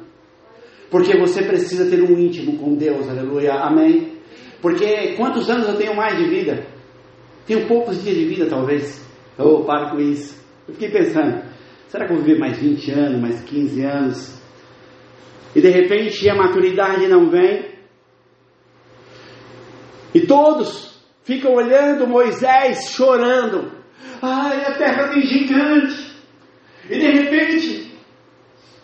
Porque 0.91 1.19
você 1.19 1.43
precisa 1.43 1.89
ter 1.89 2.03
um 2.03 2.19
íntimo 2.19 2.59
com 2.59 2.75
Deus, 2.75 3.09
aleluia, 3.09 3.55
amém. 3.55 4.19
Porque 4.61 5.15
quantos 5.17 5.49
anos 5.49 5.69
eu 5.69 5.77
tenho 5.77 5.95
mais 5.95 6.17
de 6.19 6.29
vida? 6.29 6.67
Tenho 7.47 7.67
poucos 7.67 8.03
dias 8.03 8.17
de 8.17 8.25
vida, 8.25 8.47
talvez. 8.47 9.07
Oh, 9.39 9.65
para 9.65 9.91
com 9.91 9.99
isso. 9.99 10.37
Eu 10.67 10.75
fiquei 10.75 10.91
pensando, 10.91 11.45
será 11.89 12.07
que 12.07 12.13
eu 12.13 12.17
vou 12.17 12.27
viver 12.27 12.41
mais 12.41 12.59
20 12.59 12.91
anos, 12.91 13.21
mais 13.21 13.41
15 13.43 13.83
anos? 13.83 14.38
E 15.59 15.61
de 15.61 15.71
repente 15.71 16.31
a 16.31 16.37
maturidade 16.37 17.09
não 17.09 17.29
vem. 17.29 17.77
E 20.15 20.21
todos 20.21 21.03
ficam 21.25 21.53
olhando 21.53 22.07
Moisés 22.07 22.93
chorando. 22.93 23.73
Ai, 24.23 24.65
a 24.65 24.75
terra 24.75 25.09
tem 25.09 25.23
gigante. 25.23 26.17
E 26.89 26.97
de 26.97 27.11
repente, 27.11 27.93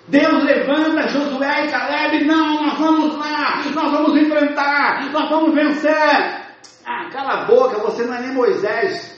Deus 0.09 0.43
levanta 0.43 1.07
Josué 1.07 1.66
e 1.66 1.70
Caleb. 1.70 2.25
Não, 2.25 2.64
nós 2.64 2.77
vamos 2.77 3.18
lá, 3.18 3.62
nós 3.72 3.93
vamos 3.93 4.20
enfrentar, 4.20 5.12
nós 5.12 5.31
vamos 5.31 5.55
vencer. 5.55 6.45
Ah, 6.85 7.09
cala 7.12 7.43
a 7.43 7.45
boca, 7.45 7.79
você 7.79 8.03
não 8.03 8.14
é 8.14 8.20
nem 8.20 8.35
Moisés. 8.35 9.16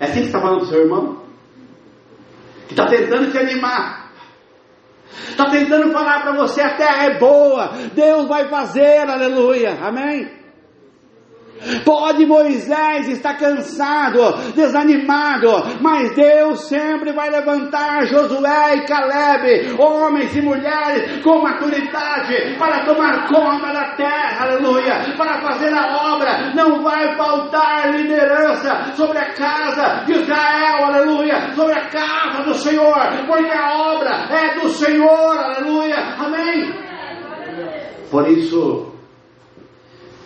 É 0.00 0.06
assim 0.06 0.20
que 0.20 0.26
está 0.28 0.40
falando 0.40 0.60
do 0.60 0.66
seu 0.68 0.80
irmão? 0.80 1.22
Que 2.68 2.72
está 2.72 2.86
tentando 2.86 3.30
te 3.30 3.36
animar. 3.36 4.03
Está 5.30 5.50
tentando 5.50 5.92
falar 5.92 6.22
para 6.22 6.36
você: 6.36 6.60
a 6.60 6.76
terra 6.76 7.04
é 7.04 7.18
boa, 7.18 7.72
Deus 7.94 8.26
vai 8.28 8.48
fazer, 8.48 9.08
aleluia, 9.08 9.78
amém? 9.80 10.43
Pode 11.84 12.26
Moisés 12.26 13.08
estar 13.08 13.34
cansado, 13.38 14.52
desanimado, 14.54 15.80
mas 15.80 16.14
Deus 16.14 16.68
sempre 16.68 17.12
vai 17.12 17.30
levantar 17.30 18.06
Josué 18.06 18.76
e 18.76 18.86
Caleb, 18.86 19.76
homens 19.78 20.34
e 20.36 20.42
mulheres 20.42 21.22
com 21.22 21.42
maturidade, 21.42 22.56
para 22.58 22.84
tomar 22.84 23.26
conta 23.28 23.72
da 23.72 23.94
terra, 23.96 24.44
aleluia, 24.44 25.14
para 25.16 25.40
fazer 25.40 25.72
a 25.72 26.14
obra. 26.14 26.52
Não 26.54 26.82
vai 26.82 27.16
faltar 27.16 27.92
liderança 27.92 28.92
sobre 28.94 29.18
a 29.18 29.32
casa 29.32 30.04
de 30.04 30.12
Israel, 30.12 30.84
aleluia, 30.84 31.54
sobre 31.54 31.74
a 31.74 31.86
casa 31.88 32.42
do 32.44 32.54
Senhor, 32.54 32.94
porque 33.26 33.50
a 33.50 33.94
obra 33.94 34.10
é 34.30 34.60
do 34.60 34.68
Senhor, 34.68 35.38
aleluia, 35.38 35.96
amém. 36.18 36.72
Por 38.10 38.28
isso, 38.28 38.93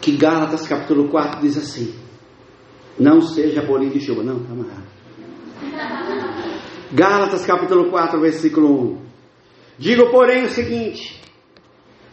que 0.09 0.17
Gálatas 0.17 0.67
capítulo 0.67 1.11
4 1.11 1.41
diz 1.43 1.59
assim: 1.59 1.95
Não 2.99 3.21
seja 3.21 3.61
bolinho 3.61 3.93
de 3.93 4.01
chuva. 4.01 4.23
Não, 4.23 4.43
calma 4.43 4.65
Gálatas 6.91 7.45
capítulo 7.45 7.91
4, 7.91 8.19
versículo 8.19 8.95
1. 8.95 9.03
Digo, 9.79 10.11
porém, 10.11 10.45
o 10.45 10.49
seguinte: 10.49 11.23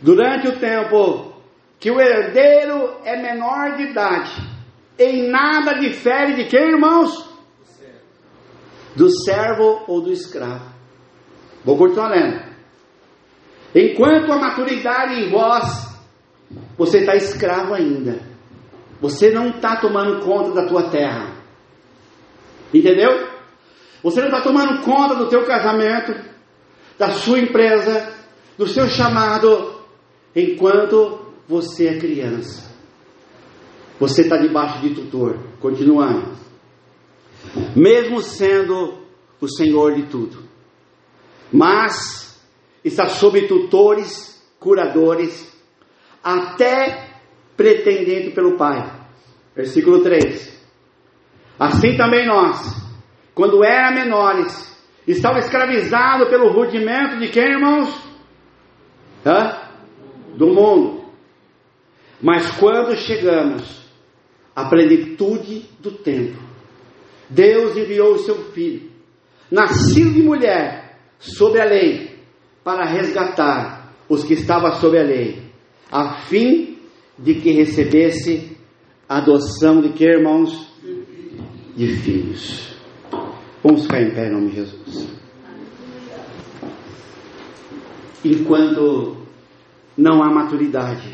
durante 0.02 0.50
o 0.50 0.60
tempo 0.60 1.36
que 1.80 1.90
o 1.90 2.02
herdeiro 2.02 2.98
é 3.06 3.16
menor 3.22 3.78
de 3.78 3.84
idade, 3.84 4.32
em 5.00 5.30
nada 5.30 5.80
difere 5.80 6.34
de 6.34 6.50
quem, 6.50 6.74
irmãos? 6.74 7.34
Do 8.94 9.10
servo 9.10 9.86
ou 9.88 10.02
do 10.02 10.12
escravo. 10.12 10.70
Vou 11.64 11.78
continuar 11.78 12.10
lendo. 12.10 12.44
Enquanto 13.74 14.34
a 14.34 14.38
maturidade 14.38 15.14
em 15.22 15.30
vós 15.30 15.85
você 16.78 17.00
está 17.00 17.16
escravo 17.16 17.74
ainda. 17.74 18.20
Você 19.02 19.32
não 19.32 19.50
está 19.50 19.78
tomando 19.78 20.24
conta 20.24 20.52
da 20.52 20.68
tua 20.68 20.90
terra. 20.90 21.36
Entendeu? 22.74 23.30
Você 24.04 24.20
não 24.22 24.28
está 24.28 24.42
tomando 24.42 24.82
conta 24.84 25.16
do 25.16 25.30
teu 25.30 25.46
casamento, 25.46 26.14
da 26.98 27.12
sua 27.12 27.40
empresa, 27.40 28.14
do 28.58 28.68
seu 28.68 28.88
chamado, 28.88 29.82
enquanto 30.36 31.34
você 31.48 31.88
é 31.88 32.00
criança. 32.00 32.74
Você 34.00 34.24
está 34.24 34.38
debaixo 34.38 34.82
de 34.82 34.94
tutor. 34.94 35.38
Continuando. 35.60 36.36
Mesmo 37.76 38.22
sendo 38.22 39.00
o 39.40 39.48
Senhor 39.48 39.96
de 39.96 40.08
tudo. 40.08 40.44
Mas 41.52 42.42
está 42.84 43.08
sob 43.08 43.48
tutores, 43.48 44.44
curadores, 44.60 45.55
até 46.26 47.12
pretendendo 47.56 48.32
pelo 48.32 48.58
Pai. 48.58 48.92
Versículo 49.56 50.02
3. 50.02 50.56
Assim 51.60 51.96
também 51.96 52.26
nós, 52.26 52.76
quando 53.36 53.64
eram 53.64 53.94
menores, 53.94 54.76
estavam 55.08 55.38
escravizados 55.38 56.28
pelo 56.28 56.52
rudimento 56.52 57.20
de 57.20 57.30
quem, 57.30 57.44
irmãos? 57.44 57.96
Hã? 59.24 59.70
Do 60.36 60.48
mundo. 60.48 61.06
Mas 62.20 62.50
quando 62.58 62.96
chegamos 62.96 63.86
à 64.56 64.66
plenitude 64.66 65.70
do 65.80 65.92
tempo, 65.92 66.42
Deus 67.30 67.78
enviou 67.78 68.16
o 68.16 68.20
seu 68.20 68.52
filho, 68.52 68.90
nascido 69.50 70.14
de 70.14 70.24
mulher, 70.24 70.98
sob 71.20 71.60
a 71.60 71.66
lei, 71.66 72.20
para 72.64 72.86
resgatar 72.86 73.94
os 74.10 74.24
que 74.24 74.34
estavam 74.34 74.72
sob 74.74 74.98
a 74.98 75.04
lei 75.04 75.45
a 75.92 76.22
fim 76.28 76.78
de 77.18 77.36
que 77.36 77.52
recebesse 77.52 78.58
a 79.08 79.18
adoção 79.18 79.82
de 79.82 79.90
que, 79.90 80.04
irmãos? 80.04 80.74
De 81.76 81.88
filhos. 81.98 82.76
Vamos 83.64 83.84
ficar 83.84 84.02
em 84.02 84.12
pé 84.12 84.28
em 84.28 84.32
nome 84.32 84.50
de 84.50 84.56
Jesus. 84.56 85.08
Enquanto 88.24 89.18
não 89.98 90.24
há 90.24 90.34
maturidade, 90.34 91.12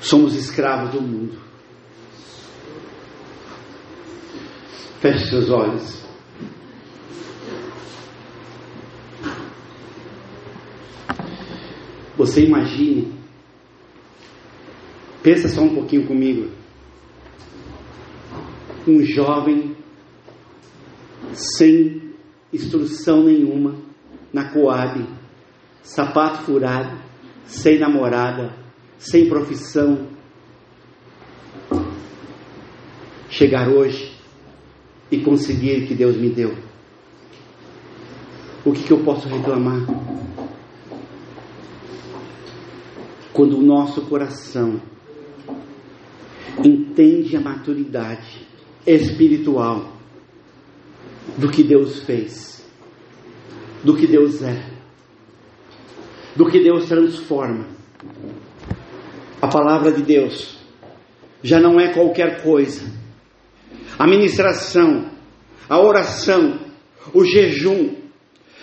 somos 0.00 0.34
escravos 0.34 0.90
do 0.90 1.00
mundo. 1.00 1.38
Feche 5.00 5.30
seus 5.30 5.50
olhos. 5.50 6.07
Você 12.18 12.44
imagine, 12.44 13.12
pensa 15.22 15.48
só 15.48 15.62
um 15.62 15.72
pouquinho 15.72 16.04
comigo, 16.04 16.50
um 18.88 19.00
jovem 19.04 19.76
sem 21.32 22.12
instrução 22.52 23.22
nenhuma, 23.22 23.76
na 24.32 24.50
Coab, 24.50 25.06
sapato 25.80 26.42
furado, 26.42 26.98
sem 27.44 27.78
namorada, 27.78 28.52
sem 28.98 29.28
profissão. 29.28 30.08
Chegar 33.30 33.68
hoje 33.68 34.12
e 35.08 35.18
conseguir 35.20 35.84
o 35.84 35.86
que 35.86 35.94
Deus 35.94 36.16
me 36.16 36.30
deu. 36.30 36.52
O 38.64 38.72
que, 38.72 38.82
que 38.82 38.92
eu 38.92 39.04
posso 39.04 39.28
reclamar? 39.28 39.86
Quando 43.38 43.56
o 43.56 43.62
nosso 43.62 44.02
coração 44.06 44.82
entende 46.64 47.36
a 47.36 47.40
maturidade 47.40 48.44
espiritual 48.84 49.92
do 51.36 51.48
que 51.48 51.62
Deus 51.62 52.02
fez, 52.02 52.68
do 53.84 53.94
que 53.94 54.08
Deus 54.08 54.42
é, 54.42 54.60
do 56.34 56.50
que 56.50 56.58
Deus 56.58 56.86
transforma. 56.86 57.68
A 59.40 59.46
palavra 59.46 59.92
de 59.92 60.02
Deus 60.02 60.58
já 61.40 61.60
não 61.60 61.78
é 61.78 61.92
qualquer 61.92 62.42
coisa. 62.42 62.92
A 63.96 64.04
ministração, 64.04 65.12
a 65.68 65.78
oração, 65.78 66.58
o 67.14 67.24
jejum 67.24 67.98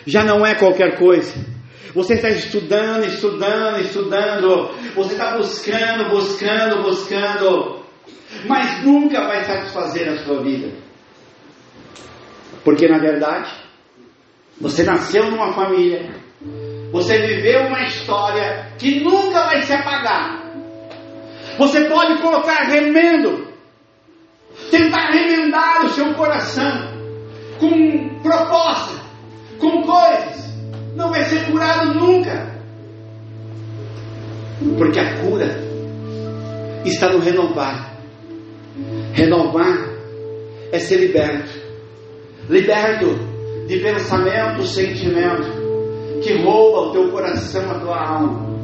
já 0.06 0.26
não 0.26 0.46
é 0.46 0.54
qualquer 0.54 1.00
coisa. 1.00 1.55
Você 1.96 2.16
está 2.16 2.28
estudando, 2.30 3.06
estudando, 3.06 3.80
estudando. 3.80 4.70
Você 4.96 5.14
está 5.14 5.38
buscando, 5.38 6.10
buscando, 6.10 6.84
buscando. 6.84 7.86
Mas 8.46 8.84
nunca 8.84 9.26
vai 9.26 9.46
satisfazer 9.46 10.10
a 10.10 10.18
sua 10.18 10.44
vida. 10.44 10.74
Porque 12.66 12.86
na 12.90 12.98
verdade, 12.98 13.50
você 14.60 14.84
nasceu 14.84 15.32
numa 15.32 15.54
família, 15.54 16.14
você 16.92 17.18
viveu 17.18 17.68
uma 17.68 17.84
história 17.84 18.74
que 18.78 19.00
nunca 19.00 19.46
vai 19.46 19.62
se 19.62 19.72
apagar. 19.72 20.44
Você 21.58 21.86
pode 21.86 22.22
colocar 22.22 22.64
remendo, 22.64 23.48
tentar 24.70 25.12
remendar 25.12 25.86
o 25.86 25.90
seu 25.90 26.14
coração 26.16 26.94
com 27.58 28.20
proposta, 28.22 29.02
com 29.60 29.82
coisas, 29.84 30.45
não 30.96 31.10
vai 31.10 31.24
ser 31.26 31.46
curado 31.46 31.94
nunca. 31.94 32.56
Porque 34.78 35.00
a 35.00 35.20
cura 35.20 35.60
está 36.86 37.12
no 37.12 37.20
renovar. 37.20 37.94
Renovar 39.14 39.90
é 40.72 40.80
ser 40.80 40.98
liberto 40.98 41.66
liberto 42.50 43.08
de 43.68 43.80
pensamento, 43.80 44.64
sentimento 44.64 45.66
que 46.22 46.34
rouba 46.44 46.90
o 46.90 46.92
teu 46.92 47.10
coração, 47.10 47.72
a 47.72 47.80
tua 47.80 47.98
alma. 47.98 48.56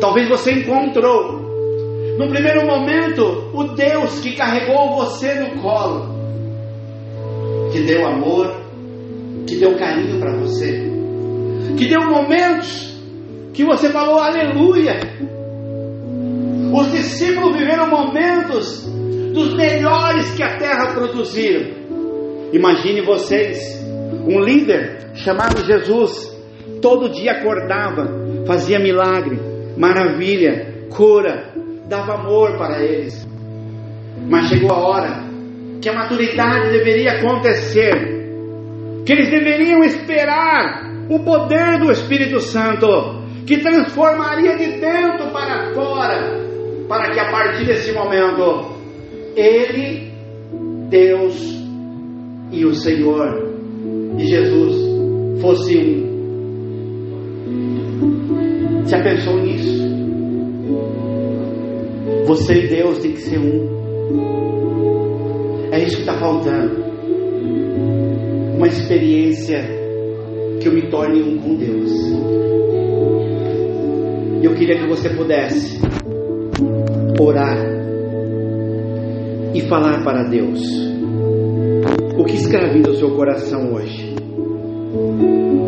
Talvez 0.00 0.28
você 0.28 0.52
encontrou, 0.52 1.40
no 2.18 2.28
primeiro 2.28 2.66
momento, 2.66 3.50
o 3.54 3.64
Deus 3.74 4.18
que 4.20 4.34
carregou 4.34 4.96
você 4.96 5.34
no 5.34 5.62
colo, 5.62 6.12
que 7.72 7.80
deu 7.80 8.06
amor, 8.06 8.61
que 9.46 9.56
deu 9.56 9.76
carinho 9.76 10.18
para 10.18 10.36
você, 10.36 10.90
que 11.76 11.86
deu 11.86 12.02
momentos 12.02 12.92
que 13.52 13.64
você 13.64 13.90
falou 13.90 14.18
aleluia. 14.18 14.98
Os 16.74 16.90
discípulos 16.90 17.56
viveram 17.56 17.88
momentos 17.88 18.86
dos 19.34 19.54
melhores 19.54 20.30
que 20.32 20.42
a 20.42 20.56
terra 20.56 20.94
produziram. 20.94 21.70
Imagine 22.52 23.02
vocês, 23.02 23.78
um 24.26 24.40
líder 24.40 25.10
chamado 25.14 25.64
Jesus, 25.64 26.30
todo 26.80 27.10
dia 27.10 27.32
acordava, 27.32 28.08
fazia 28.46 28.78
milagre, 28.78 29.38
maravilha, 29.76 30.86
cura, 30.90 31.52
dava 31.88 32.14
amor 32.14 32.56
para 32.56 32.82
eles. 32.82 33.26
Mas 34.28 34.48
chegou 34.48 34.70
a 34.70 34.78
hora 34.78 35.24
que 35.80 35.88
a 35.88 35.94
maturidade 35.94 36.70
deveria 36.70 37.12
acontecer, 37.12 38.21
que 39.04 39.12
eles 39.12 39.30
deveriam 39.30 39.82
esperar 39.82 40.90
o 41.08 41.18
poder 41.20 41.78
do 41.78 41.90
Espírito 41.90 42.40
Santo, 42.40 42.86
que 43.46 43.58
transformaria 43.58 44.56
de 44.56 44.78
dentro 44.78 45.30
para 45.32 45.72
fora, 45.74 46.40
para 46.88 47.10
que 47.10 47.18
a 47.18 47.30
partir 47.30 47.66
desse 47.66 47.92
momento, 47.92 48.76
Ele, 49.36 50.12
Deus, 50.88 51.62
e 52.52 52.64
o 52.64 52.74
Senhor 52.74 53.50
e 54.18 54.26
Jesus 54.26 55.40
fosse 55.40 55.78
um. 55.78 56.12
Já 58.86 59.02
pensou 59.02 59.38
nisso? 59.38 59.82
Você 62.26 62.54
e 62.54 62.68
Deus 62.68 62.98
tem 62.98 63.12
que 63.12 63.22
ser 63.22 63.38
um. 63.38 63.72
É 65.72 65.82
isso 65.82 65.96
que 65.96 66.02
está 66.02 66.18
faltando. 66.18 66.91
Uma 68.62 68.68
experiência 68.68 69.60
que 70.60 70.68
eu 70.68 70.72
me 70.72 70.88
torne 70.88 71.20
um 71.20 71.36
com 71.36 71.56
Deus. 71.56 71.90
Eu 74.40 74.54
queria 74.54 74.78
que 74.78 74.86
você 74.86 75.10
pudesse 75.10 75.80
orar 77.18 77.58
e 79.52 79.62
falar 79.62 80.04
para 80.04 80.28
Deus 80.28 80.60
o 82.16 82.24
que 82.24 82.36
escraviza 82.36 82.90
o 82.90 82.94
seu 82.94 83.10
coração 83.16 83.74
hoje? 83.74 84.14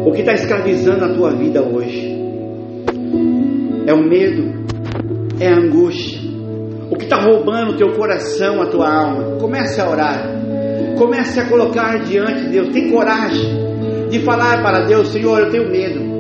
O 0.07 0.13
que 0.13 0.21
está 0.21 0.35
escravizando 0.35 1.05
a 1.05 1.15
tua 1.15 1.35
vida 1.35 1.65
hoje? 1.65 2.17
É 3.89 3.93
o 3.93 4.09
medo? 4.09 4.53
É 5.41 5.49
a 5.49 5.57
angústia? 5.57 6.21
O 6.93 6.97
que 6.97 7.07
está 7.07 7.21
roubando 7.21 7.73
o 7.73 7.77
teu 7.77 7.91
coração, 7.95 8.63
a 8.63 8.67
tua 8.67 8.89
alma? 8.89 9.37
Comece 9.41 9.81
a 9.81 9.91
orar. 9.91 10.34
Comece 10.97 11.41
a 11.41 11.49
colocar 11.49 11.99
diante 12.05 12.45
de 12.45 12.51
Deus. 12.51 12.69
Tem 12.71 12.91
coragem 12.91 14.09
de 14.11 14.21
falar 14.21 14.63
para 14.63 14.87
Deus: 14.87 15.09
Senhor, 15.09 15.41
eu 15.41 15.51
tenho 15.51 15.71
medo. 15.71 16.15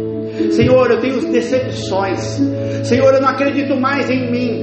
Senhor, 0.52 0.90
eu 0.90 1.00
tenho 1.00 1.20
decepções. 1.30 2.40
Senhor, 2.82 3.14
eu 3.14 3.20
não 3.20 3.28
acredito 3.28 3.76
mais 3.76 4.10
em 4.10 4.30
mim. 4.30 4.62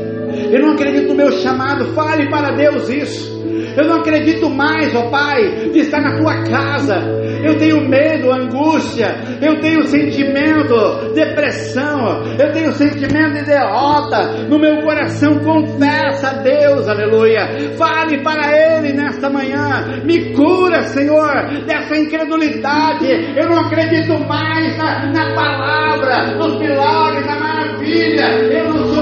Eu 0.51 0.61
não 0.61 0.73
acredito 0.73 1.07
no 1.09 1.15
meu 1.15 1.31
chamado. 1.31 1.93
Fale 1.93 2.29
para 2.29 2.51
Deus 2.51 2.89
isso. 2.89 3.41
Eu 3.77 3.87
não 3.87 3.97
acredito 3.97 4.49
mais, 4.49 4.93
ó 4.95 5.09
Pai, 5.09 5.69
de 5.71 5.79
estar 5.79 6.01
na 6.01 6.17
tua 6.17 6.43
casa. 6.43 7.20
Eu 7.43 7.57
tenho 7.57 7.87
medo, 7.87 8.31
angústia, 8.31 9.15
eu 9.41 9.59
tenho 9.59 9.83
sentimento, 9.87 11.13
depressão, 11.13 12.23
eu 12.39 12.51
tenho 12.51 12.71
sentimento 12.73 13.33
de 13.33 13.45
derrota 13.45 14.45
no 14.47 14.59
meu 14.59 14.81
coração. 14.81 15.39
Confessa 15.39 16.29
a 16.29 16.33
Deus, 16.41 16.87
aleluia. 16.87 17.71
Fale 17.77 18.21
para 18.23 18.51
Ele 18.55 18.93
nesta 18.93 19.29
manhã. 19.29 20.01
Me 20.03 20.33
cura, 20.33 20.83
Senhor, 20.83 21.65
dessa 21.65 21.95
incredulidade. 21.97 23.07
Eu 23.35 23.49
não 23.49 23.59
acredito 23.59 24.17
mais 24.27 24.77
na, 24.77 25.07
na 25.11 25.35
palavra, 25.35 26.35
nos 26.35 26.59
milagres, 26.59 27.25
na 27.25 27.39
maravilha. 27.39 28.25
Eu 28.51 28.73
não 28.73 28.87
sou 28.93 29.00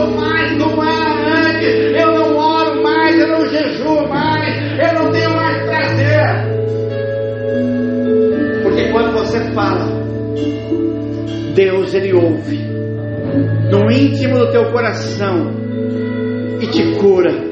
você 9.30 9.52
fala, 9.54 9.86
Deus 11.54 11.94
ele 11.94 12.14
ouve 12.14 12.58
no 13.70 13.92
íntimo 13.92 14.40
do 14.40 14.52
teu 14.52 14.72
coração 14.72 15.52
e 16.60 16.66
te 16.66 16.96
cura 16.96 17.49